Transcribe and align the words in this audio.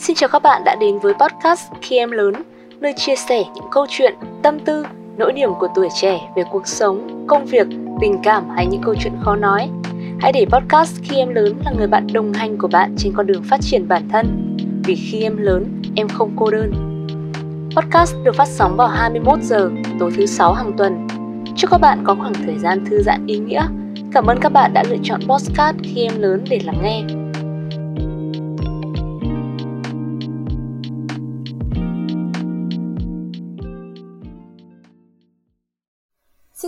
Xin 0.00 0.16
chào 0.16 0.28
các 0.28 0.42
bạn 0.42 0.62
đã 0.64 0.76
đến 0.80 0.98
với 0.98 1.14
podcast 1.14 1.72
Khi 1.82 1.96
Em 1.96 2.10
Lớn, 2.10 2.34
nơi 2.80 2.92
chia 2.96 3.16
sẻ 3.16 3.44
những 3.54 3.64
câu 3.70 3.86
chuyện, 3.88 4.14
tâm 4.42 4.58
tư, 4.60 4.84
nỗi 5.16 5.32
niềm 5.32 5.50
của 5.60 5.68
tuổi 5.74 5.88
trẻ 6.00 6.20
về 6.36 6.42
cuộc 6.50 6.66
sống, 6.66 7.24
công 7.26 7.46
việc, 7.46 7.66
tình 8.00 8.16
cảm 8.22 8.48
hay 8.56 8.66
những 8.66 8.80
câu 8.84 8.94
chuyện 9.00 9.12
khó 9.22 9.36
nói. 9.36 9.68
Hãy 10.20 10.32
để 10.32 10.46
podcast 10.50 11.00
Khi 11.02 11.16
Em 11.16 11.34
Lớn 11.34 11.54
là 11.64 11.72
người 11.78 11.86
bạn 11.86 12.06
đồng 12.12 12.32
hành 12.32 12.58
của 12.58 12.68
bạn 12.68 12.94
trên 12.98 13.12
con 13.16 13.26
đường 13.26 13.42
phát 13.42 13.60
triển 13.60 13.88
bản 13.88 14.08
thân. 14.12 14.56
Vì 14.84 14.94
khi 14.94 15.22
em 15.22 15.36
lớn, 15.36 15.82
em 15.96 16.08
không 16.08 16.32
cô 16.36 16.50
đơn. 16.50 16.72
Podcast 17.76 18.14
được 18.24 18.34
phát 18.34 18.48
sóng 18.48 18.76
vào 18.76 18.88
21 18.88 19.42
giờ 19.42 19.70
tối 19.98 20.10
thứ 20.16 20.26
sáu 20.26 20.52
hàng 20.52 20.72
tuần. 20.78 21.06
Chúc 21.56 21.70
các 21.70 21.80
bạn 21.80 22.04
có 22.04 22.14
khoảng 22.14 22.34
thời 22.34 22.58
gian 22.58 22.84
thư 22.84 23.02
giãn 23.02 23.26
ý 23.26 23.38
nghĩa. 23.38 23.66
Cảm 24.12 24.26
ơn 24.26 24.38
các 24.40 24.52
bạn 24.52 24.72
đã 24.74 24.84
lựa 24.88 24.98
chọn 25.02 25.20
podcast 25.28 25.76
Khi 25.82 26.02
Em 26.02 26.20
Lớn 26.20 26.44
để 26.50 26.60
lắng 26.64 26.80
nghe. 26.82 27.19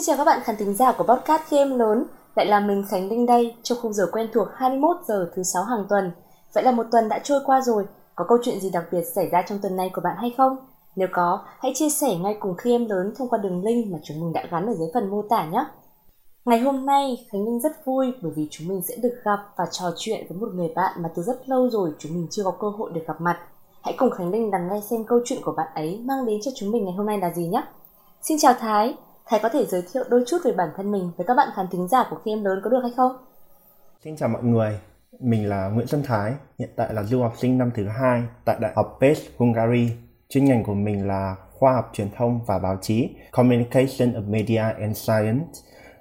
Xin 0.03 0.07
chào 0.07 0.17
các 0.17 0.25
bạn 0.25 0.43
khán 0.45 0.57
thính 0.57 0.75
giả 0.75 0.93
của 0.93 1.05
podcast 1.05 1.43
Khi 1.43 1.57
Em 1.57 1.79
Lớn 1.79 2.05
Lại 2.35 2.47
là 2.47 2.61
mình 2.61 2.85
Khánh 2.89 3.09
Linh 3.09 3.27
đây 3.27 3.57
trong 3.63 3.79
khung 3.83 3.93
giờ 3.93 4.07
quen 4.13 4.29
thuộc 4.33 4.49
21 4.55 4.97
giờ 5.09 5.31
thứ 5.35 5.43
sáu 5.43 5.65
hàng 5.65 5.87
tuần 5.89 6.13
Vậy 6.55 6.65
là 6.65 6.73
một 6.73 6.87
tuần 6.93 7.09
đã 7.09 7.19
trôi 7.19 7.41
qua 7.47 7.61
rồi 7.61 7.87
Có 8.15 8.25
câu 8.29 8.39
chuyện 8.43 8.61
gì 8.61 8.71
đặc 8.71 8.85
biệt 8.93 9.03
xảy 9.15 9.29
ra 9.29 9.43
trong 9.49 9.59
tuần 9.63 9.77
này 9.77 9.91
của 9.95 10.01
bạn 10.05 10.17
hay 10.19 10.35
không? 10.37 10.57
Nếu 10.97 11.09
có, 11.13 11.45
hãy 11.59 11.73
chia 11.75 11.89
sẻ 11.89 12.17
ngay 12.17 12.37
cùng 12.41 12.55
Khi 12.57 12.73
Em 12.73 12.89
Lớn 12.89 13.13
thông 13.17 13.29
qua 13.29 13.39
đường 13.39 13.65
link 13.65 13.93
mà 13.93 13.99
chúng 14.05 14.21
mình 14.21 14.33
đã 14.33 14.45
gắn 14.51 14.67
ở 14.67 14.75
dưới 14.75 14.89
phần 14.95 15.11
mô 15.11 15.23
tả 15.23 15.47
nhé 15.47 15.65
Ngày 16.45 16.59
hôm 16.59 16.87
nay, 16.87 17.27
Khánh 17.33 17.45
Linh 17.45 17.61
rất 17.61 17.85
vui 17.85 18.13
bởi 18.23 18.33
vì 18.37 18.49
chúng 18.51 18.69
mình 18.69 18.83
sẽ 18.89 18.97
được 18.97 19.15
gặp 19.25 19.39
và 19.57 19.65
trò 19.71 19.85
chuyện 19.97 20.27
với 20.29 20.39
một 20.39 20.49
người 20.55 20.73
bạn 20.77 21.03
mà 21.03 21.11
từ 21.17 21.23
rất 21.23 21.49
lâu 21.49 21.71
rồi 21.71 21.91
chúng 21.99 22.13
mình 22.15 22.27
chưa 22.31 22.43
có 22.45 22.51
cơ 22.61 22.69
hội 22.69 22.91
được 22.95 23.03
gặp 23.07 23.21
mặt. 23.21 23.39
Hãy 23.83 23.95
cùng 23.99 24.11
Khánh 24.11 24.31
Linh 24.31 24.51
lắng 24.51 24.69
nghe 24.73 24.81
xem 24.91 25.05
câu 25.05 25.21
chuyện 25.25 25.43
của 25.45 25.53
bạn 25.57 25.69
ấy 25.75 26.03
mang 26.05 26.27
đến 26.27 26.41
cho 26.43 26.51
chúng 26.55 26.71
mình 26.71 26.85
ngày 26.85 26.95
hôm 26.95 27.07
nay 27.07 27.19
là 27.19 27.33
gì 27.33 27.47
nhé. 27.47 27.63
Xin 28.23 28.39
chào 28.39 28.55
Thái, 28.55 28.95
Thái 29.33 29.41
có 29.43 29.49
thể 29.49 29.67
giới 29.67 29.83
thiệu 29.93 30.05
đôi 30.11 30.25
chút 30.27 30.39
về 30.45 30.53
bản 30.53 30.69
thân 30.77 30.93
mình 30.93 31.11
với 31.17 31.27
các 31.27 31.35
bạn 31.35 31.49
khán 31.57 31.67
thính 31.73 31.89
giả 31.89 32.07
của 32.11 32.17
khi 32.25 32.33
em 32.33 32.45
lớn 32.45 32.61
có 32.65 32.71
được 32.71 32.81
hay 32.83 32.93
không? 32.97 33.13
Xin 34.05 34.17
chào 34.17 34.29
mọi 34.29 34.43
người, 34.43 34.81
mình 35.21 35.49
là 35.49 35.69
Nguyễn 35.69 35.87
Xuân 35.87 36.03
Thái, 36.03 36.33
hiện 36.59 36.69
tại 36.77 36.95
là 36.95 37.03
du 37.03 37.23
học 37.23 37.33
sinh 37.39 37.59
năm 37.59 37.71
thứ 37.75 37.89
hai 37.89 38.23
tại 38.45 38.57
Đại 38.61 38.73
học 38.77 38.99
Pest, 39.01 39.23
Hungary. 39.39 39.91
Chuyên 40.29 40.45
ngành 40.45 40.65
của 40.65 40.75
mình 40.75 41.09
là 41.09 41.37
khoa 41.53 41.73
học 41.73 41.91
truyền 41.93 42.09
thông 42.17 42.41
và 42.47 42.59
báo 42.59 42.79
chí, 42.81 43.11
Communication 43.31 44.13
of 44.13 44.31
Media 44.31 44.65
and 44.81 44.97
Science. 44.97 45.47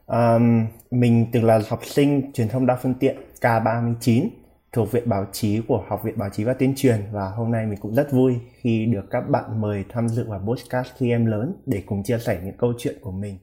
Um, 0.07 0.65
mình 0.91 1.25
từng 1.33 1.43
là 1.43 1.61
học 1.69 1.85
sinh 1.85 2.31
truyền 2.33 2.49
thông 2.49 2.65
đa 2.65 2.75
phương 2.75 2.93
tiện 2.93 3.17
K39 3.41 4.29
thuộc 4.73 4.91
Viện 4.91 5.09
Báo 5.09 5.25
chí 5.31 5.61
của 5.67 5.83
Học 5.88 6.03
viện 6.03 6.17
Báo 6.17 6.30
chí 6.30 6.44
và 6.44 6.53
Tuyên 6.53 6.73
truyền 6.77 7.00
và 7.11 7.30
hôm 7.30 7.52
nay 7.52 7.66
mình 7.66 7.80
cũng 7.81 7.95
rất 7.95 8.11
vui 8.11 8.39
khi 8.61 8.86
được 8.86 9.05
các 9.11 9.30
bạn 9.30 9.61
mời 9.61 9.86
tham 9.89 10.09
dự 10.09 10.25
vào 10.30 10.39
podcast 10.39 10.88
khi 10.97 11.09
em 11.11 11.25
lớn 11.25 11.55
để 11.66 11.83
cùng 11.86 12.03
chia 12.03 12.17
sẻ 12.17 12.39
những 12.44 12.58
câu 12.58 12.73
chuyện 12.77 12.95
của 13.02 13.11
mình. 13.11 13.38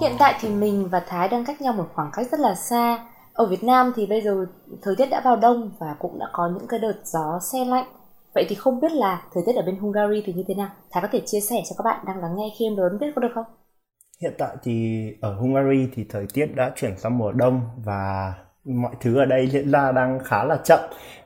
Hiện 0.00 0.12
tại 0.18 0.34
thì 0.40 0.48
mình 0.48 0.88
và 0.88 1.00
Thái 1.00 1.28
đang 1.28 1.44
cách 1.44 1.60
nhau 1.60 1.72
một 1.72 1.86
khoảng 1.94 2.10
cách 2.12 2.26
rất 2.30 2.40
là 2.40 2.54
xa. 2.54 3.06
Ở 3.32 3.46
Việt 3.46 3.64
Nam 3.64 3.92
thì 3.96 4.06
bây 4.06 4.20
giờ 4.20 4.46
thời 4.82 4.96
tiết 4.96 5.06
đã 5.06 5.20
vào 5.24 5.36
đông 5.36 5.70
và 5.78 5.96
cũng 5.98 6.18
đã 6.18 6.26
có 6.32 6.50
những 6.54 6.66
cái 6.68 6.80
đợt 6.80 6.96
gió 7.04 7.38
xe 7.52 7.64
lạnh. 7.64 7.86
Vậy 8.34 8.46
thì 8.48 8.54
không 8.54 8.80
biết 8.80 8.92
là 8.92 9.22
thời 9.34 9.42
tiết 9.46 9.56
ở 9.56 9.62
bên 9.66 9.76
Hungary 9.76 10.22
thì 10.24 10.32
như 10.32 10.44
thế 10.48 10.54
nào? 10.54 10.68
Thái 10.90 11.02
có 11.02 11.08
thể 11.12 11.22
chia 11.26 11.40
sẻ 11.40 11.56
cho 11.68 11.74
các 11.78 11.82
bạn 11.84 12.04
đang 12.06 12.18
lắng 12.18 12.36
nghe 12.36 12.52
khi 12.58 12.66
em 12.66 12.76
lớn 12.76 12.98
biết 13.00 13.06
có 13.14 13.22
được 13.22 13.32
không? 13.34 13.44
Hiện 14.22 14.32
tại 14.38 14.56
thì 14.62 15.06
ở 15.20 15.34
Hungary 15.34 15.88
thì 15.94 16.06
thời 16.08 16.26
tiết 16.34 16.46
đã 16.54 16.72
chuyển 16.76 16.98
sang 16.98 17.18
mùa 17.18 17.32
đông 17.32 17.60
và 17.84 18.34
mọi 18.64 18.94
thứ 19.00 19.18
ở 19.18 19.24
đây 19.24 19.48
diễn 19.50 19.70
ra 19.70 19.92
đang 19.92 20.18
khá 20.24 20.44
là 20.44 20.58
chậm. 20.64 20.80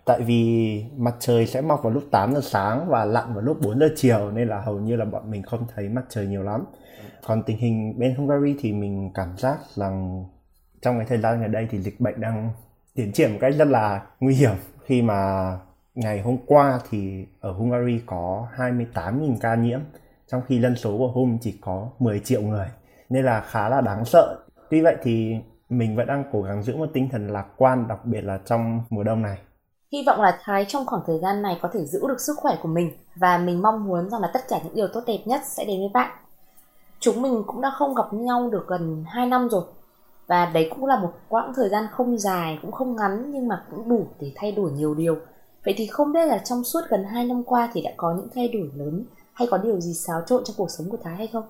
Tại 0.05 0.21
vì 0.21 0.85
mặt 0.97 1.15
trời 1.19 1.47
sẽ 1.47 1.61
mọc 1.61 1.83
vào 1.83 1.93
lúc 1.93 2.03
8 2.11 2.35
giờ 2.35 2.41
sáng 2.43 2.89
và 2.89 3.05
lặn 3.05 3.35
vào 3.35 3.43
lúc 3.43 3.59
4 3.63 3.79
giờ 3.81 3.89
chiều, 3.97 4.31
nên 4.31 4.49
là 4.49 4.61
hầu 4.61 4.79
như 4.79 4.97
là 4.97 5.05
bọn 5.05 5.31
mình 5.31 5.43
không 5.43 5.67
thấy 5.75 5.89
mặt 5.89 6.03
trời 6.09 6.27
nhiều 6.27 6.43
lắm. 6.43 6.65
Còn 7.27 7.43
tình 7.43 7.59
hình 7.59 7.99
bên 7.99 8.15
Hungary 8.15 8.57
thì 8.61 8.73
mình 8.73 9.11
cảm 9.15 9.37
giác 9.37 9.59
rằng 9.75 10.25
trong 10.83 10.99
cái 10.99 11.07
thời 11.07 11.19
gian 11.19 11.41
gần 11.41 11.53
đây 11.53 11.69
thì 11.71 11.79
dịch 11.79 12.01
bệnh 12.01 12.21
đang 12.21 12.51
tiến 12.95 13.13
triển 13.13 13.33
một 13.33 13.39
cách 13.41 13.55
rất 13.59 13.69
là 13.69 14.07
nguy 14.21 14.35
hiểm. 14.35 14.55
Khi 14.85 15.03
mà 15.03 15.51
ngày 15.95 16.21
hôm 16.21 16.37
qua 16.47 16.81
thì 16.91 17.27
ở 17.41 17.53
Hungary 17.53 18.01
có 18.07 18.49
28.000 18.57 19.37
ca 19.41 19.55
nhiễm, 19.55 19.81
trong 20.29 20.43
khi 20.47 20.61
dân 20.61 20.77
số 20.77 20.99
của 20.99 21.09
hôm 21.09 21.39
chỉ 21.41 21.59
có 21.61 21.89
10 21.99 22.21
triệu 22.21 22.43
người 22.43 22.67
nên 23.09 23.25
là 23.25 23.41
khá 23.41 23.69
là 23.69 23.81
đáng 23.81 24.05
sợ. 24.05 24.37
Tuy 24.71 24.81
vậy 24.81 24.97
thì 25.03 25.35
mình 25.69 25.97
vẫn 25.97 26.07
đang 26.07 26.25
cố 26.33 26.43
gắng 26.43 26.63
giữ 26.63 26.77
một 26.77 26.89
tinh 26.93 27.09
thần 27.13 27.29
lạc 27.29 27.47
quan, 27.57 27.89
đặc 27.89 28.05
biệt 28.05 28.21
là 28.21 28.39
trong 28.45 28.83
mùa 28.91 29.03
đông 29.03 29.23
này. 29.23 29.39
Hy 29.93 30.05
vọng 30.07 30.21
là 30.21 30.39
Thái 30.43 30.65
trong 30.69 30.87
khoảng 30.87 31.03
thời 31.07 31.19
gian 31.19 31.43
này 31.43 31.59
có 31.63 31.69
thể 31.73 31.87
giữ 31.87 32.01
được 32.09 32.21
sức 32.21 32.37
khỏe 32.37 32.57
của 32.63 32.69
mình 32.69 32.91
và 33.17 33.39
mình 33.39 33.63
mong 33.63 33.85
muốn 33.85 34.11
rằng 34.11 34.21
là 34.21 34.31
tất 34.35 34.41
cả 34.49 34.61
những 34.65 34.75
điều 34.75 34.89
tốt 34.89 35.01
đẹp 35.07 35.19
nhất 35.25 35.41
sẽ 35.45 35.65
đến 35.65 35.79
với 35.81 35.91
bạn. 35.95 36.11
Chúng 37.01 37.23
mình 37.23 37.43
cũng 37.47 37.61
đã 37.61 37.71
không 37.79 37.95
gặp 37.95 38.13
nhau 38.13 38.51
được 38.51 38.67
gần 38.69 39.05
2 39.09 39.27
năm 39.27 39.49
rồi 39.49 39.63
và 40.27 40.47
đấy 40.47 40.71
cũng 40.75 40.87
là 40.87 41.01
một 41.01 41.13
quãng 41.29 41.53
thời 41.57 41.69
gian 41.69 41.87
không 41.93 42.19
dài, 42.19 42.59
cũng 42.63 42.73
không 42.73 42.97
ngắn 42.97 43.31
nhưng 43.31 43.49
mà 43.49 43.65
cũng 43.71 43.89
đủ 43.89 44.07
để 44.21 44.33
thay 44.37 44.53
đổi 44.53 44.71
nhiều 44.71 44.95
điều. 44.95 45.17
Vậy 45.65 45.75
thì 45.77 45.87
không 45.87 46.13
biết 46.13 46.27
là 46.27 46.39
trong 46.39 46.65
suốt 46.65 46.81
gần 46.89 47.05
2 47.05 47.25
năm 47.25 47.45
qua 47.45 47.71
thì 47.73 47.83
đã 47.83 47.91
có 47.97 48.15
những 48.17 48.29
thay 48.35 48.49
đổi 48.49 48.71
lớn 48.75 49.05
hay 49.33 49.49
có 49.51 49.59
điều 49.59 49.81
gì 49.81 49.95
xáo 49.95 50.23
trộn 50.27 50.45
trong 50.45 50.57
cuộc 50.59 50.71
sống 50.71 50.91
của 50.91 50.99
Thái 51.03 51.17
hay 51.17 51.27
không? 51.27 51.45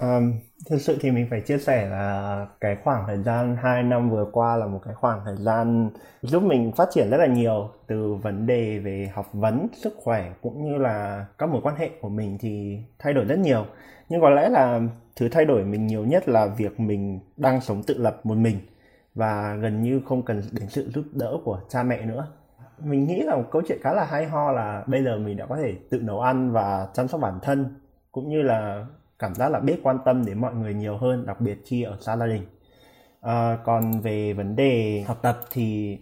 Um, 0.00 0.32
thực 0.70 0.80
sự 0.80 0.98
thì 1.00 1.10
mình 1.10 1.26
phải 1.30 1.40
chia 1.40 1.58
sẻ 1.58 1.88
là 1.88 2.46
cái 2.60 2.76
khoảng 2.84 3.04
thời 3.06 3.22
gian 3.22 3.56
2 3.56 3.82
năm 3.82 4.10
vừa 4.10 4.26
qua 4.32 4.56
là 4.56 4.66
một 4.66 4.80
cái 4.84 4.94
khoảng 4.94 5.20
thời 5.24 5.36
gian 5.36 5.90
giúp 6.22 6.42
mình 6.42 6.72
phát 6.76 6.88
triển 6.92 7.10
rất 7.10 7.16
là 7.16 7.26
nhiều 7.26 7.70
từ 7.86 8.14
vấn 8.14 8.46
đề 8.46 8.78
về 8.78 9.10
học 9.14 9.26
vấn, 9.32 9.66
sức 9.72 9.94
khỏe 9.96 10.32
cũng 10.42 10.64
như 10.64 10.78
là 10.78 11.26
các 11.38 11.48
mối 11.48 11.60
quan 11.64 11.76
hệ 11.76 11.90
của 12.00 12.08
mình 12.08 12.38
thì 12.40 12.78
thay 12.98 13.12
đổi 13.12 13.24
rất 13.24 13.38
nhiều. 13.38 13.66
Nhưng 14.08 14.20
có 14.20 14.30
lẽ 14.30 14.48
là 14.48 14.80
thứ 15.16 15.28
thay 15.28 15.44
đổi 15.44 15.64
mình 15.64 15.86
nhiều 15.86 16.04
nhất 16.04 16.28
là 16.28 16.46
việc 16.46 16.80
mình 16.80 17.20
đang 17.36 17.60
sống 17.60 17.82
tự 17.82 17.98
lập 17.98 18.20
một 18.24 18.34
mình 18.34 18.58
và 19.14 19.54
gần 19.54 19.82
như 19.82 20.00
không 20.06 20.22
cần 20.22 20.42
đến 20.52 20.68
sự 20.68 20.90
giúp 20.94 21.04
đỡ 21.12 21.36
của 21.44 21.60
cha 21.68 21.82
mẹ 21.82 22.06
nữa. 22.06 22.28
Mình 22.78 23.04
nghĩ 23.04 23.22
là 23.22 23.36
một 23.36 23.44
câu 23.50 23.62
chuyện 23.68 23.78
khá 23.82 23.92
là 23.92 24.04
hay 24.04 24.26
ho 24.26 24.52
là 24.52 24.84
bây 24.86 25.04
giờ 25.04 25.18
mình 25.18 25.36
đã 25.36 25.46
có 25.46 25.56
thể 25.56 25.74
tự 25.90 26.00
nấu 26.00 26.20
ăn 26.20 26.52
và 26.52 26.88
chăm 26.94 27.08
sóc 27.08 27.20
bản 27.20 27.38
thân 27.42 27.74
cũng 28.12 28.28
như 28.28 28.42
là 28.42 28.86
cảm 29.18 29.34
giác 29.34 29.48
là 29.48 29.60
biết 29.60 29.80
quan 29.82 29.98
tâm 30.04 30.24
đến 30.26 30.40
mọi 30.40 30.54
người 30.54 30.74
nhiều 30.74 30.96
hơn 30.96 31.26
đặc 31.26 31.40
biệt 31.40 31.58
khi 31.64 31.82
ở 31.82 31.96
xa 32.00 32.16
gia 32.16 32.26
đình 32.26 32.46
à, 33.20 33.58
còn 33.64 34.00
về 34.00 34.32
vấn 34.32 34.56
đề 34.56 35.04
học 35.06 35.18
tập 35.22 35.40
thì 35.50 35.98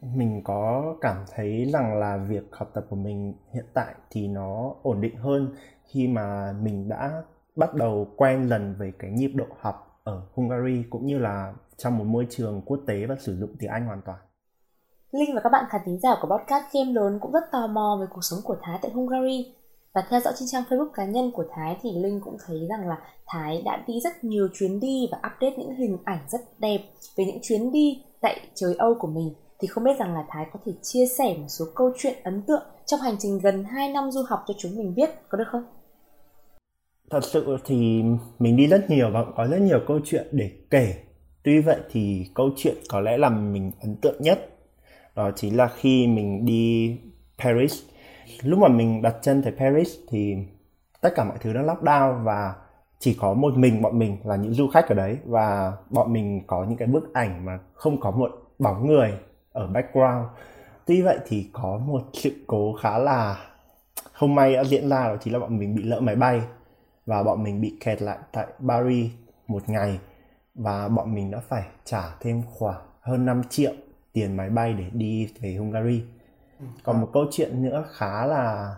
mình 0.00 0.42
có 0.44 0.94
cảm 1.00 1.16
thấy 1.34 1.70
rằng 1.72 1.98
là 1.98 2.16
việc 2.16 2.44
học 2.52 2.70
tập 2.74 2.86
của 2.90 2.96
mình 2.96 3.34
hiện 3.54 3.64
tại 3.74 3.94
thì 4.10 4.28
nó 4.28 4.74
ổn 4.82 5.00
định 5.00 5.16
hơn 5.16 5.54
khi 5.84 6.08
mà 6.08 6.52
mình 6.62 6.88
đã 6.88 7.22
bắt 7.56 7.74
đầu 7.74 8.08
quen 8.16 8.48
dần 8.48 8.74
về 8.78 8.92
cái 8.98 9.10
nhịp 9.10 9.32
độ 9.34 9.46
học 9.60 10.00
ở 10.04 10.22
Hungary 10.34 10.84
cũng 10.90 11.06
như 11.06 11.18
là 11.18 11.54
trong 11.76 11.98
một 11.98 12.04
môi 12.04 12.26
trường 12.30 12.62
quốc 12.62 12.80
tế 12.86 13.06
và 13.06 13.14
sử 13.20 13.36
dụng 13.36 13.56
tiếng 13.58 13.70
Anh 13.70 13.86
hoàn 13.86 14.02
toàn. 14.02 14.18
Linh 15.12 15.34
và 15.34 15.40
các 15.40 15.52
bạn 15.52 15.64
khán 15.70 15.80
thính 15.84 15.98
giả 16.00 16.10
của 16.20 16.28
podcast 16.28 16.64
Game 16.74 16.92
Lớn 16.92 17.18
cũng 17.20 17.32
rất 17.32 17.44
tò 17.52 17.66
mò 17.66 17.98
về 18.00 18.06
cuộc 18.10 18.24
sống 18.24 18.38
của 18.44 18.56
Thái 18.62 18.78
tại 18.82 18.90
Hungary 18.90 19.54
và 19.98 20.04
theo 20.10 20.20
dõi 20.20 20.34
trên 20.38 20.48
trang 20.48 20.62
Facebook 20.68 20.90
cá 20.94 21.04
nhân 21.04 21.30
của 21.30 21.44
Thái 21.54 21.76
thì 21.82 21.90
Linh 21.92 22.20
cũng 22.20 22.36
thấy 22.46 22.66
rằng 22.68 22.88
là 22.88 22.96
Thái 23.26 23.62
đã 23.64 23.84
đi 23.86 24.00
rất 24.04 24.24
nhiều 24.24 24.48
chuyến 24.58 24.80
đi 24.80 25.08
và 25.12 25.18
update 25.18 25.56
những 25.56 25.74
hình 25.74 25.98
ảnh 26.04 26.18
rất 26.28 26.40
đẹp 26.58 26.78
về 27.16 27.24
những 27.24 27.38
chuyến 27.42 27.72
đi 27.72 28.02
tại 28.20 28.40
trời 28.54 28.74
Âu 28.78 28.94
của 28.98 29.08
mình. 29.08 29.34
Thì 29.60 29.68
không 29.68 29.84
biết 29.84 29.98
rằng 29.98 30.14
là 30.14 30.24
Thái 30.28 30.46
có 30.52 30.60
thể 30.66 30.72
chia 30.82 31.06
sẻ 31.18 31.36
một 31.38 31.46
số 31.48 31.64
câu 31.74 31.92
chuyện 31.98 32.14
ấn 32.24 32.42
tượng 32.42 32.62
trong 32.86 33.00
hành 33.00 33.16
trình 33.18 33.38
gần 33.38 33.64
2 33.64 33.88
năm 33.88 34.10
du 34.10 34.22
học 34.28 34.40
cho 34.48 34.54
chúng 34.58 34.76
mình 34.76 34.94
biết, 34.94 35.10
có 35.28 35.38
được 35.38 35.44
không? 35.52 35.64
Thật 37.10 37.24
sự 37.24 37.56
thì 37.64 38.02
mình 38.38 38.56
đi 38.56 38.66
rất 38.66 38.90
nhiều 38.90 39.10
và 39.12 39.24
có 39.36 39.46
rất 39.46 39.60
nhiều 39.60 39.80
câu 39.88 40.00
chuyện 40.04 40.26
để 40.32 40.50
kể. 40.70 40.94
Tuy 41.42 41.60
vậy 41.60 41.80
thì 41.90 42.26
câu 42.34 42.50
chuyện 42.56 42.74
có 42.88 43.00
lẽ 43.00 43.18
là 43.18 43.28
mình 43.28 43.72
ấn 43.80 43.96
tượng 43.96 44.22
nhất 44.22 44.48
đó 45.16 45.30
chính 45.36 45.56
là 45.56 45.68
khi 45.76 46.06
mình 46.06 46.44
đi 46.44 46.96
Paris 47.38 47.82
lúc 48.42 48.58
mà 48.58 48.68
mình 48.68 49.02
đặt 49.02 49.14
chân 49.22 49.42
tới 49.42 49.52
Paris 49.58 49.88
thì 50.08 50.36
tất 51.00 51.10
cả 51.14 51.24
mọi 51.24 51.38
thứ 51.40 51.52
nó 51.52 51.62
lockdown 51.62 52.24
và 52.24 52.54
chỉ 52.98 53.16
có 53.20 53.34
một 53.34 53.56
mình 53.56 53.82
bọn 53.82 53.98
mình 53.98 54.16
là 54.24 54.36
những 54.36 54.54
du 54.54 54.68
khách 54.68 54.88
ở 54.88 54.94
đấy 54.94 55.18
và 55.24 55.72
bọn 55.90 56.12
mình 56.12 56.42
có 56.46 56.64
những 56.64 56.76
cái 56.76 56.88
bức 56.88 57.14
ảnh 57.14 57.44
mà 57.44 57.58
không 57.74 58.00
có 58.00 58.10
một 58.10 58.30
bóng 58.58 58.86
người 58.86 59.12
ở 59.52 59.66
background. 59.66 60.26
Tuy 60.86 61.02
vậy 61.02 61.18
thì 61.26 61.50
có 61.52 61.80
một 61.86 62.02
sự 62.12 62.32
cố 62.46 62.72
khá 62.82 62.98
là 62.98 63.38
không 64.12 64.34
may 64.34 64.54
đã 64.54 64.64
diễn 64.64 64.88
ra, 64.88 65.08
đó 65.08 65.16
chính 65.20 65.32
là 65.32 65.38
bọn 65.38 65.58
mình 65.58 65.74
bị 65.74 65.82
lỡ 65.82 66.00
máy 66.00 66.16
bay 66.16 66.42
và 67.06 67.22
bọn 67.22 67.42
mình 67.42 67.60
bị 67.60 67.76
kẹt 67.80 68.02
lại 68.02 68.18
tại 68.32 68.46
Paris 68.68 69.10
một 69.46 69.68
ngày 69.68 69.98
và 70.54 70.88
bọn 70.88 71.14
mình 71.14 71.30
đã 71.30 71.40
phải 71.48 71.62
trả 71.84 72.02
thêm 72.20 72.42
khoảng 72.50 72.80
hơn 73.00 73.26
5 73.26 73.42
triệu 73.50 73.72
tiền 74.12 74.36
máy 74.36 74.50
bay 74.50 74.72
để 74.72 74.84
đi 74.92 75.28
về 75.40 75.54
Hungary 75.54 76.02
còn 76.84 77.00
một 77.00 77.08
câu 77.12 77.24
chuyện 77.30 77.62
nữa 77.62 77.84
khá 77.90 78.26
là 78.26 78.76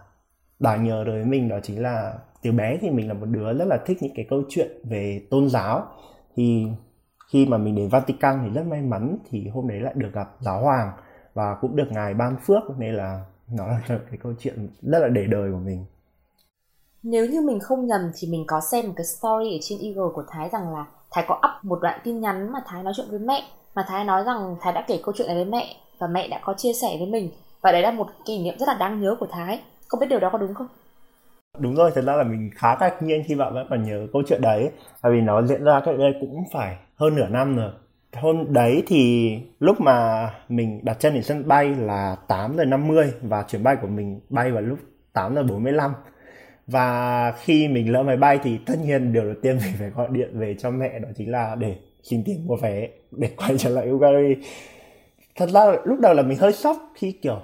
đáng 0.59 0.85
nhớ 0.85 1.05
đối 1.05 1.15
với 1.15 1.25
mình 1.25 1.49
đó 1.49 1.57
chính 1.63 1.83
là 1.83 2.15
từ 2.43 2.53
bé 2.53 2.79
thì 2.81 2.91
mình 2.91 3.09
là 3.09 3.15
một 3.15 3.27
đứa 3.27 3.53
rất 3.53 3.65
là 3.65 3.79
thích 3.87 3.99
những 4.01 4.13
cái 4.15 4.27
câu 4.31 4.43
chuyện 4.49 4.71
về 4.85 5.27
tôn 5.31 5.51
giáo. 5.51 5.87
Thì 6.37 6.67
khi 7.33 7.47
mà 7.47 7.59
mình 7.59 7.75
đến 7.75 7.89
Vatican 7.89 8.41
thì 8.45 8.51
rất 8.55 8.67
may 8.67 8.83
mắn 8.83 9.17
thì 9.31 9.49
hôm 9.49 9.69
đấy 9.69 9.81
lại 9.81 9.95
được 9.97 10.11
gặp 10.13 10.37
giáo 10.41 10.63
hoàng 10.63 10.93
và 11.35 11.57
cũng 11.61 11.77
được 11.77 11.89
ngài 11.91 12.15
ban 12.15 12.37
phước, 12.47 12.63
nên 12.79 12.95
là 12.95 13.25
nó 13.49 13.67
là 13.67 13.79
cái 13.89 14.19
câu 14.23 14.33
chuyện 14.39 14.69
rất 14.83 14.99
là 14.99 15.09
để 15.09 15.27
đời 15.27 15.53
của 15.53 15.59
mình. 15.59 15.85
Nếu 17.03 17.27
như 17.27 17.41
mình 17.41 17.61
không 17.61 17.87
nhầm 17.87 18.01
thì 18.15 18.29
mình 18.29 18.45
có 18.47 18.61
xem 18.61 18.87
một 18.87 18.93
cái 18.97 19.07
story 19.07 19.57
ở 19.57 19.59
trên 19.63 19.79
Eagle 19.83 20.13
của 20.15 20.25
Thái 20.29 20.49
rằng 20.53 20.75
là 20.75 20.87
Thái 21.11 21.25
có 21.29 21.35
up 21.35 21.65
một 21.65 21.79
đoạn 21.83 22.01
tin 22.05 22.21
nhắn 22.21 22.53
mà 22.53 22.59
Thái 22.67 22.83
nói 22.83 22.93
chuyện 22.97 23.07
với 23.11 23.19
mẹ, 23.19 23.43
mà 23.75 23.85
Thái 23.89 24.05
nói 24.05 24.25
rằng 24.25 24.57
Thái 24.61 24.73
đã 24.73 24.85
kể 24.89 25.01
câu 25.03 25.15
chuyện 25.17 25.27
này 25.27 25.37
với 25.37 25.45
mẹ 25.45 25.77
và 25.99 26.07
mẹ 26.07 26.29
đã 26.29 26.41
có 26.45 26.55
chia 26.57 26.73
sẻ 26.73 26.97
với 26.99 27.07
mình 27.07 27.31
và 27.63 27.73
đấy 27.73 27.83
là 27.83 27.91
một 27.91 28.07
kỷ 28.25 28.43
niệm 28.43 28.55
rất 28.59 28.69
là 28.69 28.75
đáng 28.75 29.01
nhớ 29.01 29.17
của 29.21 29.27
Thái. 29.31 29.61
Không 29.89 30.01
biết 30.01 30.07
điều 30.11 30.21
đó 30.21 30.31
có 30.33 30.39
đúng 30.39 30.55
không? 30.55 30.67
Đúng 31.59 31.75
rồi, 31.75 31.91
thật 31.95 32.05
ra 32.07 32.17
là 32.17 32.25
mình 32.25 32.51
khá 32.55 32.77
ngạc 32.81 33.03
nhiên 33.03 33.23
khi 33.27 33.35
bạn 33.35 33.55
vẫn 33.55 33.67
còn 33.71 33.83
nhớ 33.83 34.07
câu 34.13 34.23
chuyện 34.27 34.41
đấy. 34.43 34.71
Tại 35.03 35.13
vì 35.13 35.21
nó 35.21 35.43
diễn 35.43 35.65
ra 35.65 35.81
cách 35.85 35.95
đây 35.99 36.13
cũng 36.21 36.45
phải 36.53 36.77
hơn 36.97 37.15
nửa 37.15 37.29
năm 37.29 37.57
rồi. 37.57 37.71
Hôm 38.17 38.53
đấy 38.53 38.83
thì 38.87 39.33
lúc 39.61 39.81
mà 39.81 40.29
mình 40.49 40.81
đặt 40.85 40.97
chân 41.01 41.15
đến 41.15 41.23
sân 41.23 41.49
bay 41.49 41.75
là 41.79 42.17
8 42.29 42.57
giờ 42.57 42.65
50 42.65 43.13
và 43.23 43.45
chuyến 43.49 43.63
bay 43.63 43.77
của 43.83 43.87
mình 43.89 44.21
bay 44.29 44.53
vào 44.53 44.63
lúc 44.63 44.79
8 45.13 45.35
giờ 45.35 45.43
45 45.43 45.93
và 46.67 47.33
khi 47.33 47.69
mình 47.69 47.93
lỡ 47.93 48.03
máy 48.03 48.17
bay 48.17 48.39
thì 48.43 48.59
tất 48.67 48.75
nhiên 48.85 49.13
điều 49.13 49.25
đầu 49.25 49.35
tiên 49.43 49.59
mình 49.65 49.75
phải 49.79 49.91
gọi 49.91 50.09
điện 50.11 50.31
về 50.33 50.57
cho 50.59 50.71
mẹ 50.71 50.99
đó 50.99 51.09
chính 51.17 51.31
là 51.31 51.55
để 51.55 51.77
xin 52.03 52.23
tiền 52.27 52.47
mua 52.47 52.57
vé 52.57 52.89
để 53.11 53.31
quay 53.37 53.59
trở 53.59 53.71
lại 53.71 53.89
Hungary. 53.89 54.35
Thật 55.37 55.51
ra 55.51 55.65
lúc 55.85 56.01
đầu 56.01 56.15
là 56.15 56.23
mình 56.23 56.39
hơi 56.39 56.53
sốc 56.53 56.77
khi 56.95 57.13
kiểu 57.13 57.41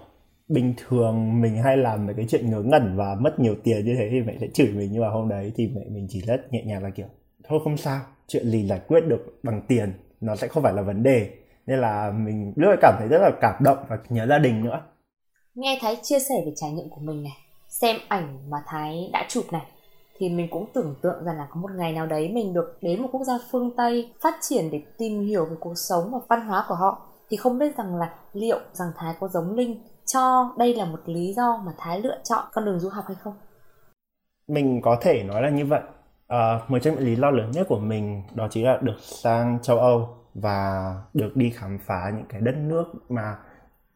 bình 0.49 0.75
thường 0.77 1.41
mình 1.41 1.63
hay 1.63 1.77
làm 1.77 2.07
mấy 2.07 2.15
cái 2.15 2.27
chuyện 2.29 2.51
ngớ 2.51 2.63
ngẩn 2.63 2.97
và 2.97 3.17
mất 3.21 3.41
nhiều 3.41 3.55
tiền 3.65 3.85
như 3.85 3.95
thế 3.99 4.09
thì 4.11 4.21
mẹ 4.21 4.37
sẽ 4.41 4.47
chửi 4.55 4.67
mình, 4.67 4.89
nhưng 4.93 5.03
mà 5.03 5.09
hôm 5.09 5.29
đấy 5.29 5.53
thì 5.57 5.69
mẹ 5.75 5.83
mình 5.91 6.07
chỉ 6.11 6.21
rất 6.21 6.53
nhẹ 6.53 6.63
nhàng 6.65 6.83
là 6.83 6.91
kiểu, 6.91 7.07
thôi 7.45 7.61
không 7.65 7.77
sao, 7.77 8.01
chuyện 8.27 8.51
gì 8.51 8.67
giải 8.67 8.81
quyết 8.89 9.01
được 9.09 9.39
bằng 9.43 9.63
tiền 9.69 9.93
nó 10.21 10.37
sẽ 10.37 10.49
không 10.49 10.63
phải 10.63 10.73
là 10.73 10.83
vấn 10.83 11.03
đề. 11.03 11.31
Nên 11.67 11.79
là 11.79 12.13
mình 12.17 12.53
lúc 12.57 12.69
ấy 12.71 12.77
cảm 12.81 12.95
thấy 12.99 13.09
rất 13.09 13.19
là 13.19 13.31
cảm 13.41 13.55
động 13.65 13.79
và 13.89 13.99
nhớ 14.09 14.27
gia 14.27 14.39
đình 14.39 14.65
nữa. 14.65 14.83
Nghe 15.55 15.79
thái 15.81 15.97
chia 16.03 16.19
sẻ 16.19 16.35
về 16.47 16.53
trải 16.57 16.71
nghiệm 16.71 16.89
của 16.91 17.01
mình 17.01 17.23
này, 17.23 17.37
xem 17.69 17.97
ảnh 18.09 18.51
mà 18.51 18.59
Thái 18.67 19.11
đã 19.13 19.27
chụp 19.29 19.45
này, 19.53 19.67
thì 20.19 20.29
mình 20.29 20.49
cũng 20.51 20.67
tưởng 20.75 20.95
tượng 21.03 21.25
rằng 21.25 21.37
là 21.37 21.47
có 21.51 21.61
một 21.61 21.71
ngày 21.77 21.93
nào 21.93 22.07
đấy 22.07 22.29
mình 22.29 22.55
được 22.55 22.79
đến 22.83 23.03
một 23.03 23.09
quốc 23.13 23.25
gia 23.25 23.39
phương 23.51 23.71
Tây 23.77 24.13
phát 24.23 24.35
triển 24.41 24.71
để 24.71 24.83
tìm 24.99 25.27
hiểu 25.27 25.45
về 25.45 25.57
cuộc 25.61 25.75
sống 25.77 26.11
và 26.13 26.19
văn 26.29 26.47
hóa 26.47 26.65
của 26.69 26.75
họ. 26.75 27.09
Thì 27.31 27.37
không 27.37 27.59
biết 27.59 27.77
rằng 27.77 27.97
là 27.97 28.15
liệu 28.33 28.59
rằng 28.73 28.89
Thái 28.97 29.15
có 29.21 29.29
giống 29.29 29.55
Linh 29.55 29.77
cho 30.06 30.55
đây 30.58 30.75
là 30.75 30.85
một 30.85 31.00
lý 31.06 31.35
do 31.37 31.62
mà 31.67 31.73
Thái 31.79 32.00
lựa 32.00 32.19
chọn 32.25 32.44
con 32.53 32.64
đường 32.64 32.81
du 32.81 32.88
học 32.88 33.05
hay 33.08 33.17
không? 33.23 33.35
Mình 34.49 34.81
có 34.82 34.99
thể 35.00 35.23
nói 35.23 35.43
là 35.43 35.50
như 35.50 35.67
vậy. 35.67 35.81
À, 36.29 36.61
một 36.69 36.79
trong 36.79 36.94
những 36.94 37.05
lý 37.05 37.17
do 37.17 37.31
lớn 37.31 37.50
nhất 37.50 37.67
của 37.69 37.79
mình 37.79 38.23
đó 38.35 38.49
chính 38.50 38.64
là 38.64 38.79
được 38.82 38.97
sang 39.00 39.58
châu 39.62 39.79
Âu 39.79 40.08
và 40.35 40.94
được 41.14 41.37
đi 41.37 41.50
khám 41.50 41.79
phá 41.87 42.12
những 42.17 42.26
cái 42.29 42.41
đất 42.41 42.55
nước 42.56 42.85
mà 43.08 43.37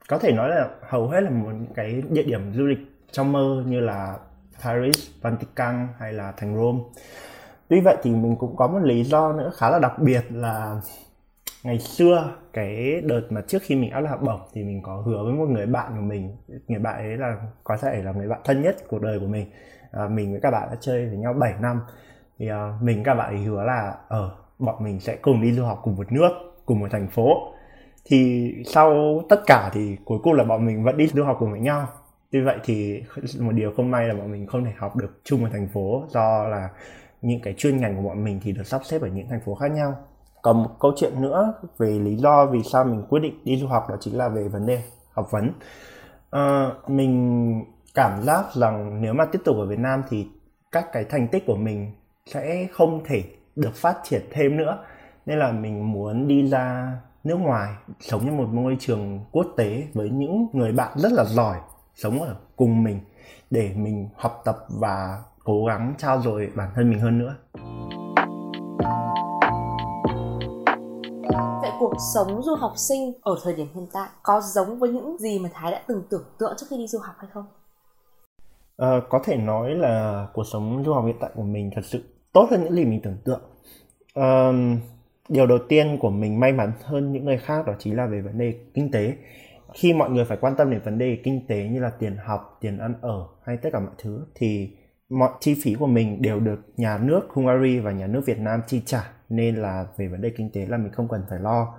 có 0.08 0.18
thể 0.18 0.32
nói 0.32 0.48
là 0.48 0.68
hầu 0.88 1.08
hết 1.08 1.20
là 1.20 1.30
một 1.30 1.52
cái 1.74 2.02
địa 2.08 2.22
điểm 2.22 2.52
du 2.54 2.66
lịch 2.66 2.78
trong 3.10 3.32
mơ 3.32 3.62
như 3.66 3.80
là 3.80 4.18
Paris, 4.62 5.08
Vatican 5.20 5.88
hay 5.98 6.12
là 6.12 6.32
thành 6.36 6.56
Rome. 6.56 6.78
Tuy 7.68 7.80
vậy 7.80 7.96
thì 8.02 8.10
mình 8.10 8.36
cũng 8.36 8.56
có 8.56 8.66
một 8.66 8.78
lý 8.82 9.04
do 9.04 9.32
nữa 9.32 9.50
khá 9.54 9.70
là 9.70 9.78
đặc 9.78 9.98
biệt 9.98 10.24
là 10.30 10.80
ngày 11.64 11.78
xưa 11.78 12.32
cái 12.52 13.00
đợt 13.04 13.22
mà 13.30 13.40
trước 13.46 13.58
khi 13.62 13.76
mình 13.76 13.90
áp 13.90 14.02
học 14.08 14.22
bổng 14.22 14.40
thì 14.52 14.64
mình 14.64 14.82
có 14.82 15.02
hứa 15.06 15.24
với 15.24 15.32
một 15.32 15.48
người 15.48 15.66
bạn 15.66 15.92
của 15.96 16.02
mình. 16.02 16.36
Người 16.68 16.78
bạn 16.78 16.96
ấy 16.96 17.16
là 17.16 17.36
có 17.64 17.76
thể 17.76 18.02
là 18.02 18.12
người 18.12 18.28
bạn 18.28 18.40
thân 18.44 18.62
nhất 18.62 18.76
cuộc 18.88 19.02
đời 19.02 19.18
của 19.20 19.26
mình. 19.26 19.50
À, 19.92 20.08
mình 20.08 20.32
với 20.32 20.40
các 20.40 20.50
bạn 20.50 20.68
đã 20.70 20.76
chơi 20.80 21.06
với 21.06 21.16
nhau 21.16 21.32
7 21.32 21.54
năm. 21.60 21.80
Thì 22.38 22.48
à, 22.48 22.78
mình 22.82 23.02
các 23.04 23.14
bạn 23.14 23.34
ấy 23.34 23.44
hứa 23.44 23.64
là 23.64 23.94
ở 24.08 24.30
bọn 24.58 24.84
mình 24.84 25.00
sẽ 25.00 25.16
cùng 25.16 25.42
đi 25.42 25.52
du 25.52 25.64
học 25.64 25.80
cùng 25.82 25.96
một 25.96 26.12
nước 26.12 26.30
cùng 26.66 26.80
một 26.80 26.88
thành 26.90 27.08
phố. 27.08 27.52
Thì 28.04 28.52
sau 28.66 29.20
tất 29.28 29.40
cả 29.46 29.70
thì 29.74 29.96
cuối 30.04 30.18
cùng 30.22 30.32
là 30.32 30.44
bọn 30.44 30.66
mình 30.66 30.84
vẫn 30.84 30.96
đi 30.96 31.06
du 31.06 31.24
học 31.24 31.36
cùng 31.40 31.50
với 31.50 31.60
nhau. 31.60 31.88
Tuy 32.30 32.40
vậy 32.40 32.58
thì 32.64 33.02
một 33.40 33.52
điều 33.52 33.72
không 33.76 33.90
may 33.90 34.08
là 34.08 34.14
bọn 34.14 34.32
mình 34.32 34.46
không 34.46 34.64
thể 34.64 34.72
học 34.78 34.96
được 34.96 35.20
chung 35.24 35.42
một 35.42 35.48
thành 35.52 35.68
phố 35.68 36.04
do 36.08 36.44
là 36.44 36.68
những 37.22 37.40
cái 37.40 37.54
chuyên 37.56 37.76
ngành 37.76 37.96
của 37.96 38.02
bọn 38.02 38.24
mình 38.24 38.40
thì 38.42 38.52
được 38.52 38.66
sắp 38.66 38.80
xếp 38.84 39.02
ở 39.02 39.08
những 39.08 39.28
thành 39.28 39.40
phố 39.40 39.54
khác 39.54 39.70
nhau 39.70 39.94
còn 40.42 40.62
một 40.62 40.70
câu 40.80 40.92
chuyện 40.96 41.22
nữa 41.22 41.54
về 41.78 41.90
lý 41.90 42.16
do 42.16 42.46
vì 42.46 42.62
sao 42.62 42.84
mình 42.84 43.02
quyết 43.08 43.20
định 43.20 43.44
đi 43.44 43.56
du 43.56 43.66
học 43.66 43.86
đó 43.90 43.96
chính 44.00 44.18
là 44.18 44.28
về 44.28 44.48
vấn 44.48 44.66
đề 44.66 44.82
học 45.12 45.30
vấn. 45.30 45.52
À, 46.30 46.70
mình 46.86 47.64
cảm 47.94 48.22
giác 48.22 48.44
rằng 48.54 49.02
nếu 49.02 49.14
mà 49.14 49.24
tiếp 49.24 49.40
tục 49.44 49.56
ở 49.56 49.66
Việt 49.66 49.78
Nam 49.78 50.02
thì 50.08 50.26
các 50.72 50.92
cái 50.92 51.04
thành 51.04 51.28
tích 51.28 51.44
của 51.46 51.56
mình 51.56 51.92
sẽ 52.26 52.66
không 52.72 53.00
thể 53.04 53.24
được 53.56 53.74
phát 53.74 53.96
triển 54.04 54.22
thêm 54.30 54.56
nữa. 54.56 54.78
Nên 55.26 55.38
là 55.38 55.52
mình 55.52 55.92
muốn 55.92 56.28
đi 56.28 56.48
ra 56.48 56.96
nước 57.24 57.36
ngoài 57.36 57.74
sống 58.00 58.22
trong 58.26 58.36
một 58.36 58.48
môi 58.48 58.76
trường 58.80 59.24
quốc 59.32 59.46
tế 59.56 59.86
với 59.94 60.10
những 60.10 60.46
người 60.52 60.72
bạn 60.72 60.92
rất 60.96 61.12
là 61.12 61.24
giỏi 61.24 61.56
sống 61.94 62.22
ở 62.22 62.36
cùng 62.56 62.84
mình 62.84 63.00
để 63.50 63.72
mình 63.76 64.08
học 64.16 64.42
tập 64.44 64.56
và 64.68 65.18
cố 65.44 65.64
gắng 65.64 65.94
trao 65.98 66.20
dồi 66.20 66.50
bản 66.54 66.68
thân 66.74 66.90
mình 66.90 67.00
hơn 67.00 67.18
nữa 67.18 67.34
cuộc 71.90 71.98
sống 72.14 72.42
du 72.42 72.54
học 72.54 72.72
sinh 72.76 73.12
ở 73.22 73.36
thời 73.42 73.54
điểm 73.54 73.66
hiện 73.74 73.86
tại 73.92 74.08
có 74.22 74.40
giống 74.40 74.78
với 74.78 74.90
những 74.90 75.18
gì 75.18 75.38
mà 75.38 75.48
thái 75.52 75.72
đã 75.72 75.82
từng 75.88 76.02
tưởng 76.10 76.24
tượng 76.38 76.52
trước 76.58 76.66
khi 76.70 76.76
đi 76.76 76.86
du 76.86 76.98
học 76.98 77.14
hay 77.18 77.30
không? 77.32 77.44
À, 78.76 79.00
có 79.08 79.20
thể 79.24 79.36
nói 79.36 79.74
là 79.74 80.26
cuộc 80.34 80.44
sống 80.44 80.82
du 80.86 80.92
học 80.92 81.04
hiện 81.06 81.16
tại 81.20 81.30
của 81.34 81.42
mình 81.42 81.70
thật 81.74 81.82
sự 81.84 82.04
tốt 82.32 82.46
hơn 82.50 82.64
những 82.64 82.74
gì 82.74 82.84
mình 82.84 83.00
tưởng 83.02 83.16
tượng. 83.24 83.40
À, 84.14 84.52
điều 85.28 85.46
đầu 85.46 85.58
tiên 85.68 85.98
của 86.00 86.10
mình 86.10 86.40
may 86.40 86.52
mắn 86.52 86.72
hơn 86.84 87.12
những 87.12 87.24
người 87.24 87.38
khác 87.38 87.66
đó 87.66 87.72
chính 87.78 87.96
là 87.96 88.06
về 88.06 88.20
vấn 88.20 88.38
đề 88.38 88.54
kinh 88.74 88.90
tế. 88.90 89.16
Khi 89.74 89.92
mọi 89.92 90.10
người 90.10 90.24
phải 90.24 90.38
quan 90.40 90.56
tâm 90.56 90.70
đến 90.70 90.80
vấn 90.84 90.98
đề 90.98 91.18
kinh 91.24 91.46
tế 91.46 91.68
như 91.68 91.80
là 91.80 91.90
tiền 91.90 92.16
học 92.26 92.58
tiền 92.60 92.78
ăn 92.78 92.94
ở 93.00 93.26
hay 93.44 93.56
tất 93.56 93.68
cả 93.72 93.80
mọi 93.80 93.94
thứ 93.98 94.26
thì 94.34 94.70
mọi 95.10 95.30
chi 95.40 95.60
phí 95.62 95.74
của 95.74 95.86
mình 95.86 96.22
đều 96.22 96.40
được 96.40 96.60
nhà 96.76 96.98
nước 96.98 97.20
Hungary 97.30 97.78
và 97.78 97.92
nhà 97.92 98.06
nước 98.06 98.22
Việt 98.26 98.38
Nam 98.38 98.60
chi 98.66 98.82
trả. 98.86 99.12
Nên 99.28 99.56
là 99.56 99.86
về 99.96 100.08
vấn 100.08 100.20
đề 100.20 100.30
kinh 100.36 100.50
tế 100.52 100.66
là 100.66 100.76
mình 100.76 100.92
không 100.92 101.08
cần 101.08 101.22
phải 101.28 101.38
lo. 101.38 101.74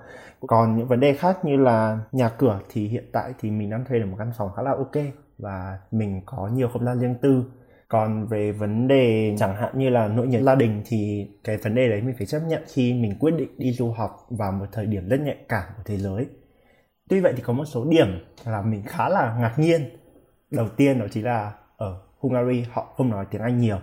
Còn 0.47 0.77
những 0.77 0.87
vấn 0.87 0.99
đề 0.99 1.13
khác 1.13 1.45
như 1.45 1.57
là 1.57 1.99
nhà 2.11 2.29
cửa 2.29 2.59
thì 2.69 2.87
hiện 2.87 3.09
tại 3.11 3.33
thì 3.39 3.51
mình 3.51 3.69
đang 3.69 3.85
thuê 3.85 3.99
được 3.99 4.05
một 4.05 4.15
căn 4.19 4.31
phòng 4.37 4.49
khá 4.55 4.61
là 4.61 4.71
ok 4.71 5.05
và 5.37 5.79
mình 5.91 6.21
có 6.25 6.49
nhiều 6.53 6.67
không 6.67 6.85
gian 6.85 6.99
riêng 6.99 7.15
tư. 7.21 7.43
Còn 7.87 8.27
về 8.27 8.51
vấn 8.51 8.87
đề 8.87 9.35
chẳng 9.37 9.55
hạn 9.55 9.79
như 9.79 9.89
là 9.89 10.07
nỗi 10.07 10.27
nhớ 10.27 10.41
gia 10.41 10.55
đình 10.55 10.83
thì 10.85 11.29
cái 11.43 11.57
vấn 11.57 11.75
đề 11.75 11.89
đấy 11.89 12.01
mình 12.01 12.15
phải 12.17 12.27
chấp 12.27 12.39
nhận 12.39 12.63
khi 12.73 12.93
mình 12.93 13.19
quyết 13.19 13.31
định 13.37 13.49
đi 13.57 13.71
du 13.71 13.91
học 13.91 14.27
vào 14.29 14.51
một 14.51 14.65
thời 14.71 14.85
điểm 14.85 15.09
rất 15.09 15.19
nhạy 15.21 15.37
cảm 15.49 15.63
của 15.77 15.83
thế 15.85 15.97
giới. 15.97 16.25
Tuy 17.09 17.19
vậy 17.19 17.33
thì 17.35 17.43
có 17.45 17.53
một 17.53 17.65
số 17.65 17.85
điểm 17.89 18.07
là 18.45 18.61
mình 18.61 18.83
khá 18.87 19.09
là 19.09 19.37
ngạc 19.39 19.59
nhiên. 19.59 19.81
Đầu 20.51 20.69
tiên 20.69 20.99
đó 20.99 21.05
chính 21.11 21.25
là 21.25 21.51
ở 21.77 22.01
Hungary, 22.21 22.65
họ 22.71 22.93
không 22.95 23.09
nói 23.09 23.25
tiếng 23.31 23.41
Anh 23.41 23.57
nhiều. 23.57 23.77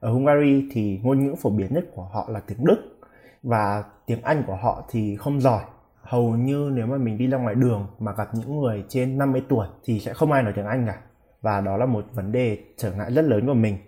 Ở 0.00 0.12
Hungary 0.12 0.68
thì 0.72 1.00
ngôn 1.02 1.24
ngữ 1.24 1.34
phổ 1.42 1.50
biến 1.50 1.74
nhất 1.74 1.84
của 1.94 2.02
họ 2.12 2.28
là 2.30 2.40
tiếng 2.40 2.64
Đức, 2.64 2.98
và 3.42 3.84
tiếng 4.06 4.22
Anh 4.22 4.42
của 4.46 4.56
họ 4.56 4.84
thì 4.90 5.16
không 5.16 5.40
giỏi. 5.40 5.62
Hầu 6.02 6.36
như 6.36 6.70
nếu 6.74 6.86
mà 6.86 6.96
mình 6.96 7.18
đi 7.18 7.26
ra 7.26 7.38
ngoài 7.38 7.54
đường 7.54 7.86
mà 7.98 8.12
gặp 8.12 8.28
những 8.34 8.60
người 8.60 8.84
trên 8.88 9.18
50 9.18 9.42
tuổi 9.48 9.66
thì 9.84 10.00
sẽ 10.00 10.12
không 10.12 10.32
ai 10.32 10.42
nói 10.42 10.52
tiếng 10.56 10.66
Anh 10.66 10.86
cả. 10.86 10.96
Và 11.42 11.60
đó 11.60 11.76
là 11.76 11.86
một 11.86 12.04
vấn 12.14 12.32
đề 12.32 12.58
trở 12.76 12.92
ngại 12.92 13.10
rất 13.12 13.24
lớn 13.24 13.46
của 13.46 13.54
mình. 13.54 13.78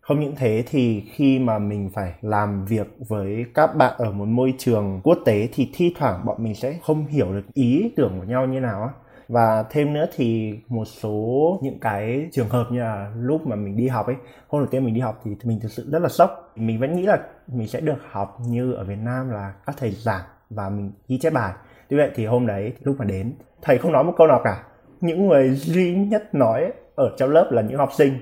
Không 0.00 0.20
những 0.20 0.34
thế 0.36 0.64
thì 0.70 1.00
khi 1.00 1.38
mà 1.38 1.58
mình 1.58 1.90
phải 1.94 2.14
làm 2.20 2.64
việc 2.64 2.86
với 3.08 3.44
các 3.54 3.76
bạn 3.76 3.94
ở 3.98 4.12
một 4.12 4.24
môi 4.24 4.54
trường 4.58 5.00
quốc 5.04 5.18
tế 5.24 5.48
thì 5.54 5.70
thi 5.74 5.94
thoảng 5.98 6.26
bọn 6.26 6.44
mình 6.44 6.54
sẽ 6.54 6.78
không 6.82 7.06
hiểu 7.06 7.32
được 7.32 7.54
ý 7.54 7.92
tưởng 7.96 8.12
của 8.18 8.24
nhau 8.24 8.46
như 8.46 8.60
nào 8.60 8.82
á 8.82 8.88
và 9.28 9.64
thêm 9.70 9.94
nữa 9.94 10.06
thì 10.16 10.58
một 10.68 10.84
số 10.84 11.58
những 11.62 11.78
cái 11.80 12.28
trường 12.32 12.48
hợp 12.48 12.66
như 12.70 12.80
là 12.80 13.12
lúc 13.16 13.46
mà 13.46 13.56
mình 13.56 13.76
đi 13.76 13.88
học 13.88 14.06
ấy, 14.06 14.16
hôm 14.48 14.62
đầu 14.62 14.66
tiên 14.70 14.84
mình 14.84 14.94
đi 14.94 15.00
học 15.00 15.20
thì 15.24 15.36
mình 15.44 15.60
thực 15.60 15.72
sự 15.72 15.90
rất 15.90 16.02
là 16.02 16.08
sốc. 16.08 16.52
Mình 16.56 16.80
vẫn 16.80 16.96
nghĩ 16.96 17.02
là 17.02 17.18
mình 17.46 17.68
sẽ 17.68 17.80
được 17.80 17.98
học 18.10 18.38
như 18.46 18.72
ở 18.72 18.84
Việt 18.84 18.98
Nam 18.98 19.30
là 19.30 19.52
các 19.66 19.76
thầy 19.78 19.90
giảng 19.90 20.24
và 20.50 20.68
mình 20.68 20.92
ghi 21.08 21.18
chép 21.18 21.32
bài. 21.32 21.52
Tuy 21.88 21.96
vậy 21.96 22.10
thì 22.14 22.26
hôm 22.26 22.46
đấy, 22.46 22.72
lúc 22.82 22.96
mà 22.98 23.04
đến, 23.04 23.34
thầy 23.62 23.78
không 23.78 23.92
nói 23.92 24.04
một 24.04 24.14
câu 24.16 24.26
nào 24.26 24.40
cả. 24.44 24.62
Những 25.00 25.28
người 25.28 25.50
duy 25.50 25.94
nhất 25.94 26.34
nói 26.34 26.72
ở 26.94 27.10
trong 27.16 27.30
lớp 27.30 27.48
là 27.50 27.62
những 27.62 27.78
học 27.78 27.90
sinh. 27.96 28.12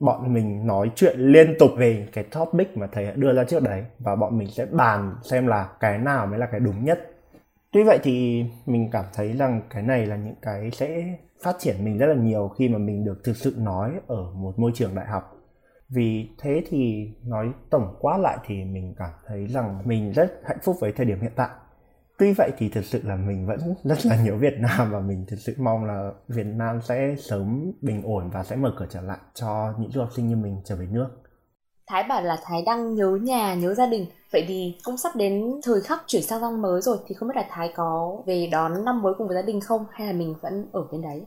Bọn 0.00 0.34
mình 0.34 0.66
nói 0.66 0.90
chuyện 0.94 1.18
liên 1.18 1.54
tục 1.58 1.70
về 1.76 2.08
cái 2.12 2.24
topic 2.24 2.76
mà 2.76 2.86
thầy 2.92 3.06
đã 3.06 3.12
đưa 3.16 3.32
ra 3.32 3.44
trước 3.44 3.62
đấy 3.62 3.84
và 3.98 4.16
bọn 4.16 4.38
mình 4.38 4.48
sẽ 4.50 4.66
bàn 4.66 5.14
xem 5.22 5.46
là 5.46 5.68
cái 5.80 5.98
nào 5.98 6.26
mới 6.26 6.38
là 6.38 6.46
cái 6.46 6.60
đúng 6.60 6.84
nhất 6.84 7.10
tuy 7.74 7.82
vậy 7.82 7.98
thì 8.02 8.44
mình 8.66 8.90
cảm 8.92 9.04
thấy 9.14 9.32
rằng 9.32 9.62
cái 9.70 9.82
này 9.82 10.06
là 10.06 10.16
những 10.16 10.34
cái 10.42 10.70
sẽ 10.70 11.16
phát 11.42 11.56
triển 11.58 11.84
mình 11.84 11.98
rất 11.98 12.06
là 12.06 12.14
nhiều 12.14 12.48
khi 12.48 12.68
mà 12.68 12.78
mình 12.78 13.04
được 13.04 13.24
thực 13.24 13.36
sự 13.36 13.54
nói 13.58 13.92
ở 14.06 14.32
một 14.34 14.58
môi 14.58 14.72
trường 14.74 14.94
đại 14.94 15.06
học. 15.06 15.22
Vì 15.88 16.28
thế 16.38 16.62
thì 16.68 17.10
nói 17.24 17.52
tổng 17.70 17.96
quát 18.00 18.18
lại 18.18 18.38
thì 18.46 18.64
mình 18.64 18.94
cảm 18.98 19.10
thấy 19.26 19.46
rằng 19.46 19.82
mình 19.84 20.12
rất 20.12 20.40
hạnh 20.44 20.58
phúc 20.62 20.76
với 20.80 20.92
thời 20.92 21.06
điểm 21.06 21.20
hiện 21.20 21.32
tại. 21.36 21.48
Tuy 22.18 22.32
vậy 22.32 22.50
thì 22.58 22.68
thực 22.68 22.84
sự 22.84 23.00
là 23.04 23.16
mình 23.16 23.46
vẫn 23.46 23.60
rất 23.84 24.06
là 24.06 24.24
nhớ 24.24 24.36
Việt 24.36 24.54
Nam 24.58 24.90
và 24.92 25.00
mình 25.00 25.24
thực 25.28 25.38
sự 25.38 25.54
mong 25.58 25.84
là 25.84 26.10
Việt 26.28 26.46
Nam 26.46 26.80
sẽ 26.82 27.14
sớm 27.18 27.72
bình 27.82 28.02
ổn 28.02 28.30
và 28.30 28.44
sẽ 28.44 28.56
mở 28.56 28.74
cửa 28.78 28.86
trở 28.90 29.00
lại 29.00 29.18
cho 29.34 29.74
những 29.78 29.90
du 29.90 30.00
học 30.00 30.10
sinh 30.16 30.28
như 30.28 30.36
mình 30.36 30.60
trở 30.64 30.76
về 30.76 30.86
nước. 30.90 31.08
Thái 31.86 32.04
bảo 32.08 32.22
là 32.22 32.38
Thái 32.44 32.62
đang 32.66 32.94
nhớ 32.94 33.18
nhà, 33.22 33.54
nhớ 33.54 33.74
gia 33.74 33.86
đình. 33.86 34.06
Vậy 34.32 34.44
thì 34.48 34.76
cũng 34.84 34.96
sắp 34.96 35.16
đến 35.16 35.60
thời 35.64 35.80
khắc 35.80 36.02
chuyển 36.06 36.22
sang 36.22 36.40
năm 36.40 36.62
mới 36.62 36.80
rồi 36.80 36.96
thì 37.06 37.14
không 37.14 37.28
biết 37.28 37.36
là 37.36 37.46
Thái 37.50 37.72
có 37.76 38.22
về 38.26 38.48
đón 38.52 38.84
năm 38.84 39.02
mới 39.02 39.14
cùng 39.18 39.28
với 39.28 39.36
gia 39.36 39.42
đình 39.42 39.60
không 39.60 39.84
hay 39.90 40.06
là 40.06 40.12
mình 40.12 40.34
vẫn 40.40 40.66
ở 40.72 40.86
bên 40.92 41.02
đấy? 41.02 41.26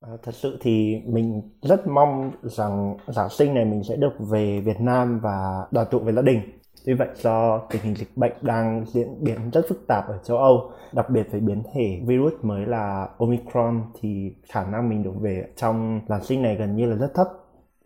À, 0.00 0.10
thật 0.22 0.34
sự 0.34 0.58
thì 0.60 0.96
mình 1.06 1.42
rất 1.62 1.86
mong 1.86 2.30
rằng 2.42 2.96
Giáng 3.06 3.28
sinh 3.30 3.54
này 3.54 3.64
mình 3.64 3.82
sẽ 3.88 3.96
được 3.96 4.12
về 4.18 4.60
Việt 4.60 4.80
Nam 4.80 5.20
và 5.22 5.66
đoàn 5.70 5.86
tụ 5.90 5.98
với 5.98 6.12
gia 6.12 6.22
đình. 6.22 6.40
Tuy 6.86 6.94
vậy 6.94 7.08
do 7.16 7.58
tình 7.70 7.82
hình 7.82 7.94
dịch 7.94 8.16
bệnh 8.16 8.32
đang 8.40 8.84
diễn 8.86 9.24
biến 9.24 9.50
rất 9.52 9.66
phức 9.68 9.86
tạp 9.88 10.08
ở 10.08 10.18
châu 10.24 10.36
Âu, 10.36 10.70
đặc 10.92 11.10
biệt 11.10 11.26
với 11.30 11.40
biến 11.40 11.62
thể 11.74 12.00
virus 12.06 12.32
mới 12.42 12.66
là 12.66 13.08
Omicron 13.18 13.82
thì 14.00 14.34
khả 14.48 14.64
năng 14.64 14.88
mình 14.88 15.02
được 15.02 15.14
về 15.20 15.44
trong 15.56 16.00
Giáng 16.08 16.24
sinh 16.24 16.42
này 16.42 16.56
gần 16.56 16.76
như 16.76 16.86
là 16.86 16.96
rất 16.96 17.14
thấp. 17.14 17.26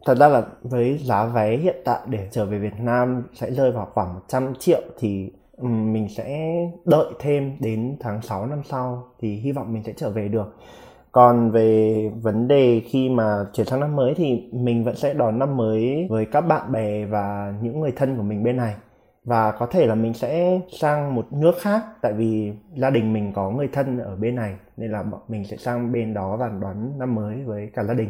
Thật 0.06 0.18
ra 0.18 0.28
là 0.28 0.42
với 0.62 0.98
giá 0.98 1.24
vé 1.24 1.56
hiện 1.56 1.76
tại 1.84 1.98
để 2.06 2.28
trở 2.30 2.46
về 2.46 2.58
Việt 2.58 2.80
Nam 2.80 3.22
sẽ 3.34 3.50
rơi 3.50 3.72
vào 3.72 3.88
khoảng 3.94 4.14
100 4.14 4.54
triệu 4.58 4.80
thì 4.98 5.32
ừ, 5.56 5.66
mình 5.66 6.08
sẽ 6.16 6.56
đợi 6.84 7.06
thêm 7.18 7.56
đến 7.60 7.96
tháng 8.00 8.22
6 8.22 8.46
năm 8.46 8.62
sau 8.64 9.04
thì 9.20 9.36
hy 9.36 9.52
vọng 9.52 9.72
mình 9.72 9.82
sẽ 9.84 9.92
trở 9.96 10.10
về 10.10 10.28
được. 10.28 10.56
Còn 11.12 11.50
về 11.50 12.10
vấn 12.22 12.48
đề 12.48 12.80
khi 12.84 13.08
mà 13.08 13.46
chuyển 13.52 13.66
sang 13.66 13.80
năm 13.80 13.96
mới 13.96 14.14
thì 14.14 14.50
mình 14.52 14.84
vẫn 14.84 14.96
sẽ 14.96 15.14
đón 15.14 15.38
năm 15.38 15.56
mới 15.56 16.06
với 16.10 16.26
các 16.26 16.40
bạn 16.40 16.72
bè 16.72 17.04
và 17.04 17.54
những 17.62 17.80
người 17.80 17.92
thân 17.96 18.16
của 18.16 18.22
mình 18.22 18.42
bên 18.42 18.56
này. 18.56 18.74
Và 19.24 19.52
có 19.52 19.66
thể 19.66 19.86
là 19.86 19.94
mình 19.94 20.14
sẽ 20.14 20.60
sang 20.80 21.14
một 21.14 21.26
nước 21.32 21.54
khác 21.60 21.82
tại 22.02 22.12
vì 22.12 22.52
gia 22.76 22.90
đình 22.90 23.12
mình 23.12 23.32
có 23.34 23.50
người 23.50 23.68
thân 23.72 23.98
ở 23.98 24.16
bên 24.16 24.34
này 24.34 24.54
nên 24.76 24.92
là 24.92 25.02
bọn 25.02 25.20
mình 25.28 25.44
sẽ 25.44 25.56
sang 25.56 25.92
bên 25.92 26.14
đó 26.14 26.36
và 26.36 26.48
đón 26.48 26.98
năm 26.98 27.14
mới 27.14 27.42
với 27.44 27.70
cả 27.74 27.84
gia 27.84 27.94
đình 27.94 28.08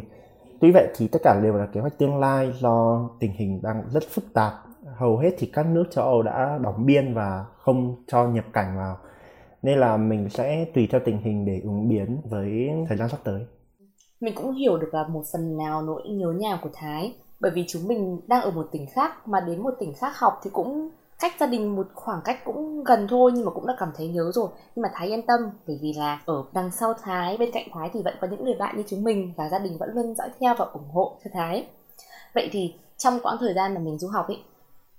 tuy 0.64 0.72
vậy 0.72 0.88
thì 0.96 1.08
tất 1.08 1.18
cả 1.22 1.40
đều 1.40 1.54
là 1.54 1.66
kế 1.66 1.80
hoạch 1.80 1.98
tương 1.98 2.18
lai 2.18 2.52
do 2.60 3.08
tình 3.20 3.32
hình 3.32 3.60
đang 3.62 3.82
rất 3.92 4.02
phức 4.10 4.32
tạp. 4.32 4.52
Hầu 4.96 5.18
hết 5.18 5.30
thì 5.38 5.50
các 5.52 5.66
nước 5.66 5.84
châu 5.90 6.04
âu 6.04 6.22
đã 6.22 6.58
đóng 6.62 6.86
biên 6.86 7.14
và 7.14 7.44
không 7.58 8.04
cho 8.06 8.26
nhập 8.26 8.44
cảnh 8.52 8.76
vào. 8.76 8.96
Nên 9.62 9.78
là 9.78 9.96
mình 9.96 10.28
sẽ 10.28 10.66
tùy 10.74 10.88
theo 10.90 11.00
tình 11.04 11.18
hình 11.18 11.44
để 11.44 11.60
ứng 11.64 11.88
biến 11.88 12.20
với 12.30 12.70
thời 12.88 12.98
gian 12.98 13.08
sắp 13.08 13.20
tới. 13.24 13.46
Mình 14.20 14.34
cũng 14.36 14.52
hiểu 14.52 14.78
được 14.78 14.94
là 14.94 15.08
một 15.08 15.22
phần 15.32 15.56
nào 15.56 15.82
nỗi 15.82 16.02
nhớ 16.08 16.32
nhà 16.32 16.58
của 16.62 16.70
Thái, 16.74 17.16
bởi 17.40 17.52
vì 17.54 17.64
chúng 17.68 17.88
mình 17.88 18.20
đang 18.26 18.42
ở 18.42 18.50
một 18.50 18.66
tỉnh 18.72 18.86
khác, 18.94 19.28
mà 19.28 19.40
đến 19.40 19.62
một 19.62 19.74
tỉnh 19.80 19.92
khác 19.94 20.12
học 20.18 20.32
thì 20.44 20.50
cũng 20.52 20.90
cách 21.18 21.32
gia 21.40 21.46
đình 21.46 21.76
một 21.76 21.86
khoảng 21.94 22.20
cách 22.24 22.44
cũng 22.44 22.84
gần 22.84 23.06
thôi 23.10 23.32
nhưng 23.34 23.44
mà 23.44 23.50
cũng 23.50 23.66
đã 23.66 23.74
cảm 23.78 23.92
thấy 23.96 24.08
nhớ 24.08 24.30
rồi. 24.34 24.48
Nhưng 24.76 24.82
mà 24.82 24.90
Thái 24.94 25.08
yên 25.08 25.26
tâm, 25.26 25.40
bởi 25.66 25.78
vì 25.82 25.92
là 25.92 26.22
ở 26.26 26.44
đằng 26.52 26.70
sau 26.70 26.94
Thái, 27.02 27.36
bên 27.36 27.50
cạnh 27.52 27.68
Thái 27.72 27.90
thì 27.92 28.02
vẫn 28.02 28.14
có 28.20 28.26
những 28.30 28.44
người 28.44 28.54
bạn 28.54 28.76
như 28.76 28.82
chúng 28.88 29.04
mình 29.04 29.32
và 29.36 29.48
gia 29.48 29.58
đình 29.58 29.78
vẫn 29.78 29.90
luôn 29.94 30.14
dõi 30.14 30.28
theo 30.40 30.54
và 30.58 30.64
ủng 30.64 30.88
hộ 30.92 31.16
cho 31.24 31.30
Thái. 31.34 31.66
Vậy 32.34 32.48
thì 32.52 32.74
trong 32.96 33.20
quãng 33.22 33.36
thời 33.40 33.54
gian 33.54 33.74
mà 33.74 33.80
mình 33.80 33.98
du 33.98 34.08
học 34.08 34.28
ấy, 34.28 34.42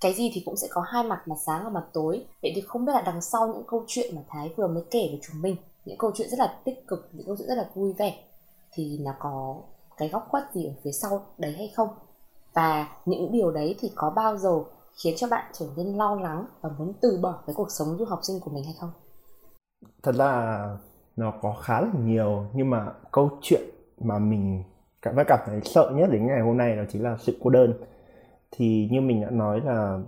cái 0.02 0.14
gì 0.14 0.32
thì 0.34 0.42
cũng 0.46 0.58
sẽ 0.58 0.68
có 0.72 0.82
hai 0.82 1.04
mặt 1.04 1.28
mặt 1.28 1.36
sáng 1.46 1.64
và 1.64 1.70
mặt 1.70 1.84
tối. 1.94 2.26
Vậy 2.42 2.52
thì 2.56 2.62
không 2.62 2.86
biết 2.86 2.94
là 2.94 3.02
đằng 3.02 3.22
sau 3.22 3.48
những 3.48 3.64
câu 3.68 3.84
chuyện 3.88 4.16
mà 4.16 4.22
thái 4.30 4.54
vừa 4.58 4.68
mới 4.68 4.84
kể 4.92 5.08
với 5.12 5.20
chúng 5.28 5.42
mình, 5.42 5.56
những 5.86 5.98
câu 5.98 6.12
chuyện 6.16 6.30
rất 6.30 6.40
là 6.40 6.58
tích 6.64 6.88
cực, 6.88 7.10
những 7.12 7.26
câu 7.26 7.36
chuyện 7.38 7.48
rất 7.48 7.56
là 7.56 7.70
vui 7.76 7.94
vẻ, 7.94 8.24
thì 8.72 8.98
nó 9.02 9.12
có 9.20 9.56
cái 9.98 10.10
góc 10.10 10.28
khuất 10.30 10.44
gì 10.54 10.66
ở 10.66 10.72
phía 10.84 10.92
sau 10.92 11.26
đấy 11.38 11.54
hay 11.58 11.72
không? 11.76 11.90
Và 12.54 12.88
những 13.06 13.32
điều 13.32 13.52
đấy 13.52 13.76
thì 13.80 13.92
có 13.96 14.10
bao 14.10 14.38
giờ 14.38 14.64
khiến 15.04 15.14
cho 15.18 15.28
bạn 15.32 15.52
trở 15.54 15.66
nên 15.78 15.98
lo 15.98 16.16
lắng 16.16 16.46
và 16.62 16.70
muốn 16.78 16.94
từ 17.02 17.20
bỏ 17.22 17.44
cái 17.48 17.54
cuộc 17.58 17.68
sống 17.70 17.98
du 17.98 18.06
học 18.06 18.20
sinh 18.24 18.40
của 18.40 18.52
mình 18.52 18.64
hay 18.64 18.74
không? 18.80 18.92
Thật 20.04 20.16
là 20.16 20.78
nó 21.16 21.34
có 21.42 21.56
khá 21.62 21.82
là 21.82 21.92
nhiều, 22.04 22.46
nhưng 22.54 22.70
mà 22.70 22.94
câu 23.12 23.30
chuyện 23.42 23.62
mà 24.02 24.20
mình 24.20 24.64
cảm 25.02 25.16
thấy 25.16 25.26
cảm 25.28 25.40
thấy 25.46 25.62
sợ 25.64 25.92
nhất 25.96 26.10
đến 26.12 26.28
ngày 26.28 26.42
hôm 26.42 26.58
nay 26.58 26.76
đó 26.76 26.84
chính 26.90 27.04
là 27.04 27.18
sự 27.20 27.38
cô 27.44 27.50
đơn. 27.50 27.74
Thì 28.52 28.90
như 28.92 29.02
mình 29.02 29.22
đã 29.22 29.30
nói 29.30 29.62
là 29.62 30.00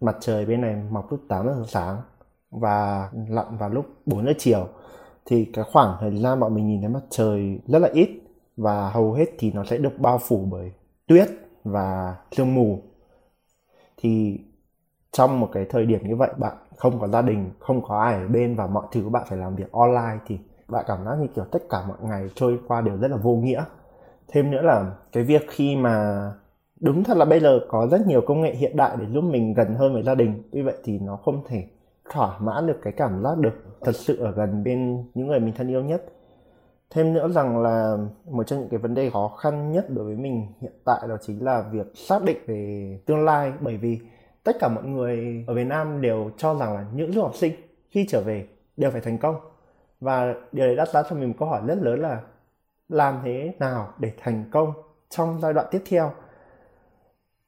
mặt 0.00 0.16
trời 0.20 0.46
bên 0.46 0.60
này 0.60 0.76
mọc 0.90 1.12
lúc 1.12 1.20
8 1.28 1.46
giờ 1.46 1.64
sáng 1.68 2.02
và 2.50 3.10
lặn 3.28 3.58
vào 3.58 3.70
lúc 3.70 3.86
4 4.06 4.26
giờ 4.26 4.32
chiều. 4.38 4.68
Thì 5.24 5.44
cái 5.52 5.64
khoảng 5.72 5.96
thời 6.00 6.16
gian 6.16 6.40
bọn 6.40 6.54
mình 6.54 6.66
nhìn 6.66 6.80
thấy 6.80 6.90
mặt 6.90 7.04
trời 7.10 7.60
rất 7.66 7.78
là 7.78 7.88
ít 7.92 8.10
và 8.56 8.90
hầu 8.90 9.12
hết 9.12 9.26
thì 9.38 9.52
nó 9.52 9.64
sẽ 9.64 9.78
được 9.78 9.98
bao 9.98 10.18
phủ 10.18 10.48
bởi 10.50 10.72
tuyết 11.06 11.28
và 11.64 12.16
sương 12.32 12.54
mù 12.54 12.82
thì 13.96 14.40
trong 15.12 15.40
một 15.40 15.48
cái 15.52 15.66
thời 15.70 15.86
điểm 15.86 16.08
như 16.08 16.16
vậy, 16.16 16.30
bạn 16.36 16.56
không 16.76 17.00
có 17.00 17.08
gia 17.08 17.22
đình, 17.22 17.50
không 17.58 17.82
có 17.82 17.98
ai 17.98 18.14
ở 18.14 18.28
bên 18.28 18.54
và 18.54 18.66
mọi 18.66 18.86
thứ 18.92 19.08
bạn 19.08 19.22
phải 19.28 19.38
làm 19.38 19.56
việc 19.56 19.72
online 19.72 20.18
thì 20.26 20.38
bạn 20.68 20.84
cảm 20.88 21.04
giác 21.04 21.16
như 21.20 21.26
kiểu 21.34 21.44
tất 21.44 21.62
cả 21.70 21.84
mọi 21.88 21.98
ngày 22.00 22.28
trôi 22.34 22.58
qua 22.68 22.80
đều 22.80 22.96
rất 22.96 23.10
là 23.10 23.16
vô 23.16 23.34
nghĩa. 23.34 23.64
Thêm 24.28 24.50
nữa 24.50 24.62
là 24.62 24.92
cái 25.12 25.24
việc 25.24 25.46
khi 25.48 25.76
mà 25.76 26.22
đúng 26.80 27.04
thật 27.04 27.16
là 27.16 27.24
bây 27.24 27.40
giờ 27.40 27.60
có 27.68 27.86
rất 27.90 28.06
nhiều 28.06 28.20
công 28.20 28.40
nghệ 28.40 28.54
hiện 28.54 28.76
đại 28.76 28.96
để 29.00 29.06
giúp 29.12 29.24
mình 29.24 29.54
gần 29.54 29.74
hơn 29.74 29.92
với 29.94 30.02
gia 30.02 30.14
đình, 30.14 30.42
tuy 30.52 30.62
vậy 30.62 30.76
thì 30.84 30.98
nó 30.98 31.16
không 31.16 31.42
thể 31.48 31.64
thỏa 32.10 32.38
mãn 32.38 32.66
được 32.66 32.78
cái 32.82 32.92
cảm 32.92 33.22
giác 33.22 33.38
được 33.38 33.64
thật 33.80 33.96
sự 33.96 34.16
ở 34.16 34.30
gần 34.30 34.64
bên 34.64 35.04
những 35.14 35.26
người 35.26 35.40
mình 35.40 35.54
thân 35.56 35.68
yêu 35.68 35.84
nhất 35.84 36.04
thêm 36.90 37.12
nữa 37.14 37.28
rằng 37.28 37.62
là 37.62 37.96
một 38.24 38.46
trong 38.46 38.60
những 38.60 38.68
cái 38.68 38.78
vấn 38.78 38.94
đề 38.94 39.10
khó 39.10 39.28
khăn 39.28 39.72
nhất 39.72 39.86
đối 39.90 40.04
với 40.04 40.16
mình 40.16 40.46
hiện 40.60 40.72
tại 40.84 41.00
đó 41.08 41.16
chính 41.20 41.44
là 41.44 41.62
việc 41.72 41.86
xác 41.94 42.22
định 42.24 42.38
về 42.46 42.98
tương 43.06 43.24
lai. 43.24 43.52
Bởi 43.60 43.76
vì 43.76 44.00
tất 44.44 44.56
cả 44.60 44.68
mọi 44.68 44.84
người 44.84 45.44
ở 45.46 45.54
Việt 45.54 45.64
Nam 45.64 46.00
đều 46.02 46.30
cho 46.36 46.54
rằng 46.54 46.74
là 46.74 46.86
những 46.94 47.12
du 47.12 47.22
học 47.22 47.34
sinh 47.34 47.52
khi 47.90 48.06
trở 48.08 48.20
về 48.20 48.46
đều 48.76 48.90
phải 48.90 49.00
thành 49.00 49.18
công. 49.18 49.36
Và 50.00 50.34
điều 50.52 50.66
đấy 50.66 50.76
đặt 50.76 50.88
ra 50.88 51.02
cho 51.10 51.16
mình 51.16 51.28
một 51.28 51.34
câu 51.38 51.48
hỏi 51.48 51.62
rất 51.66 51.78
lớn 51.82 52.00
là 52.00 52.22
làm 52.88 53.20
thế 53.24 53.54
nào 53.58 53.92
để 53.98 54.12
thành 54.18 54.44
công 54.52 54.72
trong 55.08 55.40
giai 55.40 55.52
đoạn 55.52 55.66
tiếp 55.70 55.82
theo? 55.86 56.12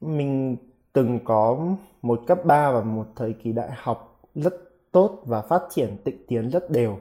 Mình 0.01 0.57
từng 0.93 1.19
có 1.25 1.57
một 2.01 2.21
cấp 2.27 2.45
3 2.45 2.71
và 2.71 2.81
một 2.81 3.05
thời 3.15 3.33
kỳ 3.33 3.51
đại 3.51 3.69
học 3.71 4.19
rất 4.35 4.53
tốt 4.91 5.21
và 5.25 5.41
phát 5.41 5.61
triển, 5.69 5.97
tịnh 6.03 6.25
tiến 6.27 6.49
rất 6.49 6.69
đều. 6.69 6.97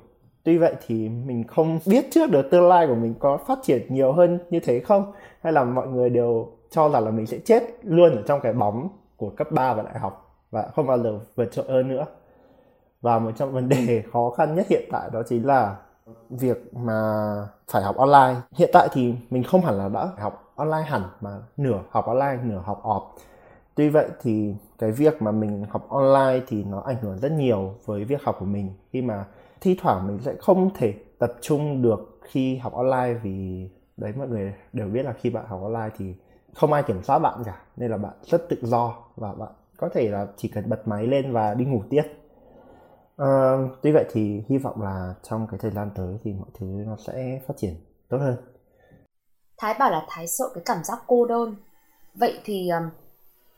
Tuy 0.49 0.59
vậy 0.59 0.75
thì 0.87 1.09
mình 1.09 1.45
không 1.45 1.79
biết 1.87 2.07
trước 2.11 2.31
được 2.31 2.51
tương 2.51 2.69
lai 2.69 2.87
của 2.87 2.95
mình 2.95 3.15
có 3.19 3.37
phát 3.37 3.59
triển 3.63 3.87
nhiều 3.89 4.13
hơn 4.13 4.39
như 4.51 4.61
thế 4.61 4.81
không 4.81 5.13
hay 5.41 5.53
là 5.53 5.65
mọi 5.65 5.87
người 5.87 6.11
đều 6.11 6.49
cho 6.71 6.89
rằng 6.89 7.05
là 7.05 7.11
mình 7.11 7.27
sẽ 7.27 7.39
chết 7.45 7.63
luôn 7.83 8.17
ở 8.17 8.23
trong 8.27 8.41
cái 8.41 8.53
bóng 8.53 8.89
của 9.17 9.31
cấp 9.31 9.53
3 9.53 9.75
và 9.75 9.83
đại 9.83 9.99
học 9.99 10.43
và 10.51 10.69
không 10.77 10.87
bao 10.87 10.99
giờ 10.99 11.19
vượt 11.35 11.53
trội 11.53 11.65
hơn 11.69 11.89
nữa. 11.89 12.07
Và 13.01 13.19
một 13.19 13.31
trong 13.37 13.53
vấn 13.53 13.69
đề 13.69 14.03
khó 14.13 14.31
khăn 14.31 14.55
nhất 14.55 14.67
hiện 14.71 14.89
tại 14.93 15.11
đó 15.13 15.23
chính 15.29 15.47
là 15.47 15.77
việc 16.31 16.75
mà 16.75 17.03
phải 17.73 17.83
học 17.83 17.97
online. 17.97 18.41
Hiện 18.57 18.71
tại 18.73 18.89
thì 18.93 19.15
mình 19.31 19.43
không 19.43 19.61
hẳn 19.61 19.79
là 19.79 19.89
đã 19.89 20.09
học 20.19 20.53
online 20.57 20.87
hẳn 20.87 21.03
mà 21.21 21.31
nửa 21.57 21.81
học 21.91 22.07
online, 22.07 22.39
nửa 22.43 22.63
học 22.65 22.83
off 22.83 23.03
tuy 23.79 23.89
vậy 23.89 24.09
thì 24.21 24.55
cái 24.79 24.93
việc 24.93 25.23
mà 25.23 25.33
mình 25.33 25.65
học 25.71 25.89
online 25.89 26.41
thì 26.49 26.65
nó 26.65 26.81
ảnh 26.81 26.97
hưởng 27.01 27.19
rất 27.19 27.33
nhiều 27.33 27.75
với 27.85 28.05
việc 28.05 28.23
học 28.23 28.37
của 28.41 28.47
mình 28.47 28.73
khi 28.93 29.03
mà 29.03 29.25
thi 29.61 29.77
thoảng 29.81 30.07
mình 30.07 30.19
sẽ 30.23 30.35
không 30.41 30.71
thể 30.75 30.95
tập 31.19 31.33
trung 31.41 31.83
được 31.83 32.21
khi 32.23 32.57
học 32.57 32.73
online 32.73 33.21
vì 33.23 33.69
đấy 33.97 34.13
mọi 34.19 34.29
người 34.29 34.55
đều 34.73 34.87
biết 34.89 35.03
là 35.03 35.13
khi 35.13 35.31
bạn 35.31 35.47
học 35.47 35.61
online 35.63 35.91
thì 35.99 36.15
không 36.55 36.73
ai 36.73 36.83
kiểm 36.83 37.03
soát 37.03 37.19
bạn 37.19 37.43
cả 37.45 37.63
nên 37.77 37.91
là 37.91 37.97
bạn 37.97 38.15
rất 38.23 38.49
tự 38.49 38.57
do 38.63 38.95
và 39.17 39.35
bạn 39.35 39.53
có 39.77 39.89
thể 39.95 40.11
là 40.11 40.27
chỉ 40.37 40.49
cần 40.49 40.69
bật 40.69 40.89
máy 40.89 41.07
lên 41.07 41.33
và 41.33 41.55
đi 41.55 41.65
ngủ 41.65 41.83
tiếp 41.91 42.03
à, 43.17 43.57
tuy 43.83 43.93
vậy 43.93 44.05
thì 44.13 44.43
hy 44.49 44.59
vọng 44.59 44.83
là 44.83 45.15
trong 45.23 45.47
cái 45.51 45.59
thời 45.63 45.71
gian 45.71 45.91
tới 45.95 46.19
thì 46.25 46.33
mọi 46.33 46.49
thứ 46.59 46.67
nó 46.67 46.97
sẽ 47.07 47.41
phát 47.47 47.55
triển 47.57 47.75
tốt 48.09 48.19
hơn 48.19 48.37
Thái 49.59 49.75
bảo 49.79 49.91
là 49.91 50.07
Thái 50.09 50.27
sợ 50.27 50.45
cái 50.55 50.63
cảm 50.67 50.85
giác 50.85 50.99
cô 51.07 51.27
đơn. 51.27 51.57
Vậy 52.15 52.41
thì 52.45 52.71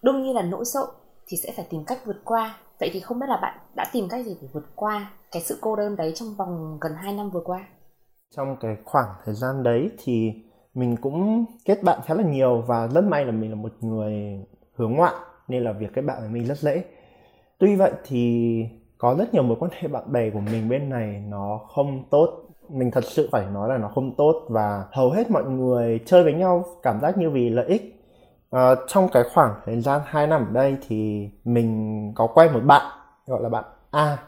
đương 0.03 0.23
nhiên 0.23 0.35
là 0.35 0.43
nỗi 0.43 0.65
sợ 0.65 0.87
thì 1.27 1.37
sẽ 1.37 1.53
phải 1.57 1.67
tìm 1.71 1.85
cách 1.85 1.99
vượt 2.05 2.21
qua. 2.25 2.59
Vậy 2.81 2.91
thì 2.93 3.01
không 3.01 3.19
biết 3.21 3.27
là 3.29 3.39
bạn 3.43 3.59
đã 3.77 3.85
tìm 3.93 4.09
cách 4.11 4.27
gì 4.27 4.37
để 4.43 4.49
vượt 4.53 4.65
qua 4.75 5.11
cái 5.33 5.43
sự 5.43 5.59
cô 5.61 5.77
đơn 5.77 5.97
đấy 5.97 6.13
trong 6.15 6.29
vòng 6.39 6.79
gần 6.81 6.93
2 6.97 7.13
năm 7.13 7.31
vừa 7.31 7.43
qua? 7.45 7.65
Trong 8.37 8.57
cái 8.61 8.77
khoảng 8.85 9.09
thời 9.25 9.35
gian 9.35 9.63
đấy 9.63 9.91
thì 9.99 10.33
mình 10.75 10.97
cũng 10.97 11.45
kết 11.65 11.83
bạn 11.83 12.01
khá 12.05 12.15
là 12.15 12.23
nhiều 12.23 12.65
và 12.67 12.89
rất 12.89 13.05
may 13.05 13.25
là 13.25 13.33
mình 13.33 13.51
là 13.51 13.57
một 13.57 13.73
người 13.81 14.15
hướng 14.75 14.93
ngoại, 14.93 15.15
nên 15.49 15.65
là 15.65 15.73
việc 15.73 15.91
kết 15.95 16.03
bạn 16.03 16.21
với 16.21 16.29
mình 16.29 16.47
rất 16.47 16.59
dễ. 16.59 16.85
Tuy 17.59 17.77
vậy 17.77 17.93
thì 18.05 18.65
có 18.99 19.15
rất 19.19 19.35
nhiều 19.35 19.43
mối 19.43 19.57
quan 19.61 19.71
hệ 19.75 19.89
bạn 19.89 20.13
bè 20.13 20.31
của 20.31 20.41
mình 20.41 20.69
bên 20.69 20.91
này 20.91 21.25
nó 21.29 21.61
không 21.69 22.05
tốt 22.11 22.29
mình 22.69 22.91
thật 22.91 23.05
sự 23.05 23.29
phải 23.33 23.47
nói 23.47 23.69
là 23.69 23.79
nó 23.79 23.89
không 23.89 24.15
tốt 24.17 24.47
và 24.49 24.85
hầu 24.93 25.11
hết 25.11 25.31
mọi 25.31 25.45
người 25.45 26.01
chơi 26.07 26.23
với 26.23 26.33
nhau 26.33 26.65
cảm 26.83 27.01
giác 27.01 27.19
như 27.19 27.31
vì 27.31 27.51
lợi 27.51 27.67
ích 27.67 28.00
à, 28.51 28.75
trong 28.89 29.09
cái 29.13 29.23
khoảng 29.35 29.55
thời 29.65 29.81
gian 29.81 30.01
2 30.05 30.27
năm 30.27 30.47
ở 30.49 30.53
đây 30.53 30.77
thì 30.89 31.31
mình 31.45 32.13
có 32.15 32.27
quen 32.27 32.53
một 32.53 32.61
bạn 32.65 32.87
gọi 33.27 33.43
là 33.43 33.49
bạn 33.49 33.65
A. 33.91 34.19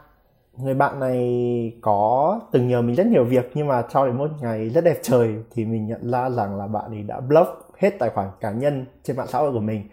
Người 0.57 0.73
bạn 0.73 0.99
này 0.99 1.77
có 1.81 2.39
từng 2.51 2.67
nhờ 2.67 2.81
mình 2.81 2.95
rất 2.95 3.07
nhiều 3.07 3.23
việc 3.23 3.51
nhưng 3.53 3.67
mà 3.67 3.83
cho 3.89 4.05
đến 4.05 4.17
một 4.17 4.29
ngày 4.41 4.69
rất 4.69 4.83
đẹp 4.83 4.97
trời 5.01 5.35
thì 5.51 5.65
mình 5.65 5.87
nhận 5.87 6.11
ra 6.11 6.29
rằng 6.29 6.57
là 6.57 6.67
bạn 6.67 6.91
ấy 6.91 7.03
đã 7.03 7.19
block 7.19 7.71
hết 7.77 7.89
tài 7.99 8.09
khoản 8.09 8.27
cá 8.39 8.51
nhân 8.51 8.85
trên 9.03 9.17
mạng 9.17 9.27
xã 9.27 9.39
hội 9.39 9.51
của 9.51 9.59
mình. 9.59 9.89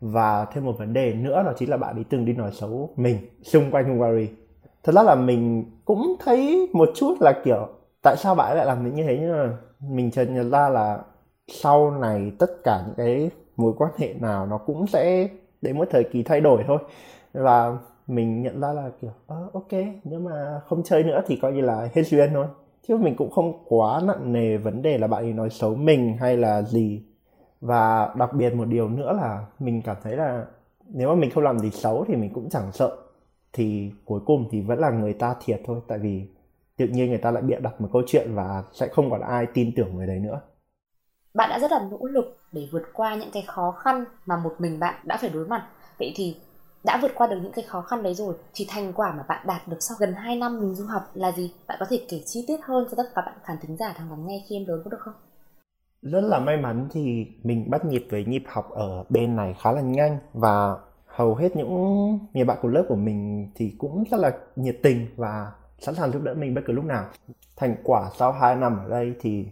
Và 0.00 0.44
thêm 0.52 0.64
một 0.64 0.74
vấn 0.78 0.92
đề 0.92 1.12
nữa 1.12 1.42
đó 1.46 1.52
chính 1.56 1.70
là 1.70 1.76
bạn 1.76 1.94
ấy 1.94 2.04
từng 2.10 2.24
đi 2.24 2.32
nói 2.32 2.50
xấu 2.52 2.90
mình 2.96 3.18
xung 3.42 3.70
quanh 3.70 3.84
Hungary. 3.84 4.28
Thật 4.82 4.92
ra 4.94 5.02
là 5.02 5.14
mình 5.14 5.64
cũng 5.84 6.16
thấy 6.24 6.70
một 6.72 6.88
chút 6.94 7.14
là 7.20 7.32
kiểu 7.44 7.68
tại 8.02 8.16
sao 8.16 8.34
bạn 8.34 8.56
lại 8.56 8.66
làm 8.66 8.94
như 8.94 9.02
thế? 9.02 9.18
Nhưng 9.20 9.32
mà 9.32 9.56
mình 9.80 10.10
chợt 10.10 10.24
nhận 10.24 10.50
ra 10.50 10.68
là 10.68 10.98
sau 11.48 11.90
này 11.90 12.32
tất 12.38 12.50
cả 12.64 12.82
những 12.86 12.94
cái 12.96 13.30
mối 13.56 13.72
quan 13.78 13.90
hệ 13.98 14.14
nào 14.14 14.46
nó 14.46 14.58
cũng 14.58 14.86
sẽ 14.86 15.28
đến 15.62 15.78
một 15.78 15.88
thời 15.90 16.04
kỳ 16.04 16.22
thay 16.22 16.40
đổi 16.40 16.64
thôi. 16.66 16.78
Và 17.32 17.78
mình 18.06 18.42
nhận 18.42 18.60
ra 18.60 18.72
là 18.72 18.90
kiểu 19.02 19.10
à, 19.28 19.36
ok 19.52 19.72
nếu 20.04 20.20
mà 20.20 20.60
không 20.66 20.82
chơi 20.82 21.02
nữa 21.02 21.22
thì 21.26 21.38
coi 21.42 21.52
như 21.52 21.60
là 21.60 21.88
hết 21.94 22.02
duyên 22.02 22.30
thôi. 22.34 22.46
Chứ 22.88 22.96
mình 22.96 23.16
cũng 23.16 23.30
không 23.30 23.64
quá 23.68 24.00
nặng 24.04 24.32
nề 24.32 24.56
vấn 24.56 24.82
đề 24.82 24.98
là 24.98 25.06
bạn 25.06 25.24
ấy 25.24 25.32
nói 25.32 25.50
xấu 25.50 25.74
mình 25.74 26.16
hay 26.20 26.36
là 26.36 26.62
gì. 26.62 27.02
Và 27.60 28.14
đặc 28.18 28.30
biệt 28.34 28.54
một 28.54 28.64
điều 28.64 28.88
nữa 28.88 29.12
là 29.12 29.46
mình 29.58 29.82
cảm 29.82 29.96
thấy 30.02 30.16
là 30.16 30.44
nếu 30.88 31.08
mà 31.08 31.14
mình 31.14 31.30
không 31.30 31.44
làm 31.44 31.58
gì 31.58 31.70
xấu 31.70 32.04
thì 32.08 32.16
mình 32.16 32.30
cũng 32.34 32.48
chẳng 32.50 32.72
sợ. 32.72 32.96
Thì 33.52 33.92
cuối 34.04 34.20
cùng 34.26 34.48
thì 34.50 34.60
vẫn 34.60 34.78
là 34.78 34.90
người 34.90 35.12
ta 35.12 35.34
thiệt 35.44 35.60
thôi 35.66 35.80
tại 35.88 35.98
vì 35.98 36.26
tự 36.76 36.86
nhiên 36.88 37.08
người 37.08 37.18
ta 37.18 37.30
lại 37.30 37.42
bịa 37.42 37.60
đặt 37.60 37.80
một 37.80 37.88
câu 37.92 38.02
chuyện 38.06 38.34
và 38.34 38.64
sẽ 38.72 38.88
không 38.88 39.10
còn 39.10 39.20
ai 39.20 39.46
tin 39.54 39.72
tưởng 39.76 39.96
người 39.96 40.06
đấy 40.06 40.18
nữa 40.18 40.40
bạn 41.34 41.50
đã 41.50 41.58
rất 41.58 41.70
là 41.70 41.88
nỗ 41.90 42.06
lực 42.06 42.38
để 42.52 42.68
vượt 42.72 42.82
qua 42.92 43.14
những 43.14 43.30
cái 43.32 43.44
khó 43.46 43.70
khăn 43.70 44.04
mà 44.26 44.36
một 44.36 44.54
mình 44.58 44.80
bạn 44.80 44.94
đã 45.04 45.16
phải 45.20 45.30
đối 45.30 45.46
mặt 45.46 45.66
vậy 45.98 46.12
thì 46.16 46.36
đã 46.84 46.98
vượt 47.02 47.10
qua 47.14 47.26
được 47.26 47.36
những 47.42 47.52
cái 47.52 47.64
khó 47.68 47.80
khăn 47.80 48.02
đấy 48.02 48.14
rồi, 48.14 48.34
thì 48.54 48.66
thành 48.68 48.92
quả 48.92 49.12
mà 49.16 49.22
bạn 49.28 49.46
đạt 49.46 49.68
được 49.68 49.76
sau 49.80 49.96
gần 50.00 50.14
2 50.14 50.36
năm 50.36 50.60
mình 50.60 50.74
du 50.74 50.86
học 50.86 51.02
là 51.14 51.32
gì? 51.32 51.52
Bạn 51.68 51.76
có 51.80 51.86
thể 51.90 52.06
kể 52.08 52.22
chi 52.26 52.44
tiết 52.48 52.56
hơn 52.62 52.86
cho 52.90 52.94
tất 52.96 53.10
cả 53.14 53.22
bạn 53.26 53.34
khán 53.44 53.56
thính 53.60 53.76
giả 53.76 53.94
đang 53.98 54.10
lắng 54.10 54.26
nghe 54.26 54.44
khi 54.48 54.56
em 54.56 54.64
lớn 54.66 54.80
có 54.84 54.90
được 54.90 55.00
không? 55.00 55.14
Rất 56.02 56.20
là 56.20 56.38
may 56.38 56.56
mắn 56.56 56.88
thì 56.92 57.26
mình 57.42 57.70
bắt 57.70 57.84
nhịp 57.84 58.06
với 58.10 58.24
nhịp 58.24 58.42
học 58.46 58.70
ở 58.70 59.04
bên 59.08 59.36
này 59.36 59.54
khá 59.62 59.72
là 59.72 59.80
nhanh 59.80 60.18
và 60.32 60.76
hầu 61.06 61.34
hết 61.34 61.56
những 61.56 61.68
người 62.34 62.44
bạn 62.44 62.58
của 62.62 62.68
lớp 62.68 62.84
của 62.88 62.96
mình 62.96 63.50
thì 63.54 63.74
cũng 63.78 64.04
rất 64.10 64.20
là 64.20 64.32
nhiệt 64.56 64.76
tình 64.82 65.06
và 65.16 65.52
sẵn 65.78 65.94
sàng 65.94 66.12
giúp 66.12 66.22
đỡ 66.22 66.34
mình 66.34 66.54
bất 66.54 66.62
cứ 66.66 66.72
lúc 66.72 66.84
nào. 66.84 67.04
Thành 67.56 67.76
quả 67.84 68.10
sau 68.18 68.32
2 68.32 68.56
năm 68.56 68.78
ở 68.84 68.88
đây 68.88 69.14
thì 69.20 69.46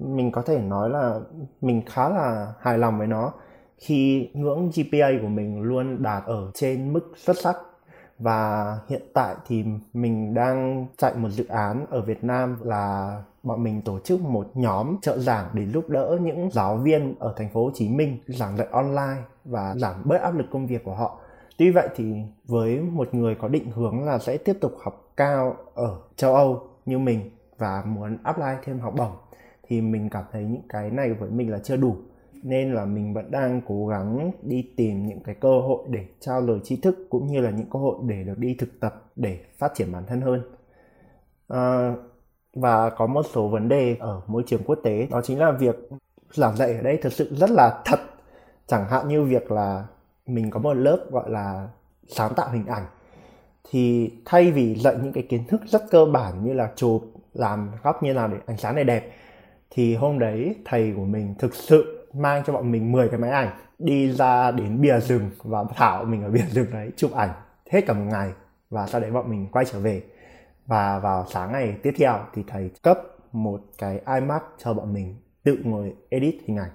mình 0.00 0.32
có 0.32 0.42
thể 0.42 0.58
nói 0.58 0.90
là 0.90 1.20
mình 1.60 1.82
khá 1.86 2.08
là 2.08 2.52
hài 2.60 2.78
lòng 2.78 2.98
với 2.98 3.06
nó 3.06 3.32
khi 3.78 4.30
ngưỡng 4.34 4.70
GPA 4.70 5.08
của 5.22 5.28
mình 5.28 5.62
luôn 5.62 6.02
đạt 6.02 6.24
ở 6.26 6.50
trên 6.54 6.92
mức 6.92 7.12
xuất 7.16 7.36
sắc, 7.38 7.56
và 8.18 8.78
hiện 8.88 9.02
tại 9.14 9.34
thì 9.46 9.64
mình 9.92 10.34
đang 10.34 10.86
chạy 10.96 11.14
một 11.14 11.28
dự 11.28 11.46
án 11.46 11.86
ở 11.90 12.00
Việt 12.00 12.24
Nam 12.24 12.56
là 12.62 13.16
bọn 13.42 13.62
mình 13.62 13.82
tổ 13.82 13.98
chức 13.98 14.20
một 14.20 14.50
nhóm 14.54 14.96
trợ 15.02 15.18
giảng 15.18 15.46
để 15.52 15.66
giúp 15.66 15.88
đỡ 15.88 16.18
những 16.20 16.50
giáo 16.50 16.76
viên 16.76 17.14
ở 17.18 17.34
thành 17.36 17.48
phố 17.48 17.64
Hồ 17.64 17.70
Chí 17.74 17.88
Minh 17.88 18.18
giảng 18.26 18.56
dạy 18.56 18.68
online 18.70 19.22
và 19.44 19.74
giảm 19.76 19.94
bớt 20.04 20.20
áp 20.20 20.34
lực 20.34 20.46
công 20.50 20.66
việc 20.66 20.84
của 20.84 20.94
họ. 20.94 21.20
Tuy 21.58 21.70
vậy 21.70 21.88
thì 21.96 22.22
với 22.44 22.80
một 22.80 23.14
người 23.14 23.34
có 23.34 23.48
định 23.48 23.70
hướng 23.70 24.04
là 24.04 24.18
sẽ 24.18 24.36
tiếp 24.36 24.58
tục 24.60 24.72
học 24.84 25.12
cao 25.16 25.56
ở 25.74 25.96
châu 26.16 26.34
Âu 26.34 26.68
như 26.86 26.98
mình 26.98 27.30
và 27.58 27.82
muốn 27.86 28.18
apply 28.22 28.52
thêm 28.64 28.80
học 28.80 28.94
bổng 28.96 29.12
thì 29.68 29.80
mình 29.80 30.08
cảm 30.10 30.24
thấy 30.32 30.44
những 30.44 30.68
cái 30.68 30.90
này 30.90 31.12
với 31.12 31.30
mình 31.30 31.50
là 31.50 31.58
chưa 31.58 31.76
đủ. 31.76 31.96
Nên 32.42 32.74
là 32.74 32.84
mình 32.84 33.14
vẫn 33.14 33.30
đang 33.30 33.60
cố 33.68 33.86
gắng 33.86 34.30
đi 34.42 34.72
tìm 34.76 35.06
những 35.06 35.22
cái 35.22 35.34
cơ 35.34 35.60
hội 35.60 35.84
để 35.88 36.04
trao 36.20 36.40
lời 36.40 36.58
tri 36.64 36.76
thức 36.76 37.06
cũng 37.10 37.26
như 37.26 37.40
là 37.40 37.50
những 37.50 37.70
cơ 37.70 37.78
hội 37.78 37.96
để 38.06 38.22
được 38.22 38.38
đi 38.38 38.56
thực 38.58 38.80
tập 38.80 39.04
để 39.16 39.38
phát 39.58 39.72
triển 39.74 39.92
bản 39.92 40.04
thân 40.06 40.20
hơn. 40.20 40.42
À, 41.48 41.94
và 42.54 42.90
có 42.90 43.06
một 43.06 43.26
số 43.32 43.48
vấn 43.48 43.68
đề 43.68 43.96
ở 44.00 44.20
môi 44.26 44.42
trường 44.46 44.62
quốc 44.66 44.78
tế 44.82 45.06
đó 45.10 45.20
chính 45.24 45.38
là 45.38 45.50
việc 45.50 45.76
giảng 46.32 46.56
dạy 46.56 46.74
ở 46.74 46.82
đây 46.82 46.98
thực 47.02 47.12
sự 47.12 47.36
rất 47.36 47.50
là 47.50 47.82
thật. 47.84 48.00
Chẳng 48.66 48.88
hạn 48.88 49.08
như 49.08 49.22
việc 49.22 49.52
là 49.52 49.86
mình 50.26 50.50
có 50.50 50.60
một 50.60 50.74
lớp 50.74 51.06
gọi 51.10 51.30
là 51.30 51.68
sáng 52.08 52.34
tạo 52.34 52.50
hình 52.50 52.66
ảnh 52.66 52.86
thì 53.70 54.10
thay 54.24 54.50
vì 54.50 54.74
dạy 54.74 54.96
những 55.02 55.12
cái 55.12 55.26
kiến 55.28 55.44
thức 55.48 55.60
rất 55.66 55.82
cơ 55.90 56.04
bản 56.04 56.44
như 56.44 56.52
là 56.52 56.72
chụp 56.76 57.02
làm 57.34 57.70
góc 57.82 58.02
như 58.02 58.12
nào 58.14 58.28
để 58.28 58.36
ánh 58.46 58.56
sáng 58.56 58.74
này 58.74 58.84
đẹp 58.84 59.12
thì 59.70 59.94
hôm 59.94 60.18
đấy 60.18 60.54
thầy 60.64 60.92
của 60.96 61.04
mình 61.04 61.34
thực 61.38 61.54
sự 61.54 62.08
mang 62.14 62.42
cho 62.46 62.52
bọn 62.52 62.72
mình 62.72 62.92
10 62.92 63.08
cái 63.08 63.18
máy 63.18 63.30
ảnh 63.30 63.48
đi 63.78 64.12
ra 64.12 64.50
đến 64.50 64.80
bìa 64.80 65.00
rừng 65.00 65.30
và 65.38 65.64
thảo 65.74 66.04
mình 66.04 66.22
ở 66.22 66.30
bìa 66.30 66.44
rừng 66.50 66.70
đấy 66.72 66.90
chụp 66.96 67.12
ảnh 67.12 67.30
hết 67.70 67.80
cả 67.86 67.92
một 67.92 68.04
ngày 68.10 68.32
và 68.70 68.86
sau 68.86 69.00
đấy 69.00 69.10
bọn 69.10 69.30
mình 69.30 69.46
quay 69.52 69.64
trở 69.64 69.80
về. 69.80 70.02
Và 70.66 70.98
vào 70.98 71.26
sáng 71.30 71.52
ngày 71.52 71.76
tiếp 71.82 71.92
theo 71.98 72.18
thì 72.34 72.44
thầy 72.48 72.70
cấp 72.82 72.98
một 73.32 73.60
cái 73.78 74.00
iMac 74.14 74.42
cho 74.58 74.74
bọn 74.74 74.92
mình 74.92 75.16
tự 75.42 75.58
ngồi 75.64 75.94
edit 76.08 76.34
hình 76.44 76.56
ảnh. 76.56 76.70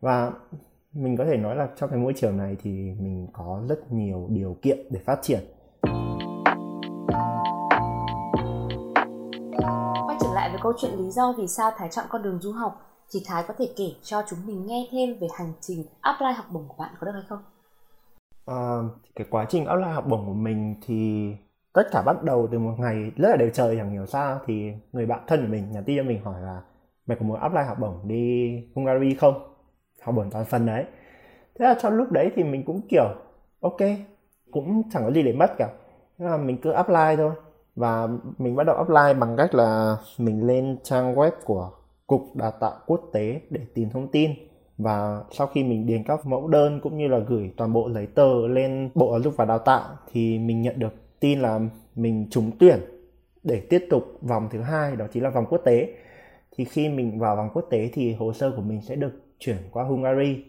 Và 0.00 0.32
mình 0.92 1.16
có 1.16 1.24
thể 1.24 1.36
nói 1.36 1.56
là 1.56 1.68
trong 1.76 1.90
cái 1.90 1.98
môi 1.98 2.12
trường 2.16 2.36
này 2.36 2.56
thì 2.62 2.70
mình 3.00 3.26
có 3.32 3.62
rất 3.68 3.92
nhiều 3.92 4.26
điều 4.30 4.56
kiện 4.62 4.78
để 4.90 5.00
phát 5.04 5.18
triển. 5.22 5.40
Câu 10.62 10.72
chuyện 10.80 10.92
lý 10.96 11.10
do 11.10 11.34
vì 11.38 11.46
sao 11.46 11.70
thái 11.76 11.88
chọn 11.88 12.04
con 12.08 12.22
đường 12.22 12.38
du 12.40 12.52
học 12.52 12.92
thì 13.12 13.20
Thái 13.26 13.44
có 13.48 13.54
thể 13.58 13.68
kể 13.76 13.92
cho 14.02 14.22
chúng 14.28 14.38
mình 14.46 14.66
nghe 14.66 14.88
thêm 14.92 15.18
về 15.20 15.28
hành 15.38 15.52
trình 15.60 15.84
apply 16.00 16.32
học 16.36 16.46
bổng 16.52 16.68
của 16.68 16.74
bạn 16.78 16.90
có 17.00 17.06
được 17.06 17.12
hay 17.14 17.22
không? 17.28 17.38
À, 18.46 18.78
cái 19.14 19.26
quá 19.30 19.46
trình 19.48 19.66
apply 19.66 19.88
học 19.88 20.06
bổng 20.06 20.26
của 20.26 20.34
mình 20.34 20.74
thì 20.86 21.30
tất 21.72 21.82
cả 21.92 22.02
bắt 22.02 22.22
đầu 22.22 22.48
từ 22.52 22.58
một 22.58 22.74
ngày 22.78 23.10
rất 23.16 23.28
là 23.28 23.36
đều 23.36 23.50
trời 23.50 23.76
chẳng 23.76 23.90
hiểu 23.90 24.06
sao 24.06 24.40
thì 24.46 24.72
người 24.92 25.06
bạn 25.06 25.20
thân 25.26 25.40
của 25.40 25.52
mình 25.52 25.72
nhắn 25.72 25.84
tin 25.84 25.96
cho 25.96 26.02
mình 26.02 26.24
hỏi 26.24 26.42
là 26.42 26.62
mày 27.06 27.16
có 27.20 27.26
muốn 27.26 27.40
apply 27.40 27.62
học 27.68 27.78
bổng 27.80 28.08
đi 28.08 28.54
Hungary 28.74 29.14
không? 29.14 29.54
Học 30.02 30.14
bổng 30.14 30.30
toàn 30.30 30.44
phần 30.44 30.66
đấy. 30.66 30.84
Thế 31.58 31.64
là 31.64 31.74
trong 31.82 31.92
lúc 31.92 32.12
đấy 32.12 32.32
thì 32.36 32.44
mình 32.44 32.64
cũng 32.66 32.80
kiểu 32.88 33.08
ok 33.60 33.80
cũng 34.50 34.82
chẳng 34.90 35.04
có 35.04 35.12
gì 35.12 35.22
để 35.22 35.32
mất 35.32 35.50
cả. 35.58 35.68
Thế 36.18 36.24
là 36.24 36.36
mình 36.36 36.56
cứ 36.62 36.70
apply 36.70 37.16
thôi 37.16 37.32
và 37.76 38.08
mình 38.38 38.56
bắt 38.56 38.64
đầu 38.64 38.76
apply 38.76 39.20
bằng 39.20 39.36
cách 39.36 39.54
là 39.54 39.96
mình 40.18 40.46
lên 40.46 40.76
trang 40.82 41.14
web 41.14 41.30
của 41.44 41.70
cục 42.06 42.22
đào 42.34 42.50
tạo 42.50 42.72
quốc 42.86 43.00
tế 43.12 43.40
để 43.50 43.60
tìm 43.74 43.90
thông 43.90 44.08
tin. 44.08 44.30
Và 44.78 45.24
sau 45.30 45.46
khi 45.46 45.64
mình 45.64 45.86
điền 45.86 46.04
các 46.04 46.26
mẫu 46.26 46.48
đơn 46.48 46.80
cũng 46.82 46.98
như 46.98 47.08
là 47.08 47.18
gửi 47.18 47.52
toàn 47.56 47.72
bộ 47.72 47.90
giấy 47.90 48.06
tờ 48.06 48.46
lên 48.48 48.90
bộ 48.94 49.10
giáo 49.10 49.20
dục 49.20 49.34
và 49.36 49.44
đào 49.44 49.58
tạo 49.58 49.84
thì 50.12 50.38
mình 50.38 50.62
nhận 50.62 50.78
được 50.78 51.20
tin 51.20 51.40
là 51.40 51.60
mình 51.94 52.26
trúng 52.30 52.50
tuyển 52.58 52.80
để 53.42 53.60
tiếp 53.60 53.86
tục 53.90 54.04
vòng 54.22 54.48
thứ 54.52 54.60
hai, 54.60 54.96
đó 54.96 55.06
chính 55.12 55.22
là 55.22 55.30
vòng 55.30 55.46
quốc 55.48 55.60
tế. 55.64 55.94
Thì 56.56 56.64
khi 56.64 56.88
mình 56.88 57.18
vào 57.18 57.36
vòng 57.36 57.48
quốc 57.54 57.66
tế 57.70 57.90
thì 57.92 58.14
hồ 58.14 58.32
sơ 58.32 58.52
của 58.56 58.62
mình 58.62 58.80
sẽ 58.82 58.96
được 58.96 59.12
chuyển 59.38 59.56
qua 59.70 59.84
Hungary. 59.84 60.44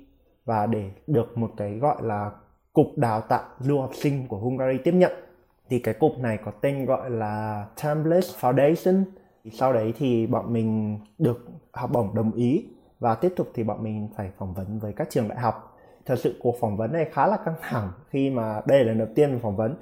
Và 0.46 0.66
để 0.66 0.92
được 1.08 1.38
một 1.38 1.52
cái 1.58 1.78
gọi 1.78 1.96
là 2.02 2.32
cục 2.74 2.88
đào 2.98 3.22
tạo 3.22 3.44
du 3.60 3.80
học 3.80 3.92
sinh 3.94 4.28
của 4.28 4.38
Hungary 4.38 4.78
tiếp 4.84 4.92
nhận 4.92 5.12
thì 5.74 5.80
cái 5.80 5.94
cục 5.94 6.20
này 6.20 6.38
có 6.46 6.52
tên 6.52 6.86
gọi 6.86 7.10
là 7.10 7.66
Template 7.84 8.28
Foundation. 8.40 9.04
Sau 9.52 9.74
đấy 9.74 9.94
thì 9.98 10.28
bọn 10.28 10.54
mình 10.54 11.00
được 11.18 11.46
học 11.72 11.90
bổng 11.94 12.16
đồng 12.16 12.32
ý. 12.32 12.66
Và 13.00 13.16
tiếp 13.16 13.34
tục 13.36 13.48
thì 13.54 13.64
bọn 13.64 13.84
mình 13.84 14.10
phải 14.16 14.32
phỏng 14.38 14.54
vấn 14.54 14.80
với 14.80 14.94
các 14.94 15.08
trường 15.10 15.28
đại 15.28 15.40
học. 15.40 15.78
Thật 16.06 16.16
sự 16.20 16.36
cuộc 16.40 16.56
phỏng 16.60 16.78
vấn 16.78 16.94
này 16.94 17.06
khá 17.12 17.28
là 17.28 17.38
căng 17.46 17.56
thẳng 17.62 17.92
khi 18.10 18.30
mà 18.30 18.62
đây 18.66 18.80
là 18.80 18.86
lần 18.86 18.98
đầu 18.98 19.08
tiên 19.16 19.32
mình 19.32 19.40
phỏng 19.40 19.56
vấn. 19.56 19.76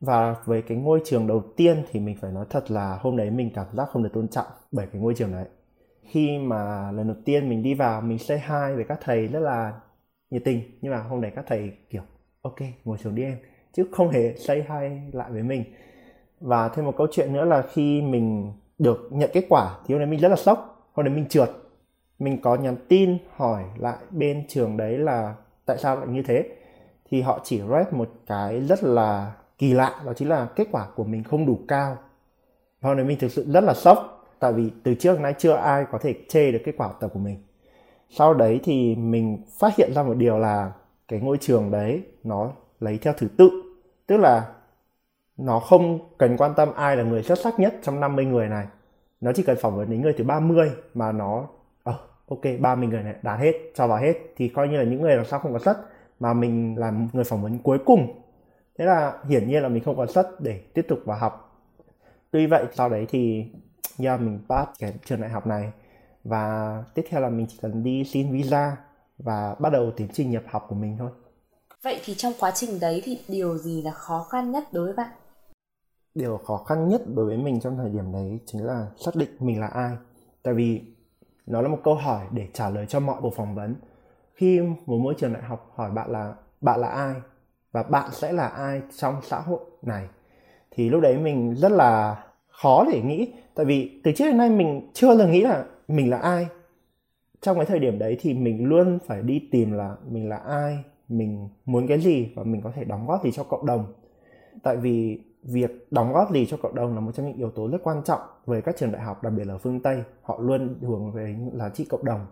Và 0.00 0.36
với 0.44 0.62
cái 0.62 0.78
ngôi 0.78 1.00
trường 1.04 1.26
đầu 1.26 1.42
tiên 1.56 1.82
thì 1.90 2.00
mình 2.00 2.16
phải 2.20 2.32
nói 2.32 2.46
thật 2.50 2.70
là 2.70 2.98
hôm 3.00 3.16
đấy 3.16 3.30
mình 3.30 3.50
cảm 3.54 3.66
giác 3.72 3.88
không 3.92 4.02
được 4.02 4.10
tôn 4.12 4.28
trọng 4.28 4.46
bởi 4.72 4.86
cái 4.92 5.00
ngôi 5.00 5.14
trường 5.14 5.32
đấy. 5.32 5.46
Khi 6.02 6.38
mà 6.38 6.92
lần 6.92 7.06
đầu 7.06 7.16
tiên 7.24 7.48
mình 7.48 7.62
đi 7.62 7.74
vào, 7.74 8.00
mình 8.00 8.18
say 8.18 8.38
hai 8.38 8.74
với 8.74 8.84
các 8.84 8.98
thầy 9.02 9.26
rất 9.26 9.40
là 9.40 9.80
nhiệt 10.30 10.42
tình. 10.44 10.78
Nhưng 10.80 10.92
mà 10.92 11.02
hôm 11.02 11.20
đấy 11.20 11.32
các 11.34 11.44
thầy 11.48 11.72
kiểu, 11.90 12.02
ok, 12.42 12.58
ngồi 12.84 12.98
xuống 12.98 13.14
đi 13.14 13.22
em 13.22 13.38
chứ 13.76 13.84
không 13.92 14.08
hề 14.08 14.34
say 14.36 14.64
hay 14.68 15.02
lại 15.12 15.30
với 15.30 15.42
mình. 15.42 15.64
Và 16.40 16.68
thêm 16.68 16.84
một 16.84 16.94
câu 16.96 17.06
chuyện 17.12 17.32
nữa 17.32 17.44
là 17.44 17.62
khi 17.62 18.02
mình 18.02 18.52
được 18.78 19.08
nhận 19.10 19.30
kết 19.32 19.46
quả 19.48 19.78
thì 19.86 19.94
hôm 19.94 20.00
đấy 20.00 20.10
mình 20.10 20.20
rất 20.20 20.28
là 20.28 20.36
sốc, 20.36 20.88
hôm 20.92 21.06
đấy 21.06 21.14
mình 21.14 21.28
trượt. 21.28 21.50
Mình 22.18 22.40
có 22.42 22.54
nhắn 22.54 22.76
tin 22.88 23.18
hỏi 23.34 23.64
lại 23.78 23.96
bên 24.10 24.44
trường 24.48 24.76
đấy 24.76 24.98
là 24.98 25.34
tại 25.66 25.78
sao 25.78 25.96
lại 25.96 26.06
như 26.08 26.22
thế. 26.22 26.44
Thì 27.10 27.20
họ 27.20 27.40
chỉ 27.44 27.60
rep 27.70 27.92
một 27.92 28.08
cái 28.26 28.60
rất 28.60 28.84
là 28.84 29.32
kỳ 29.58 29.72
lạ, 29.72 30.02
đó 30.06 30.12
chính 30.12 30.28
là 30.28 30.48
kết 30.56 30.68
quả 30.72 30.86
của 30.96 31.04
mình 31.04 31.24
không 31.24 31.46
đủ 31.46 31.58
cao. 31.68 31.96
Và 32.80 32.88
hôm 32.88 32.96
đấy 32.96 33.06
mình 33.06 33.18
thực 33.18 33.32
sự 33.32 33.46
rất 33.52 33.64
là 33.64 33.74
sốc, 33.74 34.26
tại 34.38 34.52
vì 34.52 34.70
từ 34.82 34.94
trước 34.94 35.12
đến 35.12 35.22
nay 35.22 35.34
chưa 35.38 35.52
ai 35.52 35.84
có 35.92 35.98
thể 35.98 36.14
chê 36.28 36.52
được 36.52 36.60
kết 36.64 36.72
quả 36.76 36.86
học 36.86 36.96
tập 37.00 37.10
của 37.14 37.20
mình. 37.20 37.36
Sau 38.10 38.34
đấy 38.34 38.60
thì 38.64 38.94
mình 38.94 39.44
phát 39.58 39.76
hiện 39.76 39.92
ra 39.94 40.02
một 40.02 40.14
điều 40.14 40.38
là 40.38 40.72
cái 41.08 41.20
ngôi 41.20 41.38
trường 41.40 41.70
đấy 41.70 42.02
nó 42.24 42.52
lấy 42.80 42.98
theo 42.98 43.14
thứ 43.18 43.28
tự 43.36 43.65
tức 44.06 44.16
là 44.16 44.52
nó 45.36 45.60
không 45.60 45.98
cần 46.18 46.36
quan 46.36 46.54
tâm 46.54 46.74
ai 46.74 46.96
là 46.96 47.02
người 47.02 47.22
xuất 47.22 47.38
sắc 47.38 47.58
nhất 47.58 47.74
trong 47.82 48.00
50 48.00 48.24
người 48.24 48.48
này. 48.48 48.66
Nó 49.20 49.32
chỉ 49.32 49.42
cần 49.42 49.56
phỏng 49.60 49.76
vấn 49.76 49.90
đến 49.90 50.02
người 50.02 50.14
thứ 50.18 50.24
30 50.24 50.70
mà 50.94 51.12
nó 51.12 51.48
ờ 51.82 51.92
oh, 51.92 52.28
ok 52.28 52.60
30 52.60 52.88
người 52.88 53.02
này 53.02 53.14
đạt 53.22 53.40
hết 53.40 53.52
cho 53.74 53.86
vào 53.86 53.98
hết 53.98 54.14
thì 54.36 54.48
coi 54.48 54.68
như 54.68 54.76
là 54.76 54.84
những 54.84 55.02
người 55.02 55.16
làm 55.16 55.24
sao 55.24 55.40
không 55.40 55.52
có 55.52 55.58
xuất 55.58 55.78
mà 56.20 56.34
mình 56.34 56.78
là 56.78 56.92
người 57.12 57.24
phỏng 57.24 57.42
vấn 57.42 57.58
cuối 57.58 57.78
cùng. 57.86 58.22
Thế 58.78 58.84
là 58.84 59.18
hiển 59.28 59.48
nhiên 59.48 59.62
là 59.62 59.68
mình 59.68 59.84
không 59.84 59.96
có 59.96 60.06
xuất 60.06 60.40
để 60.40 60.60
tiếp 60.74 60.86
tục 60.88 60.98
vào 61.04 61.18
học. 61.18 61.62
Tuy 62.30 62.46
vậy 62.46 62.64
sau 62.74 62.88
đấy 62.88 63.06
thì 63.08 63.46
do 63.98 64.16
mình 64.16 64.40
pass 64.48 64.70
cái 64.78 64.94
trường 65.04 65.20
đại 65.20 65.30
học 65.30 65.46
này 65.46 65.72
và 66.24 66.84
tiếp 66.94 67.04
theo 67.10 67.20
là 67.20 67.28
mình 67.28 67.46
chỉ 67.48 67.58
cần 67.62 67.82
đi 67.82 68.04
xin 68.04 68.32
visa 68.32 68.76
và 69.18 69.56
bắt 69.58 69.72
đầu 69.72 69.90
tiến 69.90 70.08
trình 70.12 70.30
nhập 70.30 70.42
học 70.46 70.66
của 70.68 70.74
mình 70.74 70.96
thôi 70.98 71.10
vậy 71.82 72.00
thì 72.04 72.14
trong 72.14 72.32
quá 72.40 72.50
trình 72.54 72.80
đấy 72.80 73.02
thì 73.04 73.20
điều 73.28 73.58
gì 73.58 73.82
là 73.82 73.90
khó 73.90 74.26
khăn 74.30 74.52
nhất 74.52 74.64
đối 74.72 74.84
với 74.84 74.94
bạn? 74.94 75.10
Điều 76.14 76.38
khó 76.38 76.56
khăn 76.56 76.88
nhất 76.88 77.02
đối 77.14 77.26
với 77.26 77.36
mình 77.36 77.60
trong 77.60 77.76
thời 77.76 77.90
điểm 77.90 78.12
đấy 78.12 78.38
chính 78.46 78.64
là 78.64 78.86
xác 78.96 79.16
định 79.16 79.30
mình 79.38 79.60
là 79.60 79.66
ai. 79.66 79.96
Tại 80.42 80.54
vì 80.54 80.82
nó 81.46 81.60
là 81.60 81.68
một 81.68 81.78
câu 81.84 81.94
hỏi 81.94 82.26
để 82.32 82.48
trả 82.52 82.70
lời 82.70 82.86
cho 82.88 83.00
mọi 83.00 83.16
cuộc 83.20 83.34
phỏng 83.36 83.54
vấn. 83.54 83.74
Khi 84.34 84.60
một 84.60 84.98
môi 84.98 85.14
trường 85.18 85.32
đại 85.32 85.42
học 85.42 85.72
hỏi 85.74 85.90
bạn 85.90 86.10
là 86.10 86.34
bạn 86.60 86.80
là 86.80 86.88
ai? 86.88 87.14
Và 87.72 87.82
bạn 87.82 88.10
sẽ 88.12 88.32
là 88.32 88.46
ai 88.46 88.82
trong 88.96 89.14
xã 89.22 89.40
hội 89.40 89.60
này? 89.82 90.08
Thì 90.70 90.88
lúc 90.88 91.02
đấy 91.02 91.18
mình 91.18 91.54
rất 91.54 91.72
là 91.72 92.24
khó 92.48 92.84
để 92.92 93.02
nghĩ. 93.02 93.32
Tại 93.54 93.66
vì 93.66 94.00
từ 94.04 94.12
trước 94.12 94.24
đến 94.24 94.36
nay 94.36 94.50
mình 94.50 94.90
chưa 94.94 95.18
từng 95.18 95.30
nghĩ 95.30 95.40
là 95.40 95.64
mình 95.88 96.10
là 96.10 96.18
ai. 96.18 96.46
Trong 97.40 97.56
cái 97.56 97.66
thời 97.66 97.78
điểm 97.78 97.98
đấy 97.98 98.16
thì 98.20 98.34
mình 98.34 98.64
luôn 98.64 98.98
phải 99.06 99.22
đi 99.22 99.48
tìm 99.50 99.72
là 99.72 99.96
mình 100.08 100.28
là 100.28 100.36
ai 100.36 100.84
mình 101.08 101.48
muốn 101.64 101.86
cái 101.86 102.00
gì 102.00 102.32
và 102.36 102.44
mình 102.44 102.60
có 102.62 102.72
thể 102.74 102.84
đóng 102.84 103.06
góp 103.06 103.24
gì 103.24 103.30
cho 103.32 103.44
cộng 103.44 103.66
đồng. 103.66 103.94
Tại 104.62 104.76
vì 104.76 105.20
việc 105.42 105.86
đóng 105.90 106.12
góp 106.12 106.32
gì 106.32 106.46
cho 106.46 106.56
cộng 106.56 106.74
đồng 106.74 106.94
là 106.94 107.00
một 107.00 107.12
trong 107.12 107.26
những 107.26 107.36
yếu 107.36 107.50
tố 107.50 107.68
rất 107.68 107.78
quan 107.82 108.02
trọng 108.04 108.20
về 108.46 108.60
các 108.60 108.76
trường 108.76 108.92
đại 108.92 109.02
học, 109.02 109.22
đặc 109.22 109.32
biệt 109.36 109.44
là 109.44 109.58
phương 109.58 109.80
tây. 109.80 110.02
Họ 110.22 110.38
luôn 110.40 110.78
hướng 110.80 111.12
về 111.12 111.34
những 111.38 111.58
giá 111.58 111.68
trị 111.68 111.84
cộng 111.84 112.04
đồng. 112.04 112.26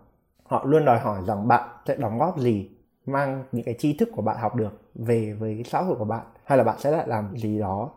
Họ 0.44 0.64
luôn 0.64 0.84
đòi 0.84 0.98
hỏi 0.98 1.22
rằng 1.26 1.48
bạn 1.48 1.68
sẽ 1.86 1.96
đóng 1.96 2.18
góp 2.18 2.38
gì, 2.38 2.70
mang 3.06 3.44
những 3.52 3.64
cái 3.64 3.74
tri 3.78 3.96
thức 3.96 4.08
của 4.12 4.22
bạn 4.22 4.36
học 4.40 4.54
được 4.56 4.82
về 4.94 5.32
với 5.32 5.62
xã 5.66 5.80
hội 5.80 5.96
của 5.96 6.04
bạn, 6.04 6.26
hay 6.44 6.58
là 6.58 6.64
bạn 6.64 6.78
sẽ 6.78 6.90
lại 6.90 7.08
làm 7.08 7.36
gì 7.36 7.58
đó. 7.58 7.90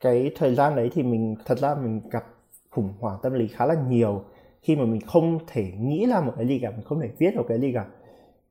Cái 0.00 0.32
thời 0.36 0.54
gian 0.54 0.76
đấy 0.76 0.90
thì 0.94 1.02
mình, 1.02 1.36
thật 1.44 1.58
ra 1.58 1.74
mình 1.74 2.00
gặp 2.10 2.24
khủng 2.70 2.94
hoảng 3.00 3.18
tâm 3.22 3.32
lý 3.32 3.48
khá 3.48 3.66
là 3.66 3.74
nhiều. 3.88 4.24
Khi 4.62 4.76
mà 4.76 4.84
mình 4.84 5.00
không 5.00 5.38
thể 5.46 5.72
nghĩ 5.78 6.06
ra 6.06 6.20
một 6.20 6.32
cái 6.36 6.46
gì 6.46 6.58
cả, 6.62 6.70
mình 6.70 6.84
không 6.84 7.00
thể 7.00 7.10
viết 7.18 7.36
một 7.36 7.44
cái 7.48 7.60
gì 7.60 7.72
cả, 7.72 7.86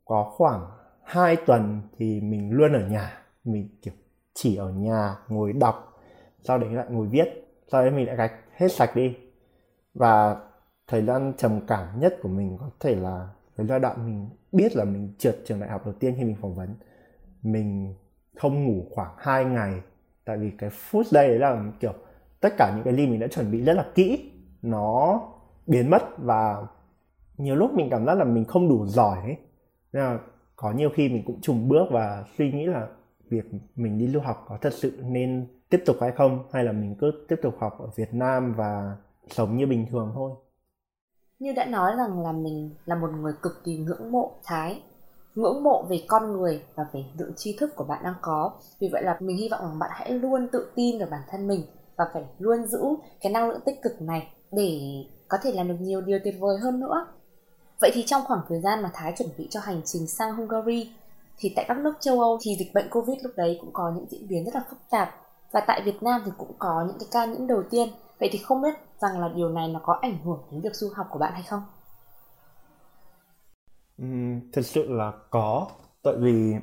có 0.05 0.31
khoảng 0.37 0.61
hai 1.03 1.35
tuần 1.35 1.81
thì 1.97 2.21
mình 2.21 2.51
luôn 2.51 2.73
ở 2.73 2.87
nhà. 2.87 3.17
Mình, 3.43 3.69
kiểu, 3.81 3.93
chỉ 4.33 4.55
ở 4.55 4.71
nhà 4.71 5.15
ngồi 5.27 5.53
đọc, 5.53 5.99
sau 6.41 6.57
đấy 6.57 6.69
lại 6.69 6.85
ngồi 6.89 7.07
viết. 7.07 7.25
Sau 7.71 7.81
đấy 7.81 7.91
mình 7.91 8.07
lại 8.07 8.15
gạch 8.15 8.33
hết 8.55 8.71
sạch 8.71 8.95
đi. 8.95 9.17
Và 9.93 10.35
thời 10.87 11.01
gian 11.01 11.33
trầm 11.37 11.61
cảm 11.67 11.99
nhất 11.99 12.17
của 12.21 12.29
mình 12.29 12.57
có 12.59 12.69
thể 12.79 12.95
là 12.95 13.29
cái 13.57 13.67
giai 13.67 13.79
đoạn 13.79 14.05
mình 14.05 14.29
biết 14.51 14.75
là 14.75 14.83
mình 14.83 15.13
trượt 15.17 15.37
trường 15.45 15.59
đại 15.59 15.69
học 15.69 15.85
đầu 15.85 15.93
tiên 15.99 16.13
khi 16.17 16.23
mình 16.23 16.35
phỏng 16.41 16.55
vấn. 16.55 16.75
Mình 17.41 17.95
không 18.37 18.65
ngủ 18.65 18.85
khoảng 18.91 19.13
2 19.17 19.45
ngày. 19.45 19.81
Tại 20.25 20.37
vì 20.37 20.51
cái 20.57 20.69
phút 20.69 21.05
đây 21.13 21.27
đấy 21.27 21.39
là, 21.39 21.63
kiểu, 21.79 21.93
tất 22.39 22.49
cả 22.57 22.73
những 22.75 22.83
cái 22.83 22.95
gì 22.95 23.07
mình 23.07 23.19
đã 23.19 23.27
chuẩn 23.27 23.51
bị 23.51 23.61
rất 23.61 23.73
là 23.73 23.85
kỹ, 23.95 24.31
nó 24.61 25.21
biến 25.67 25.89
mất. 25.89 26.03
Và 26.17 26.67
nhiều 27.37 27.55
lúc 27.55 27.73
mình 27.73 27.89
cảm 27.89 28.05
giác 28.05 28.17
là 28.17 28.23
mình 28.23 28.45
không 28.45 28.69
đủ 28.69 28.85
giỏi 28.85 29.17
ấy. 29.21 29.37
Nên 29.93 30.03
là 30.03 30.19
có 30.61 30.71
nhiều 30.71 30.89
khi 30.95 31.09
mình 31.09 31.23
cũng 31.25 31.41
trùng 31.41 31.69
bước 31.69 31.85
và 31.91 32.23
suy 32.37 32.51
nghĩ 32.51 32.65
là 32.65 32.87
việc 33.29 33.45
mình 33.75 33.97
đi 33.97 34.07
du 34.07 34.19
học 34.19 34.45
có 34.47 34.57
thật 34.61 34.73
sự 34.73 34.91
nên 35.03 35.47
tiếp 35.69 35.83
tục 35.85 35.95
hay 36.01 36.11
không, 36.11 36.43
hay 36.51 36.63
là 36.63 36.71
mình 36.71 36.95
cứ 36.99 37.11
tiếp 37.27 37.35
tục 37.41 37.55
học 37.59 37.79
ở 37.79 37.87
Việt 37.95 38.13
Nam 38.13 38.53
và 38.57 38.97
sống 39.29 39.57
như 39.57 39.67
bình 39.67 39.85
thường 39.91 40.11
thôi. 40.15 40.31
Như 41.39 41.53
đã 41.55 41.65
nói 41.65 41.91
rằng 41.97 42.23
là 42.23 42.31
mình 42.31 42.69
là 42.85 42.95
một 42.95 43.09
người 43.21 43.33
cực 43.41 43.63
kỳ 43.63 43.77
ngưỡng 43.77 44.11
mộ 44.11 44.31
Thái, 44.43 44.81
ngưỡng 45.35 45.63
mộ 45.63 45.85
về 45.89 46.03
con 46.07 46.31
người 46.31 46.61
và 46.75 46.85
về 46.93 47.03
lượng 47.17 47.33
tri 47.35 47.57
thức 47.59 47.75
của 47.75 47.83
bạn 47.83 48.03
đang 48.03 48.15
có. 48.21 48.51
Vì 48.79 48.89
vậy 48.91 49.03
là 49.03 49.17
mình 49.19 49.37
hy 49.37 49.49
vọng 49.49 49.61
rằng 49.61 49.79
bạn 49.79 49.89
hãy 49.93 50.11
luôn 50.11 50.47
tự 50.51 50.71
tin 50.75 50.99
vào 50.99 51.07
bản 51.11 51.21
thân 51.29 51.47
mình 51.47 51.61
và 51.97 52.05
phải 52.13 52.23
luôn 52.39 52.65
giữ 52.65 52.81
cái 53.21 53.31
năng 53.31 53.49
lượng 53.49 53.61
tích 53.65 53.81
cực 53.81 54.01
này 54.01 54.27
để 54.51 54.79
có 55.27 55.37
thể 55.43 55.51
làm 55.51 55.67
được 55.67 55.77
nhiều 55.79 56.01
điều 56.01 56.19
tuyệt 56.23 56.35
vời 56.39 56.57
hơn 56.63 56.79
nữa 56.79 57.07
vậy 57.81 57.91
thì 57.93 58.03
trong 58.05 58.21
khoảng 58.25 58.41
thời 58.49 58.61
gian 58.61 58.81
mà 58.81 58.91
Thái 58.93 59.13
chuẩn 59.17 59.29
bị 59.37 59.47
cho 59.49 59.59
hành 59.59 59.81
trình 59.85 60.07
sang 60.07 60.35
Hungary 60.35 60.91
thì 61.37 61.53
tại 61.55 61.65
các 61.67 61.77
nước 61.77 61.93
châu 61.99 62.19
Âu 62.19 62.39
thì 62.41 62.55
dịch 62.59 62.73
bệnh 62.73 62.89
Covid 62.89 63.17
lúc 63.23 63.31
đấy 63.35 63.57
cũng 63.61 63.69
có 63.73 63.91
những 63.95 64.05
diễn 64.09 64.27
biến 64.27 64.45
rất 64.45 64.55
là 64.55 64.63
phức 64.69 64.79
tạp. 64.89 65.15
Và 65.51 65.59
tại 65.67 65.81
Việt 65.85 66.03
Nam 66.03 66.21
thì 66.25 66.31
cũng 66.37 66.51
có 66.59 66.85
những 66.87 66.97
cái 66.99 67.07
ca 67.11 67.25
nhiễm 67.25 67.47
đầu 67.47 67.63
tiên. 67.69 67.89
Vậy 68.19 68.29
thì 68.31 68.39
không 68.39 68.61
biết 68.61 68.73
rằng 68.99 69.19
là 69.19 69.29
điều 69.35 69.49
này 69.49 69.67
nó 69.67 69.79
có 69.83 69.99
ảnh 70.01 70.17
hưởng 70.23 70.39
đến 70.51 70.61
việc 70.61 70.75
du 70.75 70.89
học 70.95 71.07
của 71.09 71.19
bạn 71.19 71.33
hay 71.33 71.43
không? 71.43 71.63
Uhm, 74.03 74.51
thật 74.53 74.61
sự 74.61 74.87
là 74.87 75.11
có. 75.29 75.67
Tại 76.03 76.13
vì 76.17 76.53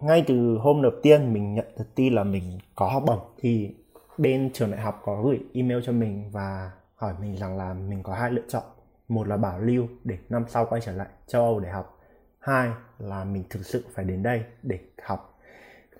ngay 0.00 0.24
từ 0.26 0.58
hôm 0.60 0.82
đầu 0.82 0.92
tiên 1.02 1.32
mình 1.32 1.54
nhận 1.54 1.66
được 1.78 1.94
tin 1.94 2.14
là 2.14 2.24
mình 2.24 2.58
có 2.74 2.88
học 2.88 3.02
bổng 3.06 3.20
thì 3.38 3.74
bên 4.18 4.50
trường 4.54 4.70
đại 4.70 4.80
học 4.80 5.00
có 5.04 5.22
gửi 5.22 5.40
email 5.54 5.80
cho 5.86 5.92
mình 5.92 6.30
và 6.32 6.70
hỏi 6.94 7.14
mình 7.20 7.36
rằng 7.36 7.56
là 7.56 7.74
mình 7.74 8.02
có 8.02 8.14
hai 8.14 8.30
lựa 8.30 8.42
chọn 8.48 8.62
một 9.08 9.28
là 9.28 9.36
bảo 9.36 9.58
lưu 9.60 9.86
để 10.04 10.18
năm 10.28 10.44
sau 10.48 10.66
quay 10.66 10.80
trở 10.80 10.92
lại 10.92 11.08
châu 11.26 11.42
Âu 11.42 11.60
để 11.60 11.70
học. 11.70 12.00
Hai 12.38 12.70
là 12.98 13.24
mình 13.24 13.44
thực 13.50 13.66
sự 13.66 13.84
phải 13.94 14.04
đến 14.04 14.22
đây 14.22 14.42
để 14.62 14.78
học. 15.02 15.38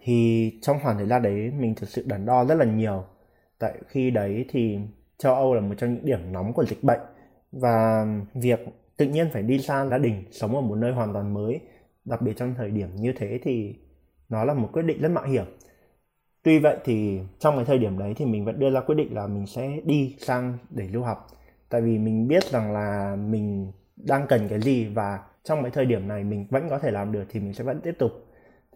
Thì 0.02 0.50
trong 0.62 0.78
khoảng 0.82 0.96
thời 0.96 1.06
gian 1.06 1.22
đấy, 1.22 1.50
mình 1.58 1.74
thực 1.74 1.88
sự 1.88 2.04
đắn 2.06 2.26
đo 2.26 2.44
rất 2.44 2.54
là 2.54 2.64
nhiều. 2.64 3.04
Tại 3.58 3.74
khi 3.88 4.10
đấy 4.10 4.44
thì 4.48 4.78
châu 5.18 5.34
Âu 5.34 5.54
là 5.54 5.60
một 5.60 5.74
trong 5.78 5.94
những 5.94 6.04
điểm 6.04 6.32
nóng 6.32 6.52
của 6.52 6.64
dịch 6.64 6.84
bệnh 6.84 7.00
và 7.52 8.06
việc 8.34 8.60
tự 8.96 9.06
nhiên 9.06 9.28
phải 9.32 9.42
đi 9.42 9.58
xa 9.58 9.86
gia 9.86 9.98
đình, 9.98 10.24
sống 10.30 10.54
ở 10.54 10.60
một 10.60 10.74
nơi 10.74 10.92
hoàn 10.92 11.12
toàn 11.12 11.34
mới, 11.34 11.60
đặc 12.04 12.22
biệt 12.22 12.32
trong 12.36 12.54
thời 12.54 12.70
điểm 12.70 12.88
như 12.96 13.12
thế 13.16 13.40
thì 13.42 13.74
nó 14.28 14.44
là 14.44 14.54
một 14.54 14.68
quyết 14.72 14.82
định 14.82 15.00
rất 15.00 15.08
mạo 15.08 15.24
hiểm. 15.24 15.44
Tuy 16.42 16.58
vậy 16.58 16.76
thì 16.84 17.20
trong 17.38 17.56
cái 17.56 17.64
thời 17.64 17.78
điểm 17.78 17.98
đấy 17.98 18.14
thì 18.16 18.24
mình 18.24 18.44
vẫn 18.44 18.58
đưa 18.58 18.70
ra 18.70 18.80
quyết 18.80 18.94
định 18.94 19.14
là 19.14 19.26
mình 19.26 19.46
sẽ 19.46 19.80
đi 19.84 20.16
sang 20.20 20.58
để 20.70 20.88
lưu 20.88 21.02
học 21.02 21.26
tại 21.74 21.80
vì 21.80 21.98
mình 21.98 22.28
biết 22.28 22.44
rằng 22.44 22.72
là 22.72 23.16
mình 23.16 23.72
đang 23.96 24.26
cần 24.26 24.48
cái 24.48 24.60
gì 24.60 24.86
và 24.86 25.18
trong 25.42 25.62
cái 25.62 25.70
thời 25.70 25.86
điểm 25.86 26.08
này 26.08 26.24
mình 26.24 26.46
vẫn 26.50 26.68
có 26.70 26.78
thể 26.78 26.90
làm 26.90 27.12
được 27.12 27.24
thì 27.30 27.40
mình 27.40 27.52
sẽ 27.52 27.64
vẫn 27.64 27.80
tiếp 27.80 27.92
tục. 27.98 28.10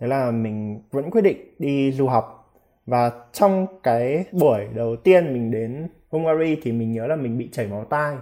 Thế 0.00 0.06
là 0.06 0.30
mình 0.30 0.82
vẫn 0.90 1.10
quyết 1.10 1.20
định 1.20 1.54
đi 1.58 1.92
du 1.92 2.06
học. 2.06 2.54
Và 2.86 3.10
trong 3.32 3.66
cái 3.82 4.24
buổi 4.32 4.68
đầu 4.74 4.96
tiên 4.96 5.32
mình 5.32 5.50
đến 5.50 5.88
Hungary 6.08 6.56
thì 6.62 6.72
mình 6.72 6.92
nhớ 6.92 7.06
là 7.06 7.16
mình 7.16 7.38
bị 7.38 7.48
chảy 7.52 7.66
máu 7.66 7.84
tai. 7.84 8.16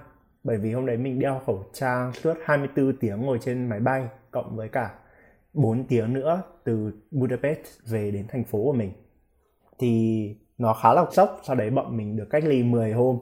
Bởi 0.45 0.59
vì 0.59 0.73
hôm 0.73 0.87
đấy 0.87 0.97
mình 0.97 1.19
đeo 1.19 1.41
khẩu 1.47 1.65
trang 1.73 2.13
suốt 2.13 2.35
24 2.45 2.97
tiếng 2.97 3.23
ngồi 3.23 3.39
trên 3.41 3.69
máy 3.69 3.81
bay, 3.81 4.09
cộng 4.31 4.57
với 4.57 4.69
cả 4.69 4.95
4 5.53 5.85
tiếng 5.85 6.13
nữa 6.13 6.43
từ 6.65 6.93
Budapest 7.11 7.61
về 7.91 8.11
đến 8.11 8.27
thành 8.29 8.45
phố 8.45 8.65
của 8.65 8.73
mình. 8.73 8.93
Thì 9.79 10.29
nó 10.59 10.73
khá 10.83 10.95
là 10.95 11.05
sốc, 11.13 11.41
sau 11.43 11.57
đấy 11.57 11.71
bọn 11.71 11.97
mình 11.97 12.17
được 12.17 12.27
cách 12.31 12.45
ly 12.45 12.63
10 12.63 12.93
hôm 12.93 13.19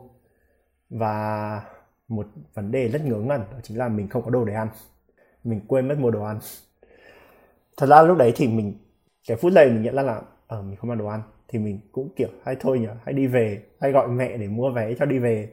và 0.95 1.63
một 2.09 2.27
vấn 2.55 2.71
đề 2.71 2.89
rất 2.89 3.03
ngớ 3.05 3.17
ngẩn 3.17 3.41
đó 3.41 3.59
chính 3.63 3.79
là 3.79 3.89
mình 3.89 4.09
không 4.09 4.23
có 4.23 4.31
đồ 4.31 4.45
để 4.45 4.55
ăn. 4.55 4.69
Mình 5.45 5.61
quên 5.69 5.89
mất 5.89 5.99
mua 5.99 6.11
đồ 6.11 6.25
ăn. 6.25 6.39
Thật 7.77 7.87
ra 7.87 8.03
lúc 8.03 8.19
đấy 8.19 8.33
thì 8.37 8.49
mình 8.49 8.75
cái 9.29 9.37
phút 9.37 9.53
giây 9.53 9.71
mình 9.71 9.83
nhận 9.83 9.95
ra 9.95 10.03
là 10.03 10.15
ở 10.15 10.23
ờ, 10.47 10.63
mình 10.63 10.77
không 10.77 10.91
ăn 10.91 10.99
đồ 10.99 11.07
ăn. 11.07 11.23
Thì 11.49 11.59
mình 11.59 11.81
cũng 11.93 12.09
kiểu 12.17 12.29
hay 12.45 12.57
thôi 12.61 12.79
nhỉ 12.79 12.87
hay 13.05 13.15
đi 13.15 13.27
về 13.27 13.63
hay 13.81 13.93
gọi 13.93 14.09
mẹ 14.09 14.37
để 14.37 14.49
mua 14.49 14.71
vé 14.71 14.95
cho 14.99 15.05
đi 15.05 15.19
về. 15.19 15.49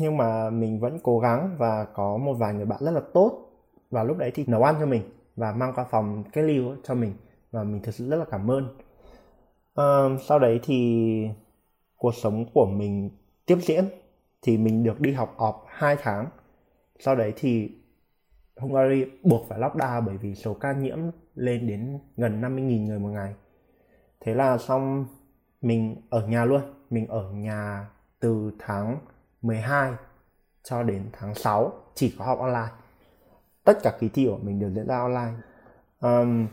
Nhưng 0.00 0.16
mà 0.16 0.50
mình 0.50 0.80
vẫn 0.80 0.98
cố 1.02 1.18
gắng 1.18 1.56
và 1.58 1.84
có 1.94 2.16
một 2.16 2.34
vài 2.34 2.54
người 2.54 2.66
bạn 2.66 2.78
rất 2.84 2.90
là 2.90 3.00
tốt. 3.14 3.50
Và 3.90 4.04
lúc 4.04 4.18
đấy 4.18 4.30
thì 4.34 4.44
nấu 4.46 4.62
ăn 4.62 4.76
cho 4.80 4.86
mình 4.86 5.02
và 5.36 5.52
mang 5.52 5.72
qua 5.74 5.84
phòng 5.90 6.24
cách 6.32 6.44
ly 6.44 6.60
cho 6.84 6.94
mình 6.94 7.12
và 7.50 7.62
mình 7.62 7.82
thực 7.82 7.94
sự 7.94 8.10
rất 8.10 8.16
là 8.16 8.24
cảm 8.30 8.50
ơn. 8.50 8.76
Uh, 9.80 10.20
sau 10.28 10.38
đấy 10.38 10.60
thì 10.62 11.28
cuộc 11.96 12.14
sống 12.14 12.44
của 12.54 12.66
mình 12.66 13.10
tiếp 13.46 13.58
diễn 13.60 13.84
thì 14.44 14.58
mình 14.58 14.82
được 14.82 15.00
đi 15.00 15.12
học 15.12 15.34
off 15.38 15.54
2 15.68 15.96
tháng. 16.02 16.26
Sau 16.98 17.16
đấy 17.16 17.32
thì 17.36 17.70
Hungary 18.56 19.04
buộc 19.22 19.48
phải 19.48 19.58
lockdown 19.58 20.04
bởi 20.06 20.16
vì 20.16 20.34
số 20.34 20.54
ca 20.54 20.72
nhiễm 20.72 20.98
lên 21.34 21.66
đến 21.66 21.98
gần 22.16 22.40
50.000 22.40 22.84
người 22.84 22.98
một 22.98 23.08
ngày. 23.08 23.34
Thế 24.20 24.34
là 24.34 24.58
xong 24.58 25.06
mình 25.60 25.96
ở 26.10 26.26
nhà 26.26 26.44
luôn. 26.44 26.62
Mình 26.90 27.06
ở 27.06 27.32
nhà 27.32 27.88
từ 28.20 28.52
tháng 28.58 28.98
12 29.42 29.92
cho 30.62 30.82
đến 30.82 31.02
tháng 31.12 31.34
6 31.34 31.72
chỉ 31.94 32.14
có 32.18 32.24
học 32.24 32.38
online. 32.38 32.72
Tất 33.64 33.78
cả 33.82 33.96
kỳ 34.00 34.08
thi 34.08 34.26
của 34.26 34.38
mình 34.42 34.60
đều 34.60 34.70
diễn 34.70 34.86
ra 34.86 34.98
online. 34.98 35.34
Um, 36.00 36.46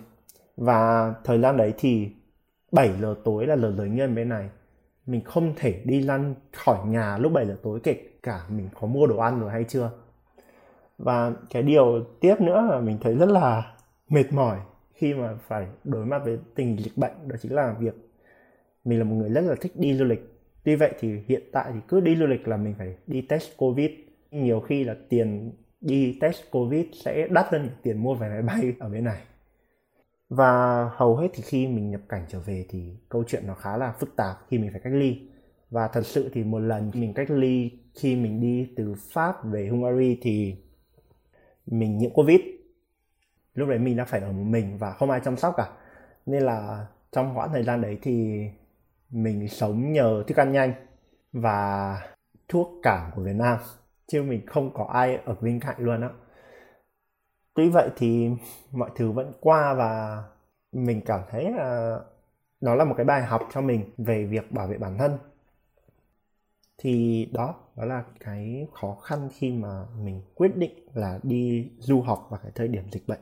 và 0.58 1.14
thời 1.24 1.42
gian 1.42 1.58
đấy 1.58 1.74
thì 1.78 2.12
7 2.72 2.94
giờ 3.02 3.16
tối 3.26 3.48
là 3.48 3.58
giờ 3.58 3.74
giới 3.78 3.90
nghiêm 3.90 4.16
bên 4.16 4.30
này 4.30 4.50
mình 5.06 5.22
không 5.24 5.54
thể 5.56 5.82
đi 5.86 6.02
lăn 6.02 6.36
khỏi 6.54 6.88
nhà 6.88 7.18
lúc 7.18 7.32
7 7.32 7.46
giờ 7.46 7.58
tối 7.64 7.80
kể 7.84 7.96
cả 8.24 8.42
mình 8.50 8.70
có 8.80 8.88
mua 8.88 9.08
đồ 9.08 9.18
ăn 9.18 9.40
rồi 9.40 9.52
hay 9.52 9.64
chưa. 9.64 9.92
Và 10.98 11.32
cái 11.50 11.64
điều 11.64 12.06
tiếp 12.20 12.36
nữa 12.42 12.68
là 12.72 12.80
mình 12.80 12.98
thấy 13.02 13.16
rất 13.16 13.30
là 13.30 13.76
mệt 14.10 14.34
mỏi 14.34 14.58
khi 14.94 15.14
mà 15.14 15.36
phải 15.48 15.68
đối 15.84 16.06
mặt 16.06 16.22
với 16.26 16.40
tình 16.56 16.80
dịch 16.80 16.98
bệnh 16.98 17.28
đó 17.28 17.36
chính 17.42 17.54
là 17.54 17.76
việc 17.80 17.96
mình 18.84 19.00
là 19.00 19.06
một 19.06 19.16
người 19.16 19.30
rất 19.30 19.42
là 19.42 19.56
thích 19.62 19.72
đi 19.76 19.94
du 19.94 20.06
lịch. 20.06 20.38
Tuy 20.64 20.76
vậy 20.76 20.94
thì 21.00 21.20
hiện 21.28 21.42
tại 21.52 21.72
thì 21.74 21.80
cứ 21.88 22.00
đi 22.00 22.16
du 22.16 22.26
lịch 22.26 22.48
là 22.48 22.58
mình 22.58 22.76
phải 22.78 22.96
đi 23.08 23.22
test 23.22 23.58
covid. 23.58 23.92
Nhiều 24.32 24.60
khi 24.60 24.84
là 24.84 24.96
tiền 25.10 25.52
đi 25.82 26.18
test 26.22 26.42
covid 26.52 26.86
sẽ 26.94 27.28
đắt 27.28 27.46
hơn 27.52 27.70
tiền 27.84 27.98
mua 27.98 28.16
vé 28.16 28.30
máy 28.30 28.42
bay 28.42 28.74
ở 28.80 28.90
bên 28.90 29.04
này 29.04 29.22
và 30.32 30.84
hầu 30.96 31.16
hết 31.16 31.28
thì 31.34 31.44
khi 31.44 31.68
mình 31.68 31.92
nhập 31.92 32.02
cảnh 32.10 32.26
trở 32.28 32.40
về 32.40 32.66
thì 32.70 32.98
câu 33.10 33.24
chuyện 33.28 33.48
nó 33.48 33.54
khá 33.54 33.78
là 33.78 33.92
phức 33.92 34.16
tạp 34.16 34.38
khi 34.48 34.58
mình 34.58 34.72
phải 34.72 34.82
cách 34.84 34.94
ly. 34.94 35.30
Và 35.70 35.88
thật 35.88 36.06
sự 36.06 36.30
thì 36.34 36.44
một 36.44 36.60
lần 36.60 36.92
mình 36.94 37.14
cách 37.14 37.32
ly 37.32 37.72
khi 37.96 38.16
mình 38.16 38.42
đi 38.42 38.74
từ 38.76 38.96
pháp 39.14 39.46
về 39.46 39.68
hungary 39.68 40.20
thì 40.22 40.56
mình 41.66 41.98
nhiễm 41.98 42.12
covid. 42.14 42.40
Lúc 43.54 43.70
đấy 43.70 43.80
mình 43.80 43.98
đã 43.98 44.06
phải 44.06 44.20
ở 44.20 44.32
một 44.32 44.44
mình 44.44 44.78
và 44.78 44.94
không 44.94 45.10
ai 45.10 45.20
chăm 45.24 45.38
sóc 45.38 45.54
cả. 45.58 45.70
Nên 46.26 46.44
là 46.44 46.88
trong 47.12 47.36
khoảng 47.36 47.52
thời 47.54 47.64
gian 47.64 47.82
đấy 47.82 47.98
thì 48.02 48.46
mình 49.10 49.48
sống 49.48 49.92
nhờ 49.92 50.24
thức 50.28 50.38
ăn 50.38 50.52
nhanh 50.52 50.74
và 51.34 51.98
thuốc 52.48 52.80
cảm 52.84 53.12
của 53.16 53.22
Việt 53.22 53.36
Nam. 53.36 53.58
Chứ 54.08 54.24
mình 54.24 54.46
không 54.46 54.74
có 54.74 54.84
ai 54.84 55.16
ở 55.26 55.36
bên 55.42 55.60
cạnh 55.60 55.76
luôn 55.80 56.02
á 56.02 56.10
tuy 57.54 57.70
vậy 57.70 57.90
thì 57.96 58.30
mọi 58.72 58.90
thứ 58.96 59.12
vẫn 59.12 59.32
qua 59.40 59.74
và 59.74 60.24
mình 60.72 61.02
cảm 61.06 61.22
thấy 61.30 61.52
là 61.52 62.00
nó 62.62 62.76
là 62.76 62.86
một 62.86 62.94
cái 62.98 63.06
bài 63.06 63.24
học 63.24 63.42
cho 63.54 63.62
mình 63.62 63.94
về 63.98 64.26
việc 64.26 64.52
bảo 64.52 64.68
vệ 64.68 64.78
bản 64.78 64.98
thân. 64.98 65.18
Thì 66.78 67.26
đó 67.34 67.56
đó 67.76 67.86
là 67.86 68.04
cái 68.20 68.68
khó 68.74 68.96
khăn 68.96 69.30
khi 69.34 69.52
mà 69.52 69.86
mình 70.00 70.22
quyết 70.36 70.56
định 70.56 70.88
là 70.94 71.20
đi 71.24 71.72
du 71.80 72.02
học 72.02 72.28
vào 72.30 72.40
cái 72.44 72.52
thời 72.56 72.68
điểm 72.68 72.84
dịch 72.92 73.08
bệnh. 73.08 73.20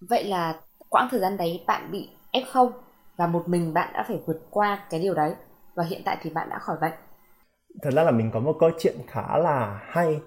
Vậy 0.00 0.24
là 0.24 0.60
quãng 0.88 1.08
thời 1.10 1.20
gian 1.20 1.36
đấy 1.36 1.64
bạn 1.66 1.90
bị 1.92 2.08
f0 2.32 2.70
và 3.16 3.26
một 3.26 3.48
mình 3.48 3.74
bạn 3.74 3.92
đã 3.92 4.04
phải 4.08 4.20
vượt 4.26 4.46
qua 4.50 4.86
cái 4.90 5.00
điều 5.00 5.14
đấy 5.14 5.34
và 5.74 5.84
hiện 5.84 6.02
tại 6.04 6.18
thì 6.22 6.30
bạn 6.30 6.48
đã 6.50 6.58
khỏi 6.58 6.76
bệnh? 6.80 6.92
Thật 7.82 7.90
ra 7.90 8.02
là 8.02 8.10
mình 8.10 8.30
có 8.34 8.40
một 8.40 8.56
câu 8.60 8.70
chuyện 8.78 8.96
khá 9.08 9.38
là 9.38 9.80
hay 9.84 10.20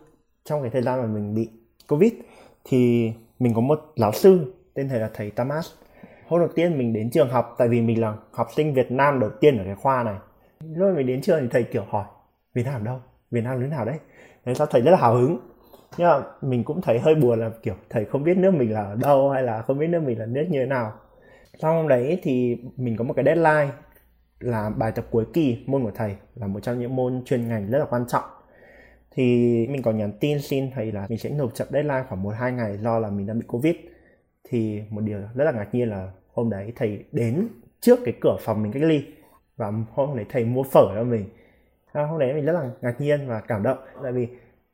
trong 0.43 0.61
cái 0.61 0.69
thời 0.69 0.81
gian 0.81 1.01
mà 1.01 1.07
mình 1.07 1.35
bị 1.35 1.49
covid 1.87 2.13
thì 2.63 3.13
mình 3.39 3.53
có 3.53 3.61
một 3.61 3.79
giáo 3.95 4.11
sư 4.11 4.53
tên 4.73 4.89
thầy 4.89 4.99
là 4.99 5.09
thầy 5.13 5.31
Tamas 5.31 5.71
hôm 6.27 6.39
đầu 6.39 6.49
tiên 6.55 6.77
mình 6.77 6.93
đến 6.93 7.09
trường 7.09 7.29
học, 7.29 7.55
tại 7.57 7.67
vì 7.67 7.81
mình 7.81 8.01
là 8.01 8.13
học 8.31 8.47
sinh 8.55 8.73
Việt 8.73 8.91
Nam 8.91 9.19
đầu 9.19 9.29
tiên 9.39 9.57
ở 9.57 9.63
cái 9.65 9.75
khoa 9.75 10.03
này. 10.03 10.15
Lúc 10.75 10.95
mình 10.95 11.07
đến 11.07 11.21
trường 11.21 11.41
thì 11.41 11.47
thầy 11.51 11.63
kiểu 11.63 11.83
hỏi, 11.89 12.05
Việt 12.53 12.65
Nam 12.65 12.83
đâu? 12.83 12.99
Việt 13.31 13.41
Nam 13.41 13.59
như 13.61 13.67
nào 13.67 13.85
đấy? 13.85 13.97
Thế 14.45 14.53
sao 14.53 14.67
thầy 14.67 14.81
rất 14.81 14.91
là 14.91 14.97
hào 14.97 15.15
hứng. 15.15 15.39
Nhưng 15.97 16.07
mà 16.07 16.21
mình 16.41 16.63
cũng 16.63 16.81
thấy 16.81 16.99
hơi 16.99 17.15
buồn 17.15 17.39
là 17.39 17.49
kiểu 17.63 17.75
thầy 17.89 18.05
không 18.05 18.23
biết 18.23 18.37
nước 18.37 18.51
mình 18.53 18.73
là 18.73 18.83
ở 18.83 18.95
đâu 18.95 19.29
hay 19.29 19.43
là 19.43 19.61
không 19.61 19.79
biết 19.79 19.87
nước 19.87 20.03
mình 20.03 20.19
là 20.19 20.25
nước 20.25 20.45
như 20.49 20.59
thế 20.59 20.65
nào. 20.65 20.91
Sau 21.61 21.73
hôm 21.73 21.87
đấy 21.87 22.19
thì 22.23 22.57
mình 22.77 22.97
có 22.97 23.03
một 23.03 23.13
cái 23.13 23.25
deadline 23.25 23.71
là 24.39 24.69
bài 24.69 24.91
tập 24.91 25.05
cuối 25.11 25.25
kỳ 25.33 25.63
môn 25.67 25.83
của 25.83 25.91
thầy 25.95 26.15
là 26.35 26.47
một 26.47 26.59
trong 26.59 26.79
những 26.79 26.95
môn 26.95 27.21
chuyên 27.25 27.47
ngành 27.47 27.71
rất 27.71 27.79
là 27.79 27.85
quan 27.85 28.05
trọng 28.07 28.23
thì 29.15 29.23
mình 29.67 29.81
có 29.81 29.91
nhắn 29.91 30.11
tin 30.19 30.41
xin 30.41 30.71
thầy 30.71 30.91
là 30.91 31.05
mình 31.09 31.17
sẽ 31.17 31.29
nộp 31.29 31.55
chậm 31.55 31.67
deadline 31.71 32.03
khoảng 32.09 32.23
một 32.23 32.33
hai 32.37 32.51
ngày 32.51 32.77
do 32.77 32.99
là 32.99 33.09
mình 33.09 33.27
đang 33.27 33.39
bị 33.39 33.45
covid. 33.47 33.75
Thì 34.43 34.81
một 34.89 35.01
điều 35.01 35.19
rất 35.35 35.43
là 35.43 35.51
ngạc 35.51 35.75
nhiên 35.75 35.89
là 35.89 36.11
hôm 36.33 36.49
đấy 36.49 36.73
thầy 36.75 37.05
đến 37.11 37.47
trước 37.79 37.99
cái 38.05 38.13
cửa 38.21 38.37
phòng 38.39 38.63
mình 38.63 38.71
cách 38.71 38.83
ly 38.83 39.05
và 39.57 39.71
hôm 39.91 40.15
đấy 40.15 40.25
thầy 40.29 40.45
mua 40.45 40.63
phở 40.63 40.91
cho 40.95 41.03
mình. 41.03 41.25
À, 41.91 42.03
hôm 42.03 42.19
đấy 42.19 42.33
mình 42.33 42.45
rất 42.45 42.53
là 42.53 42.69
ngạc 42.81 43.01
nhiên 43.01 43.27
và 43.27 43.41
cảm 43.41 43.63
động 43.63 43.77
tại 44.03 44.11
vì 44.11 44.27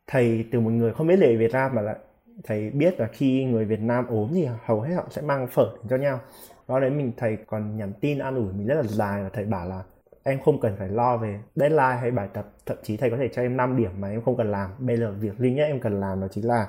thầy 0.08 0.46
từ 0.52 0.60
một 0.60 0.70
người 0.70 0.94
không 0.94 1.08
biết 1.08 1.20
về 1.20 1.36
Việt 1.36 1.52
Nam 1.52 1.76
mà 1.76 1.82
lại 1.82 1.96
thầy 2.44 2.70
biết 2.70 3.00
là 3.00 3.08
khi 3.08 3.44
người 3.44 3.66
Việt 3.66 3.80
Nam 3.80 4.08
ốm 4.08 4.30
thì 4.34 4.48
hầu 4.66 4.82
hết 4.82 4.96
họ 4.96 5.08
sẽ 5.10 5.22
mang 5.22 5.48
phở 5.48 5.70
cho 5.90 5.98
nhau. 5.98 6.20
Đó, 6.68 6.80
đấy 6.80 6.90
mình, 6.90 7.12
thầy 7.18 7.38
còn 7.48 7.78
nhắn 7.78 7.94
tin 8.02 8.20
an 8.20 8.36
ủi 8.36 8.54
mình 8.54 8.68
rất 8.68 8.76
là 8.76 8.84
dài 8.84 9.24
và 9.24 9.30
thầy 9.30 9.46
bảo 9.46 9.70
là 9.70 9.84
em 10.24 10.40
không 10.42 10.60
cần 10.60 10.76
phải 10.80 10.90
lo 10.90 11.18
về 11.18 11.40
deadline 11.56 11.98
hay 12.02 12.12
bài 12.12 12.30
tập 12.34 12.46
thậm 12.66 12.78
chí 12.84 12.98
thầy 12.98 13.10
có 13.10 13.18
thể 13.18 13.30
cho 13.34 13.42
em 13.42 13.58
5 13.58 13.78
điểm 13.78 13.92
mà 14.00 14.10
em 14.10 14.22
không 14.22 14.38
cần 14.38 14.52
làm. 14.52 14.72
Bây 14.80 14.98
giờ 14.98 15.14
việc 15.20 15.38
duy 15.40 15.54
nhất 15.54 15.64
em 15.64 15.80
cần 15.80 16.00
làm 16.00 16.22
đó 16.22 16.28
chính 16.32 16.48
là 16.48 16.68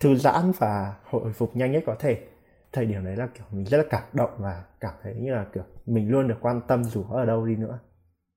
thư 0.00 0.14
giãn 0.14 0.52
và 0.58 0.94
hồi 1.10 1.32
phục 1.32 1.56
nhanh 1.56 1.72
nhất 1.72 1.82
có 1.86 1.94
thể. 1.98 2.18
Thời 2.72 2.86
điểm 2.86 3.04
đấy 3.04 3.16
là 3.16 3.26
kiểu 3.34 3.44
mình 3.50 3.64
rất 3.64 3.78
là 3.78 3.84
cảm 3.90 4.02
động 4.12 4.30
và 4.38 4.64
cảm 4.80 4.94
thấy 5.02 5.14
như 5.14 5.34
là 5.34 5.46
kiểu 5.52 5.62
mình 5.86 6.08
luôn 6.10 6.28
được 6.28 6.38
quan 6.40 6.60
tâm 6.68 6.84
dù 6.84 7.04
ở 7.10 7.24
đâu 7.24 7.46
đi 7.46 7.56
nữa. 7.56 7.78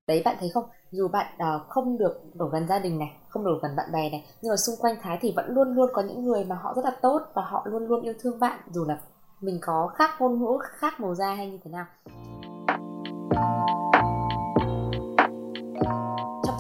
Đấy 0.08 0.22
bạn 0.26 0.36
thấy 0.40 0.50
không? 0.54 0.64
Dù 0.92 1.08
bạn 1.08 1.34
uh, 1.36 1.70
không 1.70 1.98
được 1.98 2.22
ở 2.40 2.50
gần 2.52 2.68
gia 2.68 2.80
đình 2.80 3.00
này 3.00 3.18
không 3.30 3.46
được 3.46 3.60
gần 3.62 3.76
bạn 3.76 3.92
bè 3.94 4.10
này 4.10 4.26
nhưng 4.42 4.50
mà 4.50 4.56
xung 4.58 4.76
quanh 4.80 4.96
thái 5.02 5.18
thì 5.22 5.34
vẫn 5.36 5.46
luôn 5.50 5.76
luôn 5.76 5.90
có 5.94 6.02
những 6.02 6.26
người 6.26 6.44
mà 6.44 6.56
họ 6.56 6.74
rất 6.76 6.86
là 6.86 6.92
tốt 7.02 7.22
và 7.34 7.42
họ 7.46 7.66
luôn 7.66 7.88
luôn 7.88 8.02
yêu 8.02 8.14
thương 8.22 8.40
bạn 8.40 8.60
dù 8.72 8.86
là 8.86 9.00
mình 9.42 9.60
có 9.62 9.92
khác 9.96 10.10
ngôn 10.20 10.40
ngữ 10.40 10.58
khác 10.62 11.00
màu 11.00 11.16
da 11.16 11.36
hay 11.36 11.52
như 11.52 11.60
thế 11.64 11.72
nào. 11.72 11.86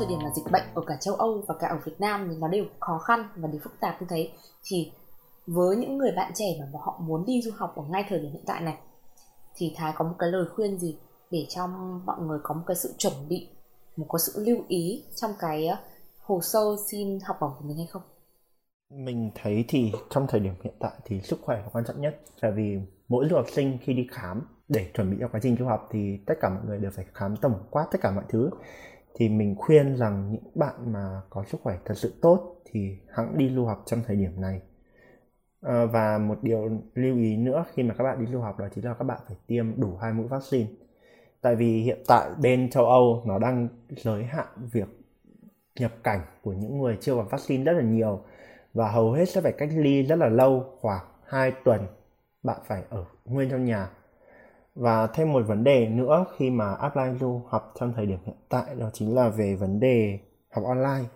Thời 0.01 0.09
điểm 0.09 0.19
là 0.19 0.29
dịch 0.35 0.51
bệnh 0.51 0.63
ở 0.73 0.81
cả 0.87 0.95
châu 1.01 1.15
Âu 1.15 1.43
và 1.47 1.55
cả 1.59 1.67
ở 1.67 1.79
Việt 1.85 1.95
Nam 1.99 2.27
thì 2.29 2.35
nó 2.39 2.47
đều 2.47 2.65
khó 2.79 2.97
khăn 2.97 3.29
và 3.35 3.47
đều 3.47 3.61
phức 3.63 3.79
tạp 3.79 4.01
như 4.01 4.07
thế. 4.09 4.29
Thì 4.63 4.91
với 5.47 5.75
những 5.75 5.97
người 5.97 6.11
bạn 6.15 6.31
trẻ 6.35 6.45
mà 6.59 6.79
họ 6.79 6.99
muốn 7.03 7.25
đi 7.25 7.41
du 7.41 7.51
học 7.55 7.73
ở 7.75 7.83
ngay 7.89 8.05
thời 8.09 8.19
điểm 8.19 8.31
hiện 8.31 8.43
tại 8.47 8.61
này, 8.61 8.77
thì 9.55 9.73
Thái 9.77 9.93
có 9.95 10.05
một 10.05 10.15
cái 10.19 10.31
lời 10.31 10.45
khuyên 10.55 10.79
gì 10.79 10.97
để 11.31 11.45
cho 11.49 11.67
mọi 12.05 12.21
người 12.21 12.39
có 12.43 12.55
một 12.55 12.61
cái 12.67 12.75
sự 12.75 12.93
chuẩn 12.97 13.13
bị, 13.29 13.47
một 13.97 14.05
cái 14.13 14.19
sự 14.19 14.43
lưu 14.45 14.57
ý 14.67 15.03
trong 15.15 15.31
cái 15.39 15.67
ờ, 15.67 15.77
hồ 16.21 16.39
sơ 16.41 16.59
xin 16.91 17.19
học 17.27 17.37
bổng 17.41 17.51
của 17.59 17.65
mình 17.67 17.77
hay 17.77 17.87
không? 17.87 18.01
Mình 18.89 19.31
thấy 19.35 19.65
thì 19.67 19.91
trong 20.09 20.27
thời 20.29 20.39
điểm 20.39 20.53
hiện 20.63 20.73
tại 20.79 20.91
thì 21.05 21.21
sức 21.21 21.39
khỏe 21.41 21.57
là 21.57 21.69
quan 21.73 21.85
trọng 21.87 22.01
nhất. 22.01 22.21
Tại 22.41 22.51
vì 22.51 22.77
mỗi 23.07 23.27
du 23.29 23.35
học 23.35 23.45
sinh 23.51 23.77
khi 23.81 23.93
đi 23.93 24.07
khám 24.11 24.41
để 24.67 24.91
chuẩn 24.93 25.11
bị 25.11 25.17
cho 25.19 25.27
quá 25.27 25.39
trình 25.43 25.55
du 25.59 25.65
học 25.65 25.87
thì 25.91 26.17
tất 26.25 26.35
cả 26.41 26.49
mọi 26.49 26.61
người 26.65 26.79
đều 26.79 26.91
phải 26.91 27.05
khám 27.13 27.37
tổng 27.37 27.63
quát 27.69 27.87
tất 27.91 27.99
cả 28.01 28.11
mọi 28.11 28.23
thứ 28.29 28.49
thì 29.15 29.29
mình 29.29 29.55
khuyên 29.55 29.95
rằng 29.95 30.31
những 30.31 30.43
bạn 30.55 30.93
mà 30.93 31.21
có 31.29 31.43
sức 31.43 31.61
khỏe 31.63 31.77
thật 31.85 31.93
sự 31.97 32.13
tốt 32.21 32.61
thì 32.65 32.97
hãng 33.09 33.37
đi 33.37 33.49
lưu 33.49 33.65
học 33.65 33.83
trong 33.85 34.01
thời 34.07 34.15
điểm 34.15 34.41
này. 34.41 34.61
À, 35.61 35.85
và 35.85 36.17
một 36.17 36.37
điều 36.41 36.69
lưu 36.93 37.17
ý 37.17 37.37
nữa 37.37 37.65
khi 37.73 37.83
mà 37.83 37.93
các 37.97 38.03
bạn 38.03 38.25
đi 38.25 38.31
du 38.31 38.39
học 38.39 38.59
đó 38.59 38.67
chính 38.75 38.85
là 38.85 38.93
các 38.93 39.03
bạn 39.03 39.19
phải 39.27 39.37
tiêm 39.47 39.81
đủ 39.81 39.97
hai 40.01 40.13
mũi 40.13 40.27
vaccine. 40.27 40.69
Tại 41.41 41.55
vì 41.55 41.81
hiện 41.81 41.99
tại 42.07 42.29
bên 42.41 42.69
châu 42.69 42.85
Âu 42.85 43.23
nó 43.25 43.39
đang 43.39 43.67
giới 43.89 44.23
hạn 44.23 44.47
việc 44.71 44.87
nhập 45.79 45.91
cảnh 46.03 46.21
của 46.41 46.53
những 46.53 46.81
người 46.81 46.97
chưa 47.01 47.15
có 47.15 47.23
vaccine 47.23 47.63
rất 47.63 47.73
là 47.73 47.83
nhiều 47.83 48.21
và 48.73 48.91
hầu 48.91 49.11
hết 49.11 49.25
sẽ 49.25 49.41
phải 49.41 49.51
cách 49.57 49.69
ly 49.75 50.03
rất 50.03 50.15
là 50.15 50.29
lâu 50.29 50.77
khoảng 50.79 51.05
2 51.25 51.51
tuần 51.63 51.87
bạn 52.43 52.59
phải 52.67 52.83
ở 52.89 53.05
nguyên 53.25 53.49
trong 53.49 53.65
nhà 53.65 53.89
và 54.75 55.07
thêm 55.07 55.33
một 55.33 55.41
vấn 55.47 55.63
đề 55.63 55.87
nữa 55.87 56.25
khi 56.37 56.49
mà 56.49 56.73
apply 56.73 57.03
du 57.19 57.41
học 57.47 57.73
trong 57.79 57.93
thời 57.95 58.05
điểm 58.05 58.19
hiện 58.25 58.35
tại, 58.49 58.75
đó 58.75 58.89
chính 58.93 59.15
là 59.15 59.29
về 59.29 59.55
vấn 59.55 59.79
đề 59.79 60.19
học 60.51 60.65
online 60.65 61.09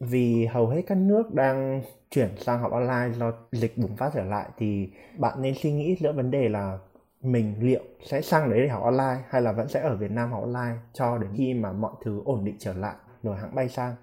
vì 0.00 0.46
hầu 0.46 0.66
hết 0.66 0.82
các 0.86 0.98
nước 0.98 1.34
đang 1.34 1.82
chuyển 2.10 2.28
sang 2.38 2.60
học 2.60 2.72
online 2.72 3.18
do 3.18 3.32
dịch 3.52 3.78
bùng 3.78 3.96
phát 3.96 4.10
trở 4.14 4.24
lại, 4.24 4.48
thì 4.58 4.88
bạn 5.18 5.42
nên 5.42 5.54
suy 5.62 5.72
nghĩ 5.72 5.96
giữa 6.00 6.12
vấn 6.12 6.30
đề 6.30 6.48
là 6.48 6.78
mình 7.20 7.54
liệu 7.60 7.82
sẽ 8.04 8.20
sang 8.20 8.50
đấy 8.50 8.60
để 8.60 8.68
học 8.68 8.82
online 8.82 9.22
hay 9.28 9.42
là 9.42 9.52
vẫn 9.52 9.68
sẽ 9.68 9.80
ở 9.80 9.96
Việt 9.96 10.10
Nam 10.10 10.32
học 10.32 10.42
online 10.42 10.80
cho 10.92 11.18
đến 11.18 11.30
khi 11.36 11.54
mà 11.54 11.72
mọi 11.72 11.92
thứ 12.04 12.22
ổn 12.24 12.44
định 12.44 12.56
trở 12.58 12.72
lại, 12.72 12.94
rồi 13.22 13.36
hãng 13.36 13.54
bay 13.54 13.68
sang. 13.68 13.94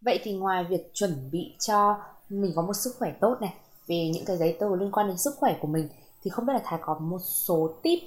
Vậy 0.00 0.20
thì 0.22 0.36
ngoài 0.36 0.64
việc 0.70 0.90
chuẩn 0.92 1.30
bị 1.32 1.56
cho 1.58 2.00
mình 2.28 2.52
có 2.56 2.62
một 2.62 2.72
sức 2.74 2.90
khỏe 2.98 3.12
tốt 3.20 3.36
này, 3.40 3.54
về 3.88 4.10
những 4.14 4.24
cái 4.26 4.36
giấy 4.36 4.56
tờ 4.60 4.76
liên 4.76 4.92
quan 4.92 5.08
đến 5.08 5.16
sức 5.18 5.34
khỏe 5.38 5.56
của 5.60 5.68
mình 5.68 5.88
thì 6.24 6.30
không 6.30 6.46
biết 6.46 6.52
là 6.52 6.60
Thái 6.64 6.80
có 6.82 6.98
một 6.98 7.18
số 7.18 7.70
tip 7.82 7.98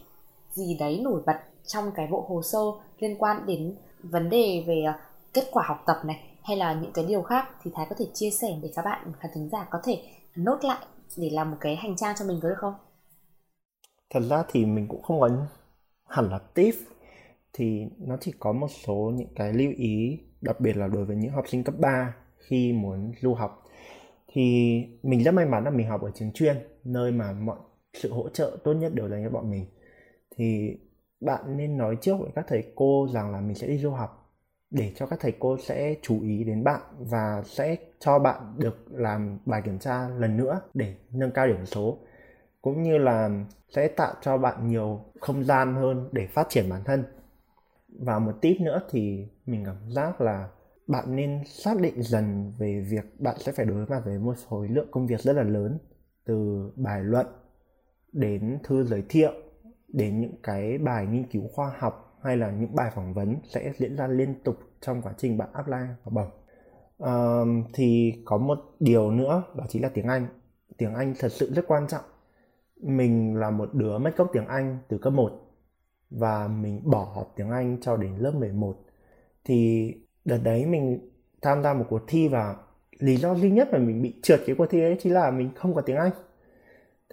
gì 0.54 0.78
đấy 0.80 1.02
nổi 1.04 1.22
bật 1.26 1.38
trong 1.66 1.92
cái 1.96 2.08
bộ 2.08 2.26
hồ 2.30 2.42
sơ 2.42 2.60
liên 3.00 3.16
quan 3.20 3.46
đến 3.46 3.76
vấn 4.04 4.30
đề 4.30 4.64
về 4.68 4.84
ờ, 4.84 4.94
kết 5.34 5.44
quả 5.52 5.64
học 5.68 5.84
tập 5.86 5.98
này, 6.06 6.24
hay 6.44 6.58
là 6.58 6.74
những 6.74 6.92
cái 6.94 7.06
điều 7.06 7.22
khác 7.22 7.48
thì 7.64 7.72
Thái 7.74 7.86
có 7.90 7.96
thể 8.00 8.06
chia 8.14 8.30
sẻ 8.30 8.48
để 8.62 8.72
các 8.76 8.86
bạn 8.86 9.12
khán 9.20 9.32
thính 9.36 9.50
giả 9.50 9.68
có 9.72 9.80
thể 9.84 10.04
nốt 10.36 10.58
lại 10.62 10.86
để 11.18 11.30
làm 11.30 11.52
một 11.52 11.58
cái 11.60 11.76
hành 11.76 11.96
trang 11.96 12.16
cho 12.20 12.26
mình 12.26 12.40
có 12.44 12.50
được 12.50 12.56
không? 12.58 12.74
thật 14.10 14.20
ra 14.30 14.44
thì 14.48 14.66
mình 14.66 14.88
cũng 14.88 15.02
không 15.02 15.20
có 15.20 15.30
hẳn 16.10 16.30
là 16.30 16.40
tip 16.40 16.76
thì 17.54 17.86
nó 17.98 18.18
chỉ 18.22 18.34
có 18.40 18.52
một 18.52 18.68
số 18.86 19.12
những 19.16 19.34
cái 19.36 19.54
lưu 19.54 19.72
ý, 19.78 20.20
đặc 20.42 20.60
biệt 20.60 20.78
là 20.78 20.88
đối 20.88 21.06
với 21.06 21.16
những 21.16 21.32
học 21.32 21.46
sinh 21.48 21.64
cấp 21.64 21.76
3 21.80 22.14
khi 22.38 22.74
muốn 22.74 23.12
du 23.22 23.34
học 23.34 23.64
thì 24.28 24.42
mình 25.04 25.24
rất 25.24 25.32
may 25.32 25.46
mắn 25.46 25.64
là 25.64 25.72
mình 25.72 25.88
học 25.88 26.02
ở 26.02 26.12
trường 26.16 26.32
chuyên, 26.32 26.58
nơi 26.84 27.12
mà 27.12 27.32
mọi 27.32 27.58
sự 27.98 28.14
hỗ 28.14 28.30
trợ 28.30 28.58
tốt 28.64 28.74
nhất 28.74 28.94
đều 28.94 29.10
dành 29.10 29.24
cho 29.24 29.30
bọn 29.30 29.50
mình. 29.50 29.66
Thì 30.36 30.78
bạn 31.22 31.58
nên 31.58 31.78
nói 31.78 31.98
trước 32.02 32.16
với 32.20 32.30
các 32.36 32.46
thầy 32.48 32.72
cô 32.76 33.08
rằng 33.14 33.32
là 33.32 33.42
mình 33.42 33.56
sẽ 33.56 33.68
đi 33.68 33.78
du 33.78 33.92
học 33.92 34.24
để 34.70 34.92
cho 34.96 35.06
các 35.06 35.20
thầy 35.22 35.34
cô 35.40 35.58
sẽ 35.58 35.96
chú 36.02 36.22
ý 36.22 36.44
đến 36.44 36.64
bạn 36.64 36.82
và 37.00 37.44
sẽ 37.46 37.76
cho 38.00 38.20
bạn 38.20 38.54
được 38.58 38.86
làm 38.92 39.40
bài 39.46 39.62
kiểm 39.66 39.80
tra 39.80 40.10
lần 40.10 40.38
nữa 40.38 40.62
để 40.74 40.96
nâng 41.12 41.32
cao 41.32 41.48
điểm 41.48 41.66
số. 41.66 41.98
Cũng 42.62 42.84
như 42.84 42.98
là 42.98 43.30
sẽ 43.70 43.88
tạo 43.88 44.14
cho 44.22 44.38
bạn 44.38 44.68
nhiều 44.68 45.02
không 45.20 45.44
gian 45.44 45.76
hơn 45.76 46.10
để 46.12 46.28
phát 46.28 46.48
triển 46.50 46.70
bản 46.70 46.82
thân. 46.86 47.04
Và 48.00 48.20
một 48.20 48.42
tip 48.42 48.62
nữa 48.62 48.82
thì 48.90 49.28
mình 49.46 49.66
cảm 49.66 49.92
giác 49.92 50.22
là 50.22 50.50
bạn 50.88 51.16
nên 51.16 51.42
xác 51.46 51.82
định 51.82 52.04
dần 52.04 52.54
về 52.58 52.80
việc 52.90 53.20
bạn 53.20 53.36
sẽ 53.40 53.52
phải 53.52 53.66
đối 53.66 53.86
mặt 53.86 54.02
với 54.06 54.20
một 54.20 54.34
khối 54.48 54.68
lượng 54.68 54.88
công 54.92 55.08
việc 55.08 55.22
rất 55.22 55.34
là 55.34 55.44
lớn, 55.44 55.78
từ 56.26 56.70
bài 56.76 57.04
luận 57.04 57.26
đến 58.12 58.60
thư 58.64 58.84
giới 58.84 59.04
thiệu 59.10 59.32
đến 59.88 60.22
những 60.22 60.36
cái 60.44 60.78
bài 60.78 61.06
nghiên 61.06 61.24
cứu 61.24 61.48
khoa 61.54 61.74
học 61.78 62.18
hay 62.24 62.38
là 62.38 62.52
những 62.52 62.76
bài 62.76 62.92
phỏng 62.96 63.14
vấn 63.14 63.36
sẽ 63.44 63.72
diễn 63.78 63.96
ra 63.96 64.08
liên 64.08 64.36
tục 64.44 64.56
trong 64.82 65.02
quá 65.02 65.14
trình 65.18 65.38
bạn 65.38 65.50
apply 65.54 65.78
học 66.04 66.14
bổng. 66.14 66.30
Uh, 67.04 67.66
thì 67.74 68.14
có 68.26 68.38
một 68.38 68.60
điều 68.80 69.12
nữa 69.12 69.44
đó 69.56 69.66
chính 69.70 69.84
là 69.84 69.90
tiếng 69.90 70.08
anh. 70.08 70.28
Tiếng 70.78 70.94
anh 70.94 71.14
thật 71.20 71.32
sự 71.32 71.54
rất 71.54 71.66
quan 71.68 71.88
trọng. 71.88 72.04
Mình 72.82 73.36
là 73.36 73.50
một 73.50 73.74
đứa 73.74 73.98
mất 73.98 74.18
gốc 74.18 74.30
tiếng 74.34 74.48
Anh 74.48 74.78
từ 74.88 74.98
cấp 74.98 75.14
1 75.14 75.32
và 76.10 76.48
mình 76.48 76.82
bỏ 76.84 77.12
học 77.16 77.34
tiếng 77.36 77.50
Anh 77.50 77.78
cho 77.82 77.98
đến 77.98 78.16
lớp 78.18 78.32
11 78.32 78.78
thì 79.44 79.92
đợt 80.26 80.38
đấy 80.44 80.66
mình 80.66 81.10
tham 81.42 81.64
gia 81.64 81.74
một 81.74 81.86
cuộc 81.90 82.02
thi 82.08 82.28
và 82.28 82.56
lý 83.00 83.18
do 83.18 83.36
duy 83.36 83.52
nhất 83.52 83.70
mà 83.72 83.80
mình 83.80 84.02
bị 84.02 84.14
trượt 84.22 84.40
cái 84.46 84.56
cuộc 84.56 84.66
thi 84.70 84.82
ấy 84.82 84.98
chính 85.00 85.14
là 85.14 85.32
mình 85.32 85.50
không 85.56 85.74
có 85.74 85.82
tiếng 85.82 85.98
Anh 85.98 86.12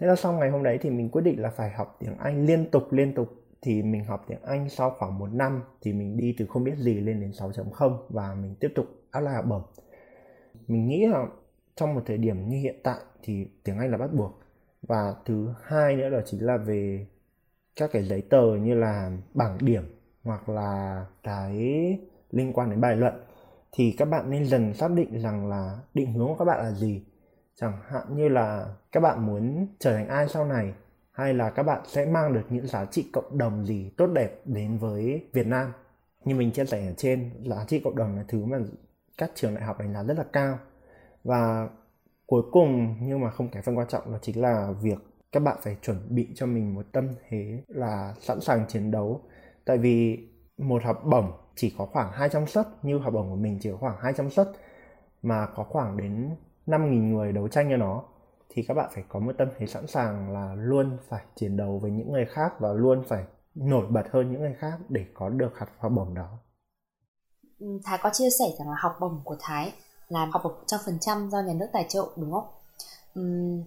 thế 0.01 0.07
là 0.07 0.17
xong 0.17 0.39
ngày 0.39 0.51
hôm 0.51 0.63
đấy 0.63 0.79
thì 0.81 0.91
mình 0.91 1.11
quyết 1.11 1.23
định 1.23 1.43
là 1.43 1.51
phải 1.51 1.71
học 1.71 1.97
tiếng 2.01 2.17
Anh 2.19 2.47
liên 2.47 2.71
tục 2.71 2.93
liên 2.93 3.15
tục. 3.15 3.29
Thì 3.63 3.83
mình 3.83 4.05
học 4.05 4.25
tiếng 4.29 4.43
Anh 4.43 4.69
sau 4.69 4.91
khoảng 4.99 5.19
một 5.19 5.33
năm 5.33 5.63
thì 5.81 5.93
mình 5.93 6.17
đi 6.17 6.35
từ 6.39 6.47
không 6.47 6.65
biết 6.65 6.79
gì 6.79 6.95
lên 7.01 7.21
đến 7.21 7.31
6.0 7.31 7.99
và 8.09 8.35
mình 8.35 8.55
tiếp 8.61 8.73
tục 8.75 8.87
apply 9.11 9.33
học 9.35 9.45
bổng. 9.49 9.63
Mình 10.69 10.87
nghĩ 10.87 11.07
là 11.07 11.27
trong 11.77 11.95
một 11.95 12.03
thời 12.07 12.19
điểm 12.19 12.49
như 12.49 12.57
hiện 12.57 12.81
tại 12.83 12.99
thì 13.23 13.47
tiếng 13.65 13.79
Anh 13.79 13.91
là 13.91 13.99
bắt 13.99 14.13
buộc. 14.13 14.41
Và 14.83 15.15
thứ 15.25 15.55
hai 15.63 15.97
nữa 15.97 16.11
đó 16.11 16.19
chính 16.27 16.47
là 16.47 16.57
về 16.57 17.07
các 17.77 17.91
cái 17.93 18.03
giấy 18.03 18.23
tờ 18.31 18.57
như 18.57 18.75
là 18.75 19.11
bảng 19.35 19.59
điểm 19.61 19.95
hoặc 20.25 20.49
là 20.49 21.07
cái 21.23 21.55
liên 22.31 22.53
quan 22.53 22.71
đến 22.71 22.81
bài 22.81 22.97
luận. 22.97 23.15
Thì 23.73 23.95
các 23.99 24.05
bạn 24.05 24.31
nên 24.31 24.47
dần 24.47 24.75
xác 24.75 24.91
định 24.91 25.23
rằng 25.23 25.49
là 25.49 25.79
định 25.95 26.13
hướng 26.13 26.29
của 26.29 26.37
các 26.39 26.45
bạn 26.45 26.65
là 26.65 26.71
gì 26.71 27.05
chẳng 27.57 27.79
hạn 27.89 28.17
như 28.17 28.29
là 28.29 28.75
các 28.93 29.01
bạn 29.01 29.27
muốn 29.27 29.67
trở 29.79 29.97
thành 29.97 30.09
ai 30.09 30.29
sau 30.29 30.45
này, 30.45 30.75
hay 31.13 31.35
là 31.35 31.51
các 31.51 31.63
bạn 31.63 31.83
sẽ 31.87 32.07
mang 32.07 32.33
được 32.33 32.43
những 32.51 32.67
giá 32.67 32.85
trị 32.85 33.11
cộng 33.13 33.39
đồng 33.39 33.67
gì 33.67 33.91
tốt 33.97 34.07
đẹp 34.07 34.41
đến 34.45 34.79
với 34.79 35.29
Việt 35.33 35.47
Nam? 35.47 35.73
Như 36.25 36.35
mình 36.35 36.51
chia 36.51 36.65
sẻ 36.65 36.87
ở 36.87 36.93
trên, 36.97 37.31
giá 37.45 37.65
trị 37.69 37.81
cộng 37.85 37.97
đồng 37.97 38.17
là 38.17 38.25
thứ 38.29 38.45
mà 38.45 38.59
các 39.19 39.31
trường 39.35 39.55
đại 39.55 39.65
học 39.65 39.79
đánh 39.79 39.93
giá 39.95 40.03
rất 40.03 40.19
là 40.19 40.25
cao. 40.33 40.59
Và 41.25 41.69
cuối 42.27 42.43
cùng, 42.53 42.97
nhưng 43.01 43.21
mà 43.21 43.31
không 43.31 43.49
kém 43.49 43.63
phần 43.63 43.79
quan 43.79 43.89
trọng, 43.89 44.13
đó 44.13 44.19
chính 44.23 44.43
là 44.43 44.73
việc 44.83 44.99
các 45.33 45.41
bạn 45.41 45.57
phải 45.63 45.77
chuẩn 45.83 45.99
bị 46.09 46.29
cho 46.35 46.47
mình 46.47 46.75
một 46.75 46.87
tâm 46.93 47.09
thế 47.29 47.63
là 47.69 48.15
sẵn 48.21 48.41
sàng 48.41 48.67
chiến 48.69 48.91
đấu. 48.91 49.21
Tại 49.65 49.79
vì 49.79 50.29
một 50.59 50.83
học 50.85 51.03
bổng 51.05 51.33
chỉ 51.55 51.75
có 51.79 51.87
khoảng 51.87 52.13
200 52.13 52.47
suất, 52.47 52.69
như 52.83 52.99
học 52.99 53.13
bổng 53.13 53.31
của 53.31 53.37
mình 53.37 53.59
chỉ 53.63 53.71
có 53.71 53.77
khoảng 53.77 53.97
200 54.01 54.31
suất, 54.31 54.49
mà 55.23 55.47
có 55.47 55.65
khoảng 55.65 55.97
đến 55.97 56.31
5.000 56.67 57.15
người 57.15 57.33
đấu 57.33 57.49
tranh 57.49 57.67
cho 57.71 57.77
nó 57.77 58.03
thì 58.49 58.63
các 58.69 58.75
bạn 58.75 58.91
phải 58.95 59.05
có 59.09 59.19
một 59.21 59.33
tâm 59.39 59.49
thế 59.59 59.67
sẵn 59.67 59.87
sàng 59.87 60.33
là 60.33 60.55
luôn 60.59 60.99
phải 61.09 61.23
chiến 61.37 61.57
đấu 61.57 61.79
với 61.83 61.91
những 61.91 62.13
người 62.13 62.27
khác 62.27 62.53
và 62.61 62.73
luôn 62.73 63.05
phải 63.09 63.25
nổi 63.55 63.87
bật 63.87 64.05
hơn 64.13 64.33
những 64.33 64.41
người 64.41 64.55
khác 64.59 64.79
để 64.89 65.05
có 65.15 65.29
được 65.29 65.59
hạt 65.59 65.67
học 65.79 65.93
bổng 65.95 66.15
đó. 66.15 66.29
Ừ, 67.59 67.67
Thái 67.85 67.99
có 68.03 68.11
chia 68.13 68.31
sẻ 68.39 68.45
rằng 68.59 68.69
là 68.69 68.77
học 68.79 68.97
bổng 69.01 69.21
của 69.25 69.37
Thái 69.41 69.73
là 70.09 70.29
học 70.33 70.43
bổng 70.45 70.65
trăm 70.67 70.81
phần 70.87 70.99
trăm 71.01 71.31
do 71.31 71.41
nhà 71.41 71.53
nước 71.53 71.67
tài 71.73 71.87
trợ 71.89 72.05
đúng 72.17 72.33
không? 72.33 72.47
Uhm, 73.21 73.63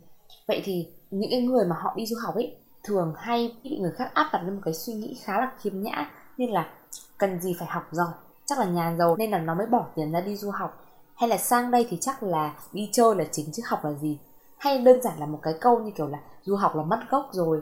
vậy 0.48 0.62
thì 0.66 0.88
những 1.12 1.32
cái 1.32 1.42
người 1.42 1.66
mà 1.66 1.76
họ 1.80 1.94
đi 1.98 2.06
du 2.06 2.16
học 2.26 2.36
ấy 2.36 2.58
thường 2.84 3.14
hay 3.18 3.56
bị 3.64 3.78
người 3.80 3.92
khác 3.92 4.12
áp 4.14 4.30
đặt 4.34 4.44
lên 4.44 4.56
một 4.56 4.62
cái 4.64 4.74
suy 4.74 4.94
nghĩ 4.94 5.18
khá 5.24 5.40
là 5.40 5.52
khiêm 5.62 5.82
nhã 5.82 6.12
như 6.38 6.48
là 6.48 6.74
cần 7.18 7.40
gì 7.42 7.56
phải 7.60 7.68
học 7.68 7.84
giỏi 7.92 8.14
chắc 8.46 8.60
là 8.60 8.66
nhà 8.66 8.96
giàu 9.00 9.16
nên 9.16 9.32
là 9.32 9.40
nó 9.40 9.56
mới 9.56 9.68
bỏ 9.68 9.86
tiền 9.96 10.12
ra 10.12 10.22
đi 10.22 10.36
du 10.36 10.52
học 10.52 10.87
hay 11.18 11.30
là 11.30 11.38
sang 11.38 11.72
đây 11.72 11.88
thì 11.90 11.98
chắc 12.02 12.24
là 12.24 12.60
đi 12.74 12.90
chơi 12.92 13.16
là 13.16 13.26
chính 13.32 13.46
chứ 13.54 13.64
học 13.66 13.80
là 13.84 13.94
gì? 13.94 14.20
Hay 14.58 14.82
đơn 14.82 15.02
giản 15.02 15.20
là 15.20 15.26
một 15.26 15.40
cái 15.44 15.54
câu 15.62 15.80
như 15.80 15.92
kiểu 15.92 16.08
là 16.08 16.20
du 16.44 16.56
học 16.56 16.76
là 16.76 16.84
mất 16.84 17.00
gốc 17.10 17.30
rồi. 17.32 17.62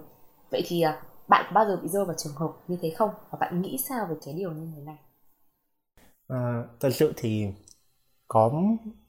Vậy 0.52 0.62
thì 0.66 0.82
à, 0.82 1.02
bạn 1.28 1.46
có 1.48 1.52
bao 1.54 1.66
giờ 1.66 1.80
bị 1.84 1.88
rơi 1.88 2.06
vào 2.06 2.16
trường 2.18 2.34
hợp 2.36 2.52
như 2.68 2.78
thế 2.82 2.90
không? 2.90 3.10
Và 3.32 3.38
bạn 3.42 3.62
nghĩ 3.62 3.78
sao 3.90 4.06
về 4.10 4.16
cái 4.26 4.34
điều 4.34 4.52
như 4.52 4.72
thế 4.76 4.82
này? 4.82 4.98
À, 6.28 6.64
thật 6.80 6.90
sự 6.94 7.14
thì 7.18 7.48
có 8.28 8.52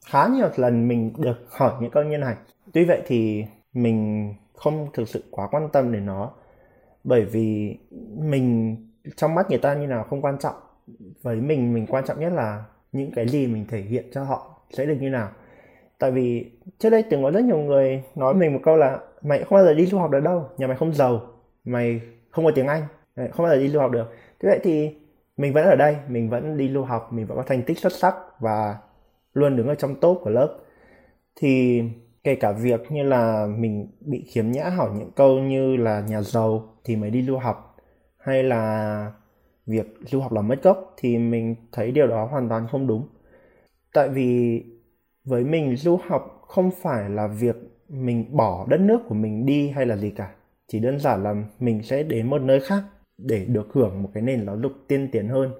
khá 0.06 0.28
nhiều 0.28 0.48
lần 0.56 0.88
mình 0.88 1.12
được 1.18 1.36
hỏi 1.50 1.72
những 1.80 1.90
câu 1.90 2.04
như 2.04 2.18
này 2.18 2.36
tuy 2.72 2.84
vậy 2.84 3.02
thì 3.06 3.44
mình 3.72 4.34
không 4.54 4.88
thực 4.92 5.08
sự 5.08 5.24
quá 5.30 5.48
quan 5.50 5.68
tâm 5.72 5.92
đến 5.92 6.06
nó. 6.06 6.30
Bởi 7.04 7.24
vì 7.24 7.78
mình 8.16 8.76
trong 9.16 9.34
mắt 9.34 9.50
người 9.50 9.58
ta 9.58 9.74
như 9.74 9.86
nào 9.86 10.04
không 10.10 10.22
quan 10.22 10.38
trọng. 10.38 10.54
Với 11.22 11.36
mình 11.36 11.74
mình 11.74 11.86
quan 11.88 12.04
trọng 12.06 12.20
nhất 12.20 12.32
là 12.32 12.64
những 12.92 13.10
cái 13.10 13.28
gì 13.28 13.46
mình 13.46 13.66
thể 13.68 13.80
hiện 13.80 14.04
cho 14.12 14.24
họ 14.24 14.60
sẽ 14.70 14.86
được 14.86 14.96
như 15.00 15.10
nào. 15.10 15.28
Tại 15.98 16.10
vì 16.10 16.50
trước 16.78 16.90
đây 16.90 17.02
từng 17.02 17.22
có 17.22 17.30
rất 17.30 17.44
nhiều 17.44 17.58
người 17.58 18.02
nói 18.14 18.34
mình 18.34 18.52
một 18.52 18.60
câu 18.62 18.76
là, 18.76 18.98
mày 19.22 19.38
không 19.38 19.56
bao 19.56 19.64
giờ 19.64 19.74
đi 19.74 19.86
du 19.86 19.98
học 19.98 20.10
được 20.10 20.20
đâu, 20.20 20.48
nhà 20.58 20.66
mày 20.66 20.76
không 20.76 20.94
giàu, 20.94 21.20
mày 21.64 22.00
không 22.30 22.44
có 22.44 22.50
tiếng 22.54 22.66
anh 22.66 22.82
không 23.16 23.46
bao 23.46 23.54
giờ 23.54 23.60
đi 23.60 23.68
du 23.68 23.80
học 23.80 23.90
được. 23.90 24.14
Thế 24.40 24.48
vậy 24.48 24.60
thì 24.62 24.96
mình 25.36 25.52
vẫn 25.52 25.64
ở 25.64 25.76
đây, 25.76 25.96
mình 26.08 26.30
vẫn 26.30 26.56
đi 26.56 26.68
du 26.68 26.82
học, 26.82 27.12
mình 27.12 27.26
vẫn 27.26 27.36
có 27.36 27.42
thành 27.46 27.62
tích 27.62 27.78
xuất 27.78 27.92
sắc 27.92 28.14
và 28.40 28.76
luôn 29.34 29.56
đứng 29.56 29.68
ở 29.68 29.74
trong 29.74 30.00
top 30.00 30.20
của 30.22 30.30
lớp. 30.30 30.58
Thì 31.40 31.82
kể 32.24 32.34
cả 32.34 32.52
việc 32.52 32.80
như 32.90 33.02
là 33.02 33.46
mình 33.58 33.90
bị 34.00 34.24
khiếm 34.28 34.50
nhã 34.50 34.64
hỏi 34.64 34.90
những 34.98 35.10
câu 35.16 35.38
như 35.38 35.76
là 35.76 36.00
nhà 36.08 36.22
giàu 36.22 36.74
thì 36.84 36.96
mới 36.96 37.10
đi 37.10 37.22
du 37.22 37.36
học, 37.36 37.76
hay 38.18 38.42
là 38.42 39.12
việc 39.66 39.86
du 40.06 40.20
học 40.20 40.32
là 40.32 40.42
mất 40.42 40.62
gốc 40.62 40.94
thì 40.96 41.18
mình 41.18 41.56
thấy 41.72 41.90
điều 41.90 42.06
đó 42.06 42.24
hoàn 42.24 42.48
toàn 42.48 42.66
không 42.70 42.86
đúng. 42.86 43.08
Tại 43.92 44.08
vì 44.08 44.62
với 45.24 45.44
mình 45.44 45.76
du 45.76 45.98
học 46.06 46.42
không 46.46 46.70
phải 46.82 47.10
là 47.10 47.26
việc 47.26 47.56
mình 47.88 48.36
bỏ 48.36 48.66
đất 48.68 48.80
nước 48.80 48.98
của 49.08 49.14
mình 49.14 49.46
đi 49.46 49.68
hay 49.68 49.86
là 49.86 49.96
gì 49.96 50.10
cả. 50.10 50.34
Chỉ 50.68 50.78
đơn 50.78 50.98
giản 50.98 51.22
là 51.22 51.34
mình 51.60 51.82
sẽ 51.82 52.02
đến 52.02 52.30
một 52.30 52.42
nơi 52.42 52.60
khác 52.60 52.82
để 53.18 53.44
được 53.44 53.68
hưởng 53.72 54.02
một 54.02 54.10
cái 54.14 54.22
nền 54.22 54.46
giáo 54.46 54.58
dục 54.58 54.72
tiên 54.88 55.08
tiến 55.12 55.28
hơn. 55.28 55.50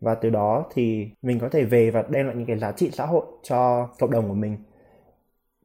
Và 0.00 0.14
từ 0.14 0.30
đó 0.30 0.64
thì 0.74 1.08
mình 1.22 1.38
có 1.38 1.48
thể 1.48 1.64
về 1.64 1.90
và 1.90 2.04
đem 2.10 2.26
lại 2.26 2.36
những 2.36 2.46
cái 2.46 2.58
giá 2.58 2.72
trị 2.72 2.90
xã 2.92 3.06
hội 3.06 3.24
cho 3.42 3.88
cộng 3.98 4.10
đồng 4.10 4.28
của 4.28 4.34
mình. 4.34 4.56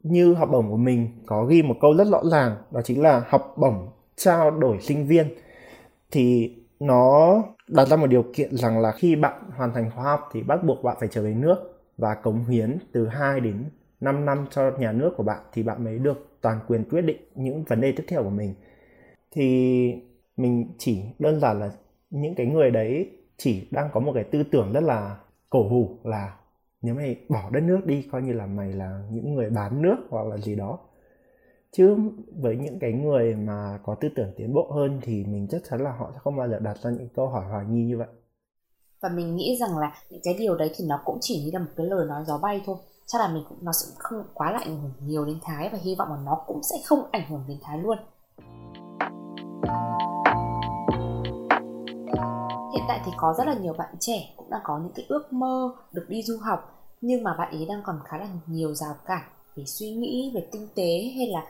Như 0.04 0.34
học 0.34 0.50
bổng 0.52 0.70
của 0.70 0.78
mình 0.78 1.08
có 1.26 1.46
ghi 1.46 1.62
một 1.62 1.76
câu 1.82 1.98
rất 1.98 2.08
rõ 2.08 2.24
ràng, 2.32 2.56
đó 2.72 2.82
chính 2.84 3.02
là 3.02 3.24
học 3.28 3.56
bổng 3.58 3.90
trao 4.16 4.52
đổi 4.52 4.78
sinh 4.82 5.08
viên. 5.08 5.28
Thì 6.12 6.56
nó 6.82 7.44
đặt 7.68 7.88
ra 7.88 7.98
một 7.98 8.08
điều 8.08 8.24
kiện 8.34 8.58
rằng 8.58 8.80
là 8.80 8.92
khi 8.92 9.16
bạn 9.16 9.44
hoàn 9.58 9.74
thành 9.74 9.92
khóa 9.96 10.04
học 10.04 10.30
thì 10.34 10.44
bắt 10.44 10.64
buộc 10.64 10.84
bạn 10.84 10.98
phải 11.00 11.10
trở 11.12 11.24
về 11.24 11.34
nước 11.34 11.56
và 11.98 12.16
cống 12.16 12.46
hiến 12.46 12.78
từ 12.92 13.08
2 13.08 13.40
đến 13.40 13.66
5 14.00 14.26
năm 14.26 14.46
cho 14.52 14.72
nhà 14.80 14.92
nước 14.92 15.14
của 15.18 15.24
bạn 15.24 15.40
thì 15.54 15.64
bạn 15.64 15.84
mới 15.84 16.00
được 16.00 16.38
toàn 16.42 16.60
quyền 16.68 16.84
quyết 16.90 17.02
định 17.02 17.18
những 17.36 17.64
vấn 17.64 17.82
đề 17.82 17.92
tiếp 17.92 18.04
theo 18.08 18.24
của 18.24 18.30
mình. 18.30 18.54
Thì 19.32 19.94
mình 20.38 20.76
chỉ 20.78 21.04
đơn 21.20 21.40
giản 21.40 21.60
là 21.60 21.72
những 22.10 22.36
cái 22.36 22.46
người 22.46 22.72
đấy 22.72 23.12
chỉ 23.38 23.68
đang 23.72 23.90
có 23.94 24.00
một 24.00 24.12
cái 24.16 24.24
tư 24.24 24.44
tưởng 24.52 24.74
rất 24.74 24.84
là 24.84 25.18
cổ 25.50 25.70
hủ 25.70 26.00
là 26.04 26.36
nếu 26.82 26.96
mày 26.96 27.16
bỏ 27.30 27.50
đất 27.50 27.64
nước 27.64 27.86
đi, 27.86 28.08
coi 28.12 28.22
như 28.22 28.34
là 28.34 28.46
mày 28.46 28.74
là 28.74 29.04
những 29.12 29.36
người 29.36 29.50
bán 29.50 29.82
nước 29.82 29.96
hoặc 30.10 30.28
là 30.28 30.38
gì 30.38 30.56
đó 30.56 30.80
chứ 31.72 31.98
với 32.42 32.56
những 32.56 32.80
cái 32.80 32.92
người 32.92 33.36
mà 33.36 33.80
có 33.84 33.96
tư 33.96 34.10
tưởng 34.16 34.32
tiến 34.38 34.54
bộ 34.54 34.72
hơn 34.72 35.00
thì 35.04 35.24
mình 35.24 35.48
chắc 35.52 35.62
chắn 35.70 35.82
là 35.82 35.92
họ 35.92 36.10
sẽ 36.14 36.20
không 36.24 36.38
bao 36.38 36.50
giờ 36.50 36.60
đặt 36.60 36.78
ra 36.78 36.92
những 36.92 37.10
câu 37.16 37.28
hỏi 37.28 37.46
hoài 37.46 37.66
nghi 37.66 37.86
như 37.86 37.98
vậy. 37.98 38.08
Và 39.02 39.10
mình 39.10 39.36
nghĩ 39.36 39.58
rằng 39.60 39.78
là 39.78 39.94
những 40.10 40.22
cái 40.24 40.36
điều 40.40 40.56
đấy 40.56 40.72
thì 40.76 40.86
nó 40.88 41.02
cũng 41.06 41.18
chỉ 41.22 41.44
như 41.44 41.52
là 41.54 41.60
một 41.60 41.72
cái 41.76 41.86
lời 41.86 42.06
nói 42.08 42.24
gió 42.28 42.38
bay 42.38 42.62
thôi. 42.66 42.76
Chắc 43.06 43.22
là 43.22 43.28
mình 43.28 43.44
cũng, 43.50 43.58
nó 43.62 43.72
sẽ 43.72 43.88
không 43.98 44.24
quá 44.34 44.52
là 44.52 44.60
ảnh 44.60 44.82
hưởng 44.82 44.92
nhiều 45.00 45.26
đến 45.26 45.40
thái 45.44 45.70
và 45.72 45.78
hy 45.82 45.96
vọng 45.96 46.10
là 46.10 46.18
nó 46.26 46.44
cũng 46.48 46.64
sẽ 46.64 46.76
không 46.86 47.00
ảnh 47.12 47.30
hưởng 47.30 47.44
đến 47.48 47.58
thái 47.62 47.80
luôn. 47.80 47.98
Hiện 52.74 52.84
tại 52.88 53.02
thì 53.06 53.12
có 53.18 53.34
rất 53.38 53.48
là 53.48 53.54
nhiều 53.54 53.74
bạn 53.78 53.96
trẻ 54.00 54.34
cũng 54.38 54.50
đang 54.50 54.62
có 54.64 54.80
những 54.80 54.94
cái 54.96 55.06
ước 55.10 55.34
mơ 55.34 55.76
được 55.92 56.06
đi 56.10 56.24
du 56.24 56.38
học, 56.38 56.60
nhưng 57.02 57.24
mà 57.24 57.36
bạn 57.38 57.52
ấy 57.52 57.66
đang 57.66 57.82
còn 57.84 58.00
khá 58.06 58.18
là 58.18 58.28
nhiều 58.48 58.74
rào 58.74 58.94
cản 59.06 59.24
về 59.56 59.64
suy 59.66 59.90
nghĩ 59.92 60.32
về 60.36 60.48
kinh 60.52 60.68
tế 60.76 61.12
hay 61.18 61.28
là 61.28 61.46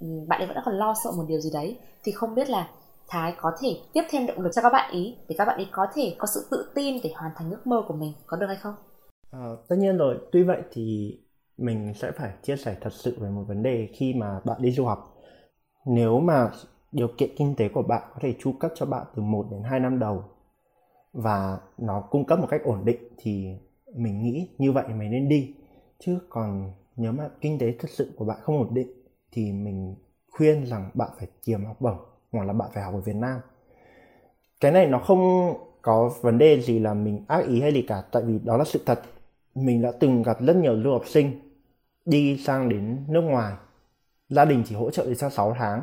ừ, 0.00 0.06
bạn 0.28 0.40
ấy 0.40 0.46
vẫn 0.46 0.56
còn 0.64 0.74
lo 0.74 0.94
sợ 1.04 1.10
một 1.16 1.24
điều 1.28 1.40
gì 1.40 1.50
đấy 1.54 1.78
thì 2.04 2.12
không 2.12 2.34
biết 2.34 2.50
là 2.50 2.70
Thái 3.08 3.34
có 3.40 3.52
thể 3.60 3.80
tiếp 3.92 4.02
thêm 4.10 4.26
động 4.26 4.40
lực 4.40 4.50
cho 4.54 4.62
các 4.62 4.70
bạn 4.72 4.92
ý 4.92 5.16
để 5.28 5.34
các 5.38 5.44
bạn 5.44 5.56
ấy 5.56 5.66
có 5.70 5.86
thể 5.94 6.14
có 6.18 6.26
sự 6.26 6.46
tự 6.50 6.72
tin 6.74 7.00
để 7.04 7.12
hoàn 7.14 7.32
thành 7.36 7.50
ước 7.50 7.66
mơ 7.66 7.82
của 7.88 7.94
mình 7.94 8.12
có 8.26 8.36
được 8.36 8.46
hay 8.46 8.56
không? 8.56 8.74
À, 9.30 9.48
tất 9.68 9.76
nhiên 9.78 9.96
rồi, 9.96 10.18
tuy 10.32 10.42
vậy 10.42 10.62
thì 10.72 11.18
mình 11.58 11.92
sẽ 11.94 12.10
phải 12.16 12.30
chia 12.42 12.56
sẻ 12.56 12.76
thật 12.80 12.92
sự 12.92 13.16
về 13.20 13.28
một 13.28 13.44
vấn 13.48 13.62
đề 13.62 13.88
khi 13.92 14.14
mà 14.14 14.40
bạn 14.44 14.62
đi 14.62 14.70
du 14.70 14.84
học. 14.84 15.16
Nếu 15.86 16.20
mà 16.20 16.50
điều 16.92 17.08
kiện 17.18 17.30
kinh 17.36 17.54
tế 17.56 17.68
của 17.68 17.82
bạn 17.82 18.02
có 18.14 18.18
thể 18.22 18.34
chu 18.38 18.52
cấp 18.52 18.72
cho 18.74 18.86
bạn 18.86 19.06
từ 19.16 19.22
1 19.22 19.46
đến 19.50 19.62
2 19.62 19.80
năm 19.80 19.98
đầu 19.98 20.24
và 21.12 21.58
nó 21.78 22.00
cung 22.10 22.24
cấp 22.24 22.38
một 22.38 22.46
cách 22.50 22.60
ổn 22.64 22.84
định 22.84 23.08
thì 23.16 23.56
mình 23.96 24.22
nghĩ 24.22 24.48
như 24.58 24.72
vậy 24.72 24.84
mình 24.88 25.10
nên 25.10 25.28
đi. 25.28 25.54
Chứ 25.98 26.18
còn 26.28 26.72
nếu 26.96 27.12
mà 27.12 27.28
kinh 27.40 27.58
tế 27.58 27.74
thật 27.78 27.90
sự 27.90 28.12
của 28.16 28.24
bạn 28.24 28.38
không 28.42 28.58
ổn 28.58 28.74
định, 28.74 28.88
thì 29.32 29.52
mình 29.52 29.94
khuyên 30.30 30.66
rằng 30.66 30.90
bạn 30.94 31.08
phải 31.18 31.28
kiếm 31.42 31.64
học 31.64 31.80
bổng 31.80 31.98
hoặc 32.32 32.44
là 32.44 32.52
bạn 32.52 32.70
phải 32.74 32.82
học 32.82 32.94
ở 32.94 33.00
Việt 33.00 33.16
Nam. 33.16 33.40
Cái 34.60 34.72
này 34.72 34.86
nó 34.86 34.98
không 34.98 35.54
có 35.82 36.10
vấn 36.20 36.38
đề 36.38 36.60
gì 36.60 36.78
là 36.78 36.94
mình 36.94 37.24
ác 37.28 37.46
ý 37.46 37.60
hay 37.60 37.72
gì 37.72 37.82
cả, 37.82 38.02
tại 38.12 38.22
vì 38.22 38.38
đó 38.38 38.56
là 38.56 38.64
sự 38.64 38.80
thật. 38.86 39.02
Mình 39.54 39.82
đã 39.82 39.92
từng 40.00 40.22
gặp 40.22 40.40
rất 40.40 40.56
nhiều 40.56 40.74
lưu 40.74 40.92
học 40.92 41.02
sinh 41.06 41.40
đi 42.04 42.38
sang 42.38 42.68
đến 42.68 43.04
nước 43.08 43.20
ngoài, 43.20 43.54
gia 44.28 44.44
đình 44.44 44.62
chỉ 44.66 44.74
hỗ 44.74 44.90
trợ 44.90 45.04
đến 45.04 45.14
sau 45.16 45.30
6 45.30 45.54
tháng, 45.58 45.82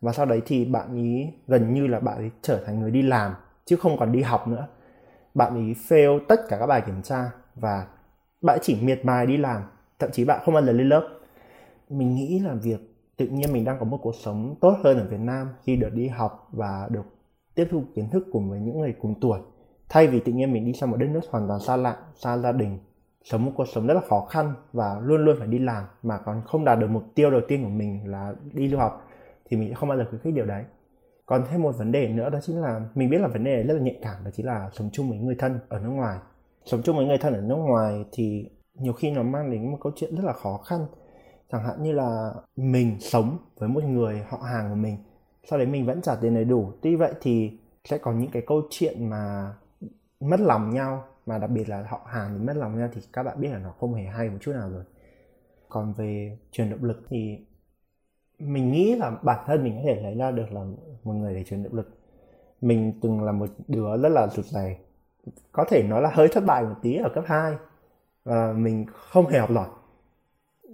và 0.00 0.12
sau 0.12 0.26
đấy 0.26 0.42
thì 0.46 0.64
bạn 0.64 0.96
ý 0.96 1.26
gần 1.46 1.74
như 1.74 1.86
là 1.86 2.00
bạn 2.00 2.16
ấy 2.16 2.30
trở 2.42 2.64
thành 2.64 2.80
người 2.80 2.90
đi 2.90 3.02
làm, 3.02 3.34
chứ 3.64 3.76
không 3.76 3.98
còn 3.98 4.12
đi 4.12 4.22
học 4.22 4.48
nữa. 4.48 4.66
Bạn 5.34 5.66
ý 5.66 5.74
fail 5.88 6.20
tất 6.28 6.40
cả 6.48 6.56
các 6.60 6.66
bài 6.66 6.82
kiểm 6.86 7.02
tra 7.02 7.30
và 7.54 7.86
bạn 8.40 8.58
chỉ 8.62 8.80
miệt 8.82 9.04
mài 9.04 9.26
đi 9.26 9.36
làm 9.36 9.62
thậm 9.98 10.10
chí 10.12 10.24
bạn 10.24 10.40
không 10.44 10.54
bao 10.54 10.64
giờ 10.64 10.72
lên 10.72 10.88
lớp. 10.88 11.08
Mình 11.88 12.14
nghĩ 12.14 12.38
là 12.38 12.54
việc 12.54 12.80
tự 13.16 13.26
nhiên 13.26 13.52
mình 13.52 13.64
đang 13.64 13.78
có 13.78 13.84
một 13.84 13.98
cuộc 14.02 14.14
sống 14.14 14.54
tốt 14.60 14.76
hơn 14.84 14.98
ở 14.98 15.06
Việt 15.10 15.20
Nam 15.20 15.48
khi 15.62 15.76
được 15.76 15.90
đi 15.92 16.08
học 16.08 16.48
và 16.52 16.88
được 16.90 17.04
tiếp 17.54 17.68
thu 17.70 17.82
kiến 17.94 18.10
thức 18.10 18.26
cùng 18.32 18.50
với 18.50 18.60
những 18.60 18.80
người 18.80 18.94
cùng 19.00 19.14
tuổi, 19.20 19.40
thay 19.88 20.06
vì 20.06 20.20
tự 20.20 20.32
nhiên 20.32 20.52
mình 20.52 20.64
đi 20.64 20.72
sang 20.72 20.90
một 20.90 20.96
đất 20.96 21.06
nước 21.10 21.20
hoàn 21.30 21.48
toàn 21.48 21.60
xa 21.60 21.76
lạ, 21.76 21.96
xa 22.14 22.38
gia 22.38 22.52
đình, 22.52 22.78
sống 23.24 23.44
một 23.44 23.52
cuộc 23.56 23.68
sống 23.68 23.86
rất 23.86 23.94
là 23.94 24.00
khó 24.08 24.20
khăn 24.30 24.54
và 24.72 25.00
luôn 25.02 25.24
luôn 25.24 25.36
phải 25.38 25.48
đi 25.48 25.58
làm 25.58 25.84
mà 26.02 26.18
còn 26.18 26.42
không 26.46 26.64
đạt 26.64 26.78
được 26.78 26.90
mục 26.90 27.02
tiêu 27.14 27.30
đầu 27.30 27.40
tiên 27.48 27.62
của 27.62 27.68
mình 27.68 28.10
là 28.10 28.34
đi 28.52 28.68
du 28.68 28.76
học, 28.76 29.06
thì 29.44 29.56
mình 29.56 29.68
sẽ 29.68 29.74
không 29.74 29.88
bao 29.88 29.98
giờ 29.98 30.06
khuyến 30.10 30.20
khích 30.20 30.34
điều 30.34 30.46
đấy. 30.46 30.64
Còn 31.26 31.44
thêm 31.50 31.62
một 31.62 31.78
vấn 31.78 31.92
đề 31.92 32.08
nữa 32.08 32.30
đó 32.30 32.38
chính 32.42 32.60
là 32.60 32.80
mình 32.94 33.10
biết 33.10 33.18
là 33.20 33.28
vấn 33.28 33.44
đề 33.44 33.54
này 33.54 33.62
rất 33.62 33.74
là 33.74 33.80
nhạy 33.80 33.98
cảm, 34.02 34.24
đó 34.24 34.30
chính 34.34 34.46
là 34.46 34.70
sống 34.72 34.90
chung 34.92 35.10
với 35.10 35.18
người 35.18 35.36
thân 35.38 35.58
ở 35.68 35.78
nước 35.80 35.90
ngoài. 35.90 36.18
Sống 36.64 36.82
chung 36.82 36.96
với 36.96 37.06
người 37.06 37.18
thân 37.18 37.34
ở 37.34 37.40
nước 37.40 37.56
ngoài 37.56 38.04
thì 38.12 38.48
nhiều 38.80 38.92
khi 38.92 39.10
nó 39.10 39.22
mang 39.22 39.50
đến 39.50 39.70
một 39.70 39.78
câu 39.80 39.92
chuyện 39.96 40.16
rất 40.16 40.24
là 40.24 40.32
khó 40.32 40.56
khăn. 40.56 40.86
Chẳng 41.52 41.64
hạn 41.64 41.82
như 41.82 41.92
là 41.92 42.34
mình 42.56 42.96
sống 43.00 43.38
với 43.58 43.68
một 43.68 43.84
người 43.84 44.22
họ 44.28 44.38
hàng 44.38 44.70
của 44.70 44.76
mình, 44.76 44.96
sau 45.44 45.58
đấy 45.58 45.68
mình 45.68 45.86
vẫn 45.86 46.02
trả 46.02 46.14
tiền 46.14 46.34
đầy 46.34 46.44
đủ. 46.44 46.72
Tuy 46.82 46.96
vậy 46.96 47.12
thì 47.20 47.58
sẽ 47.84 47.98
có 47.98 48.12
những 48.12 48.30
cái 48.30 48.42
câu 48.46 48.62
chuyện 48.70 49.10
mà 49.10 49.54
mất 50.20 50.40
lòng 50.40 50.70
nhau, 50.70 51.04
mà 51.26 51.38
đặc 51.38 51.50
biệt 51.50 51.68
là 51.68 51.84
họ 51.88 52.00
hàng 52.06 52.34
thì 52.38 52.44
mất 52.44 52.56
lòng 52.56 52.78
nhau 52.78 52.88
thì 52.92 53.00
các 53.12 53.22
bạn 53.22 53.40
biết 53.40 53.48
là 53.48 53.58
nó 53.58 53.70
không 53.70 53.94
hề 53.94 54.04
hay 54.04 54.30
một 54.30 54.38
chút 54.40 54.52
nào 54.52 54.70
rồi. 54.70 54.84
Còn 55.68 55.92
về 55.92 56.38
truyền 56.52 56.70
động 56.70 56.84
lực 56.84 57.02
thì 57.08 57.38
mình 58.38 58.72
nghĩ 58.72 58.94
là 58.94 59.10
bản 59.22 59.44
thân 59.46 59.64
mình 59.64 59.76
có 59.76 59.82
thể 59.84 60.02
lấy 60.02 60.14
ra 60.14 60.30
được 60.30 60.52
là 60.52 60.64
một 61.04 61.12
người 61.12 61.34
để 61.34 61.44
truyền 61.44 61.62
động 61.62 61.74
lực. 61.74 61.98
Mình 62.60 62.92
từng 63.02 63.22
là 63.22 63.32
một 63.32 63.46
đứa 63.68 63.96
rất 64.02 64.08
là 64.08 64.28
rụt 64.28 64.44
rè. 64.44 64.78
Có 65.52 65.64
thể 65.68 65.82
nói 65.82 66.02
là 66.02 66.10
hơi 66.12 66.28
thất 66.32 66.44
bại 66.46 66.64
một 66.64 66.74
tí 66.82 66.96
ở 66.96 67.08
cấp 67.14 67.24
2 67.26 67.56
và 68.28 68.52
mình 68.52 68.86
không 68.92 69.26
hề 69.26 69.38
học 69.38 69.50
giỏi. 69.54 69.68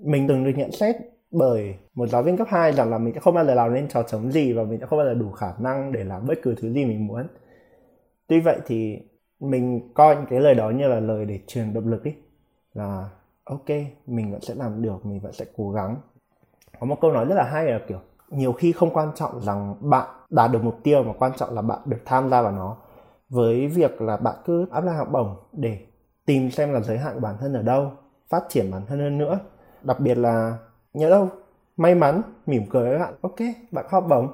Mình 0.04 0.28
từng 0.28 0.44
được 0.44 0.52
nhận 0.56 0.72
xét 0.72 0.96
bởi 1.30 1.74
một 1.94 2.06
giáo 2.06 2.22
viên 2.22 2.36
cấp 2.36 2.46
2 2.50 2.72
rằng 2.72 2.90
là 2.90 2.98
mình 2.98 3.14
sẽ 3.14 3.20
không 3.20 3.34
bao 3.34 3.44
giờ 3.44 3.54
làm 3.54 3.74
nên 3.74 3.88
trò 3.88 4.02
chống 4.02 4.32
gì 4.32 4.52
và 4.52 4.64
mình 4.64 4.80
sẽ 4.80 4.86
không 4.86 4.98
bao 4.98 5.06
giờ 5.06 5.14
đủ 5.14 5.30
khả 5.30 5.52
năng 5.58 5.92
để 5.92 6.04
làm 6.04 6.26
bất 6.26 6.34
cứ 6.42 6.54
thứ 6.54 6.72
gì 6.72 6.84
mình 6.84 7.06
muốn. 7.06 7.26
Tuy 8.26 8.40
vậy 8.40 8.58
thì 8.66 8.98
mình 9.40 9.92
coi 9.94 10.16
những 10.16 10.26
cái 10.30 10.40
lời 10.40 10.54
đó 10.54 10.70
như 10.70 10.88
là 10.88 11.00
lời 11.00 11.24
để 11.24 11.40
truyền 11.46 11.74
động 11.74 11.88
lực 11.88 12.04
ý, 12.04 12.12
là 12.72 13.08
ok, 13.44 13.68
mình 14.06 14.32
vẫn 14.32 14.40
sẽ 14.40 14.54
làm 14.54 14.82
được, 14.82 15.06
mình 15.06 15.20
vẫn 15.20 15.32
sẽ 15.32 15.44
cố 15.56 15.70
gắng. 15.70 15.96
Có 16.80 16.86
một 16.86 17.00
câu 17.00 17.12
nói 17.12 17.24
rất 17.24 17.34
là 17.34 17.44
hay 17.44 17.66
là 17.66 17.80
kiểu, 17.88 17.98
nhiều 18.30 18.52
khi 18.52 18.72
không 18.72 18.90
quan 18.92 19.08
trọng 19.14 19.40
rằng 19.40 19.76
bạn 19.80 20.08
đạt 20.30 20.50
được 20.52 20.64
mục 20.64 20.78
tiêu 20.82 21.02
mà 21.02 21.12
quan 21.18 21.32
trọng 21.36 21.54
là 21.54 21.62
bạn 21.62 21.78
được 21.84 22.00
tham 22.04 22.30
gia 22.30 22.42
vào 22.42 22.52
nó. 22.52 22.76
Với 23.28 23.68
việc 23.68 24.00
là 24.00 24.16
bạn 24.16 24.34
cứ 24.44 24.66
áp 24.70 24.80
ra 24.84 24.92
học 24.92 25.08
bổng 25.12 25.36
để 25.52 25.78
tìm 26.26 26.50
xem 26.50 26.72
là 26.72 26.80
giới 26.80 26.98
hạn 26.98 27.14
của 27.14 27.20
bản 27.20 27.36
thân 27.40 27.52
ở 27.52 27.62
đâu, 27.62 27.92
phát 28.28 28.42
triển 28.48 28.70
bản 28.70 28.82
thân 28.86 28.98
hơn 28.98 29.18
nữa. 29.18 29.38
Đặc 29.82 30.00
biệt 30.00 30.18
là 30.18 30.58
nhớ 30.94 31.10
đâu, 31.10 31.28
may 31.76 31.94
mắn, 31.94 32.22
mỉm 32.46 32.62
cười 32.70 32.88
với 32.88 32.98
bạn. 32.98 33.14
Ok, 33.20 33.36
bạn 33.70 33.84
học 33.88 34.04
bổng 34.08 34.28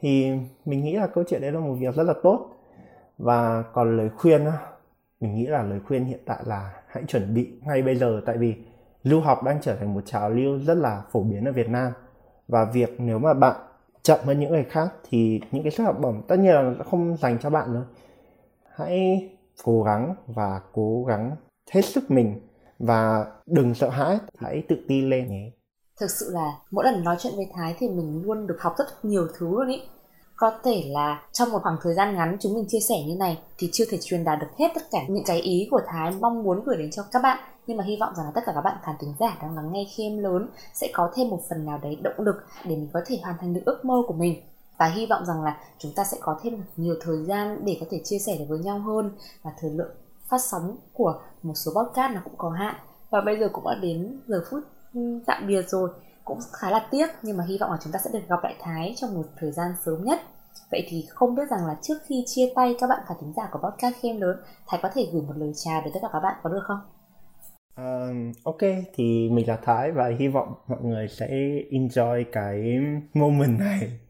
thì 0.00 0.32
mình 0.64 0.84
nghĩ 0.84 0.96
là 0.96 1.06
câu 1.06 1.24
chuyện 1.28 1.40
đấy 1.40 1.52
là 1.52 1.60
một 1.60 1.74
việc 1.74 1.94
rất 1.94 2.02
là 2.02 2.14
tốt. 2.22 2.48
Và 3.18 3.62
còn 3.72 3.96
lời 3.96 4.08
khuyên 4.16 4.46
mình 5.20 5.34
nghĩ 5.34 5.46
là 5.46 5.62
lời 5.62 5.80
khuyên 5.86 6.04
hiện 6.04 6.20
tại 6.26 6.38
là 6.46 6.82
hãy 6.86 7.04
chuẩn 7.08 7.34
bị 7.34 7.52
ngay 7.66 7.82
bây 7.82 7.96
giờ. 7.96 8.20
Tại 8.26 8.36
vì 8.38 8.54
lưu 9.02 9.20
học 9.20 9.42
đang 9.44 9.58
trở 9.62 9.76
thành 9.76 9.94
một 9.94 10.00
trào 10.06 10.30
lưu 10.30 10.58
rất 10.58 10.74
là 10.74 11.02
phổ 11.10 11.22
biến 11.22 11.44
ở 11.44 11.52
Việt 11.52 11.68
Nam. 11.68 11.92
Và 12.48 12.64
việc 12.64 12.94
nếu 12.98 13.18
mà 13.18 13.34
bạn 13.34 13.56
chậm 14.02 14.20
hơn 14.24 14.40
những 14.40 14.50
người 14.50 14.64
khác 14.64 14.94
thì 15.10 15.40
những 15.52 15.62
cái 15.62 15.72
suất 15.72 15.86
học 15.86 15.96
bổng 16.00 16.22
tất 16.28 16.38
nhiên 16.38 16.54
là 16.54 16.84
không 16.90 17.16
dành 17.16 17.38
cho 17.38 17.50
bạn 17.50 17.72
nữa 17.72 17.84
hãy 18.74 19.28
cố 19.64 19.82
gắng 19.82 20.14
và 20.26 20.60
cố 20.72 21.04
gắng 21.08 21.36
hết 21.70 21.82
sức 21.82 22.10
mình. 22.10 22.40
Và 22.78 23.26
đừng 23.46 23.74
sợ 23.74 23.88
hãi, 23.88 24.18
hãy 24.38 24.62
tự 24.68 24.76
tin 24.88 25.10
lên 25.10 25.28
nhé. 25.28 25.50
Thực 26.00 26.10
sự 26.10 26.30
là 26.32 26.52
mỗi 26.70 26.84
lần 26.84 27.04
nói 27.04 27.16
chuyện 27.18 27.32
với 27.36 27.46
thái 27.54 27.76
thì 27.78 27.88
mình 27.88 28.22
luôn 28.24 28.46
được 28.46 28.56
học 28.60 28.74
rất 28.78 29.04
nhiều 29.04 29.26
thứ 29.38 29.46
luôn 29.50 29.68
ý. 29.68 29.82
Có 30.36 30.52
thể 30.64 30.84
là 30.86 31.22
trong 31.32 31.50
một 31.50 31.58
khoảng 31.62 31.76
thời 31.82 31.94
gian 31.94 32.14
ngắn 32.14 32.36
chúng 32.40 32.54
mình 32.54 32.64
chia 32.68 32.80
sẻ 32.80 32.94
như 33.06 33.16
này 33.16 33.38
thì 33.58 33.68
chưa 33.72 33.84
thể 33.90 33.98
truyền 34.02 34.24
đạt 34.24 34.38
được 34.40 34.46
hết 34.58 34.68
tất 34.74 34.82
cả 34.90 34.98
những 35.08 35.24
cái 35.26 35.40
ý 35.40 35.68
của 35.70 35.80
Thái 35.86 36.12
mong 36.20 36.42
muốn 36.42 36.64
gửi 36.64 36.76
đến 36.76 36.90
cho 36.90 37.02
các 37.12 37.22
bạn. 37.22 37.38
Nhưng 37.66 37.76
mà 37.76 37.84
hy 37.84 37.96
vọng 38.00 38.12
rằng 38.16 38.26
là 38.26 38.32
tất 38.34 38.40
cả 38.46 38.52
các 38.54 38.60
bạn 38.60 38.76
khán 38.82 38.94
tính 39.00 39.14
giả 39.20 39.38
đang 39.42 39.56
lắng 39.56 39.72
nghe 39.72 39.86
khi 39.96 40.04
em 40.04 40.18
lớn 40.18 40.48
sẽ 40.74 40.90
có 40.92 41.10
thêm 41.14 41.28
một 41.28 41.40
phần 41.48 41.64
nào 41.64 41.78
đấy 41.82 41.96
động 42.02 42.14
lực 42.18 42.36
để 42.64 42.76
mình 42.76 42.88
có 42.92 43.00
thể 43.06 43.18
hoàn 43.22 43.36
thành 43.40 43.54
được 43.54 43.62
ước 43.64 43.84
mơ 43.84 44.02
của 44.06 44.14
mình 44.14 44.42
và 44.80 44.86
hy 44.86 45.06
vọng 45.06 45.24
rằng 45.26 45.42
là 45.42 45.56
chúng 45.78 45.92
ta 45.96 46.04
sẽ 46.04 46.16
có 46.20 46.40
thêm 46.42 46.62
nhiều 46.76 46.94
thời 47.00 47.24
gian 47.24 47.64
để 47.64 47.76
có 47.80 47.86
thể 47.90 48.00
chia 48.04 48.18
sẻ 48.18 48.36
được 48.38 48.44
với 48.48 48.58
nhau 48.58 48.78
hơn. 48.78 49.12
Và 49.42 49.50
thời 49.60 49.70
lượng 49.70 49.90
phát 50.28 50.40
sóng 50.40 50.76
của 50.92 51.20
một 51.42 51.54
số 51.54 51.72
podcast 51.74 52.14
nó 52.14 52.20
cũng 52.24 52.34
có 52.38 52.50
hạn. 52.50 52.74
Và 53.10 53.20
bây 53.20 53.40
giờ 53.40 53.48
cũng 53.52 53.64
đã 53.64 53.74
đến 53.82 54.20
giờ 54.26 54.44
phút 54.50 54.60
ừ, 54.94 55.00
tạm 55.26 55.46
biệt 55.46 55.68
rồi. 55.68 55.90
Cũng 56.24 56.38
khá 56.52 56.70
là 56.70 56.88
tiếc 56.90 57.06
nhưng 57.22 57.36
mà 57.36 57.44
hy 57.44 57.58
vọng 57.58 57.70
là 57.70 57.78
chúng 57.84 57.92
ta 57.92 57.98
sẽ 58.04 58.10
được 58.12 58.28
gặp 58.28 58.36
lại 58.42 58.54
Thái 58.60 58.94
trong 58.96 59.14
một 59.14 59.26
thời 59.36 59.52
gian 59.52 59.72
sớm 59.84 60.04
nhất. 60.04 60.20
Vậy 60.70 60.86
thì 60.88 61.06
không 61.10 61.34
biết 61.34 61.50
rằng 61.50 61.66
là 61.66 61.76
trước 61.82 61.98
khi 62.06 62.24
chia 62.26 62.52
tay 62.54 62.76
các 62.80 62.86
bạn 62.86 63.00
khán 63.06 63.16
thính 63.20 63.32
giả 63.36 63.48
của 63.52 63.58
podcast 63.58 63.94
khi 64.00 64.12
lớn 64.12 64.36
Thái 64.66 64.80
có 64.82 64.88
thể 64.94 65.08
gửi 65.12 65.22
một 65.22 65.34
lời 65.36 65.52
chào 65.64 65.80
đến 65.80 65.90
tất 65.94 66.00
cả 66.02 66.08
các 66.12 66.20
bạn 66.20 66.34
có 66.42 66.50
được 66.50 66.62
không? 66.66 66.80
Uh, 67.80 68.36
ok 68.44 68.70
thì 68.94 69.30
mình 69.30 69.48
là 69.48 69.58
Thái 69.62 69.92
và 69.92 70.10
hy 70.18 70.28
vọng 70.28 70.54
mọi 70.66 70.78
người 70.82 71.08
sẽ 71.08 71.28
enjoy 71.70 72.24
cái 72.32 72.62
moment 73.14 73.58
này 73.58 74.00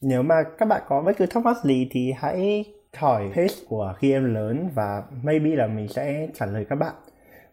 nếu 0.00 0.22
mà 0.22 0.34
các 0.58 0.66
bạn 0.66 0.82
có 0.88 1.02
bất 1.02 1.12
cứ 1.16 1.26
thắc 1.26 1.44
mắc 1.44 1.56
gì 1.64 1.88
thì 1.90 2.12
hãy 2.16 2.64
hỏi 2.96 3.30
page 3.34 3.54
của 3.68 3.94
khi 3.98 4.12
em 4.12 4.34
lớn 4.34 4.70
và 4.74 5.02
maybe 5.22 5.50
là 5.50 5.66
mình 5.66 5.88
sẽ 5.88 6.28
trả 6.34 6.46
lời 6.46 6.66
các 6.68 6.76
bạn 6.76 6.94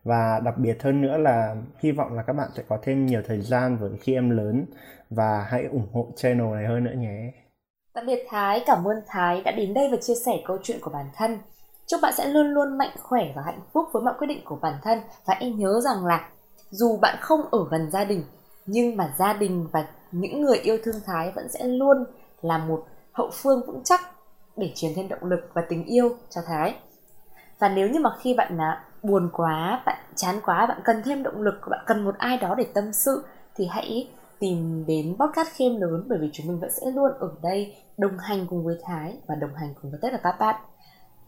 và 0.04 0.40
đặc 0.44 0.58
biệt 0.58 0.84
hơn 0.84 1.02
nữa 1.02 1.18
là 1.18 1.56
hy 1.80 1.92
vọng 1.92 2.14
là 2.14 2.24
các 2.24 2.34
bạn 2.34 2.50
sẽ 2.56 2.64
có 2.70 2.78
thêm 2.82 3.06
nhiều 3.06 3.22
thời 3.28 3.42
gian 3.42 3.78
với 3.78 3.90
khi 4.02 4.14
em 4.14 4.30
lớn 4.30 4.66
và 5.10 5.48
hãy 5.50 5.66
ủng 5.66 5.88
hộ 5.94 6.08
channel 6.16 6.54
này 6.56 6.66
hơn 6.66 6.84
nữa 6.84 6.94
nhé. 6.98 7.32
Tạm 7.94 8.06
biệt 8.06 8.26
Thái, 8.30 8.64
cảm 8.66 8.88
ơn 8.88 8.98
Thái 9.08 9.42
đã 9.42 9.52
đến 9.52 9.74
đây 9.74 9.88
và 9.92 9.98
chia 10.02 10.16
sẻ 10.26 10.32
câu 10.46 10.58
chuyện 10.64 10.78
của 10.82 10.92
bản 10.94 11.06
thân. 11.16 11.38
Chúc 11.88 12.00
bạn 12.02 12.14
sẽ 12.18 12.26
luôn 12.28 12.48
luôn 12.48 12.78
mạnh 12.78 12.92
khỏe 13.02 13.32
và 13.36 13.42
hạnh 13.46 13.60
phúc 13.74 13.86
với 13.94 14.04
mọi 14.04 14.14
quyết 14.20 14.28
định 14.28 14.42
của 14.46 14.60
bản 14.62 14.74
thân 14.84 15.00
và 15.26 15.34
hãy 15.40 15.52
nhớ 15.52 15.82
rằng 15.84 16.06
là 16.06 16.30
dù 16.70 16.98
bạn 17.02 17.18
không 17.22 17.42
ở 17.52 17.60
gần 17.72 17.92
gia 17.92 18.04
đình 18.04 18.24
nhưng 18.66 18.98
mà 18.98 19.14
gia 19.18 19.34
đình 19.34 19.68
và 19.72 19.88
những 20.12 20.42
người 20.42 20.58
yêu 20.58 20.78
thương 20.84 20.96
Thái 21.06 21.32
vẫn 21.36 21.50
sẽ 21.50 21.64
luôn 21.64 21.98
là 22.42 22.58
một 22.58 22.86
hậu 23.12 23.30
phương 23.34 23.66
vững 23.68 23.82
chắc 23.84 24.02
để 24.58 24.72
truyền 24.76 24.92
thêm 24.96 25.08
động 25.08 25.24
lực 25.24 25.50
và 25.54 25.62
tình 25.70 25.86
yêu 25.86 26.10
cho 26.30 26.42
Thái. 26.48 26.76
Và 27.60 27.70
nếu 27.70 27.90
như 27.90 28.00
mà 28.00 28.10
khi 28.20 28.34
bạn 28.34 28.58
là 28.58 28.84
buồn 29.04 29.30
quá, 29.34 29.84
bạn 29.86 29.98
chán 30.16 30.36
quá, 30.46 30.66
bạn 30.66 30.82
cần 30.84 31.02
thêm 31.06 31.24
động 31.24 31.42
lực, 31.42 31.56
bạn 31.70 31.84
cần 31.88 32.06
một 32.06 32.16
ai 32.18 32.38
đó 32.38 32.56
để 32.58 32.66
tâm 32.74 32.94
sự 32.94 33.24
thì 33.56 33.68
hãy 33.72 34.10
tìm 34.40 34.86
đến 34.88 35.16
podcast 35.20 35.50
Khiêm 35.50 35.82
lớn 35.82 36.06
bởi 36.08 36.20
vì 36.22 36.30
chúng 36.34 36.48
mình 36.48 36.60
vẫn 36.60 36.70
sẽ 36.72 36.92
luôn 36.92 37.12
ở 37.20 37.32
đây 37.42 37.76
đồng 37.98 38.18
hành 38.18 38.48
cùng 38.50 38.66
với 38.66 38.76
Thái 38.84 39.18
và 39.28 39.36
đồng 39.36 39.56
hành 39.56 39.74
cùng 39.82 39.92
với 39.92 40.00
tất 40.02 40.10
cả 40.12 40.20
các 40.24 40.36
bạn. 40.40 40.56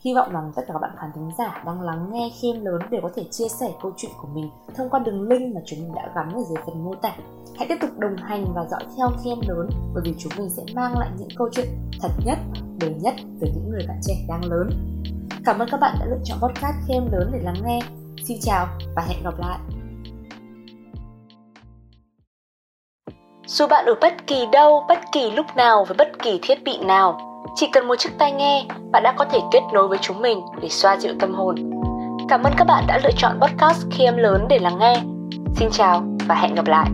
Hy 0.01 0.13
vọng 0.13 0.31
rằng 0.31 0.51
tất 0.55 0.61
cả 0.67 0.73
các 0.73 0.79
bạn 0.79 0.91
khán 0.97 1.11
thính 1.15 1.31
giả 1.37 1.63
đang 1.65 1.81
lắng 1.81 2.09
nghe 2.11 2.31
khiêm 2.41 2.65
lớn 2.65 2.81
đều 2.89 3.01
có 3.01 3.09
thể 3.15 3.23
chia 3.31 3.47
sẻ 3.47 3.71
câu 3.81 3.91
chuyện 3.97 4.11
của 4.21 4.27
mình 4.33 4.49
thông 4.75 4.89
qua 4.89 4.99
đường 4.99 5.21
link 5.21 5.55
mà 5.55 5.61
chúng 5.65 5.79
mình 5.79 5.95
đã 5.95 6.11
gắn 6.15 6.33
ở 6.33 6.41
dưới 6.49 6.57
phần 6.65 6.83
mô 6.83 6.95
tả. 6.95 7.15
Hãy 7.57 7.67
tiếp 7.69 7.75
tục 7.81 7.89
đồng 7.97 8.15
hành 8.15 8.45
và 8.55 8.65
dõi 8.71 8.83
theo 8.97 9.09
khiêm 9.23 9.37
lớn 9.47 9.69
bởi 9.93 10.03
vì 10.05 10.15
chúng 10.19 10.31
mình 10.37 10.49
sẽ 10.49 10.63
mang 10.75 10.97
lại 10.97 11.09
những 11.17 11.29
câu 11.37 11.49
chuyện 11.51 11.67
thật 12.01 12.11
nhất, 12.25 12.37
đời 12.79 12.93
nhất 13.01 13.15
về 13.41 13.51
những 13.55 13.69
người 13.69 13.85
bạn 13.87 13.99
trẻ 14.03 14.13
đang 14.27 14.45
lớn. 14.45 14.69
Cảm 15.45 15.59
ơn 15.59 15.69
các 15.71 15.79
bạn 15.79 15.95
đã 15.99 16.05
lựa 16.05 16.19
chọn 16.23 16.39
podcast 16.41 16.75
khiêm 16.87 17.11
lớn 17.11 17.29
để 17.33 17.39
lắng 17.43 17.61
nghe. 17.65 17.79
Xin 18.25 18.37
chào 18.41 18.67
và 18.95 19.01
hẹn 19.01 19.23
gặp 19.23 19.39
lại. 19.39 19.59
Dù 23.45 23.67
bạn 23.67 23.85
ở 23.85 23.93
bất 24.01 24.27
kỳ 24.27 24.45
đâu, 24.51 24.85
bất 24.87 24.99
kỳ 25.11 25.31
lúc 25.31 25.45
nào 25.55 25.85
với 25.85 25.97
bất 25.97 26.07
kỳ 26.23 26.39
thiết 26.41 26.63
bị 26.63 26.77
nào, 26.85 27.28
chỉ 27.55 27.67
cần 27.73 27.87
một 27.87 27.95
chiếc 27.95 28.09
tai 28.17 28.31
nghe, 28.31 28.65
bạn 28.91 29.03
đã 29.03 29.13
có 29.17 29.25
thể 29.25 29.39
kết 29.51 29.61
nối 29.73 29.87
với 29.87 29.97
chúng 30.01 30.21
mình 30.21 30.41
để 30.61 30.69
xoa 30.69 30.97
dịu 30.97 31.13
tâm 31.19 31.33
hồn. 31.33 31.55
Cảm 32.29 32.43
ơn 32.43 32.53
các 32.57 32.67
bạn 32.67 32.83
đã 32.87 32.99
lựa 33.03 33.11
chọn 33.17 33.39
podcast 33.41 33.85
khi 33.91 34.03
em 34.03 34.17
lớn 34.17 34.45
để 34.49 34.59
lắng 34.59 34.79
nghe. 34.79 34.95
Xin 35.55 35.69
chào 35.71 36.03
và 36.27 36.35
hẹn 36.35 36.55
gặp 36.55 36.67
lại. 36.67 36.89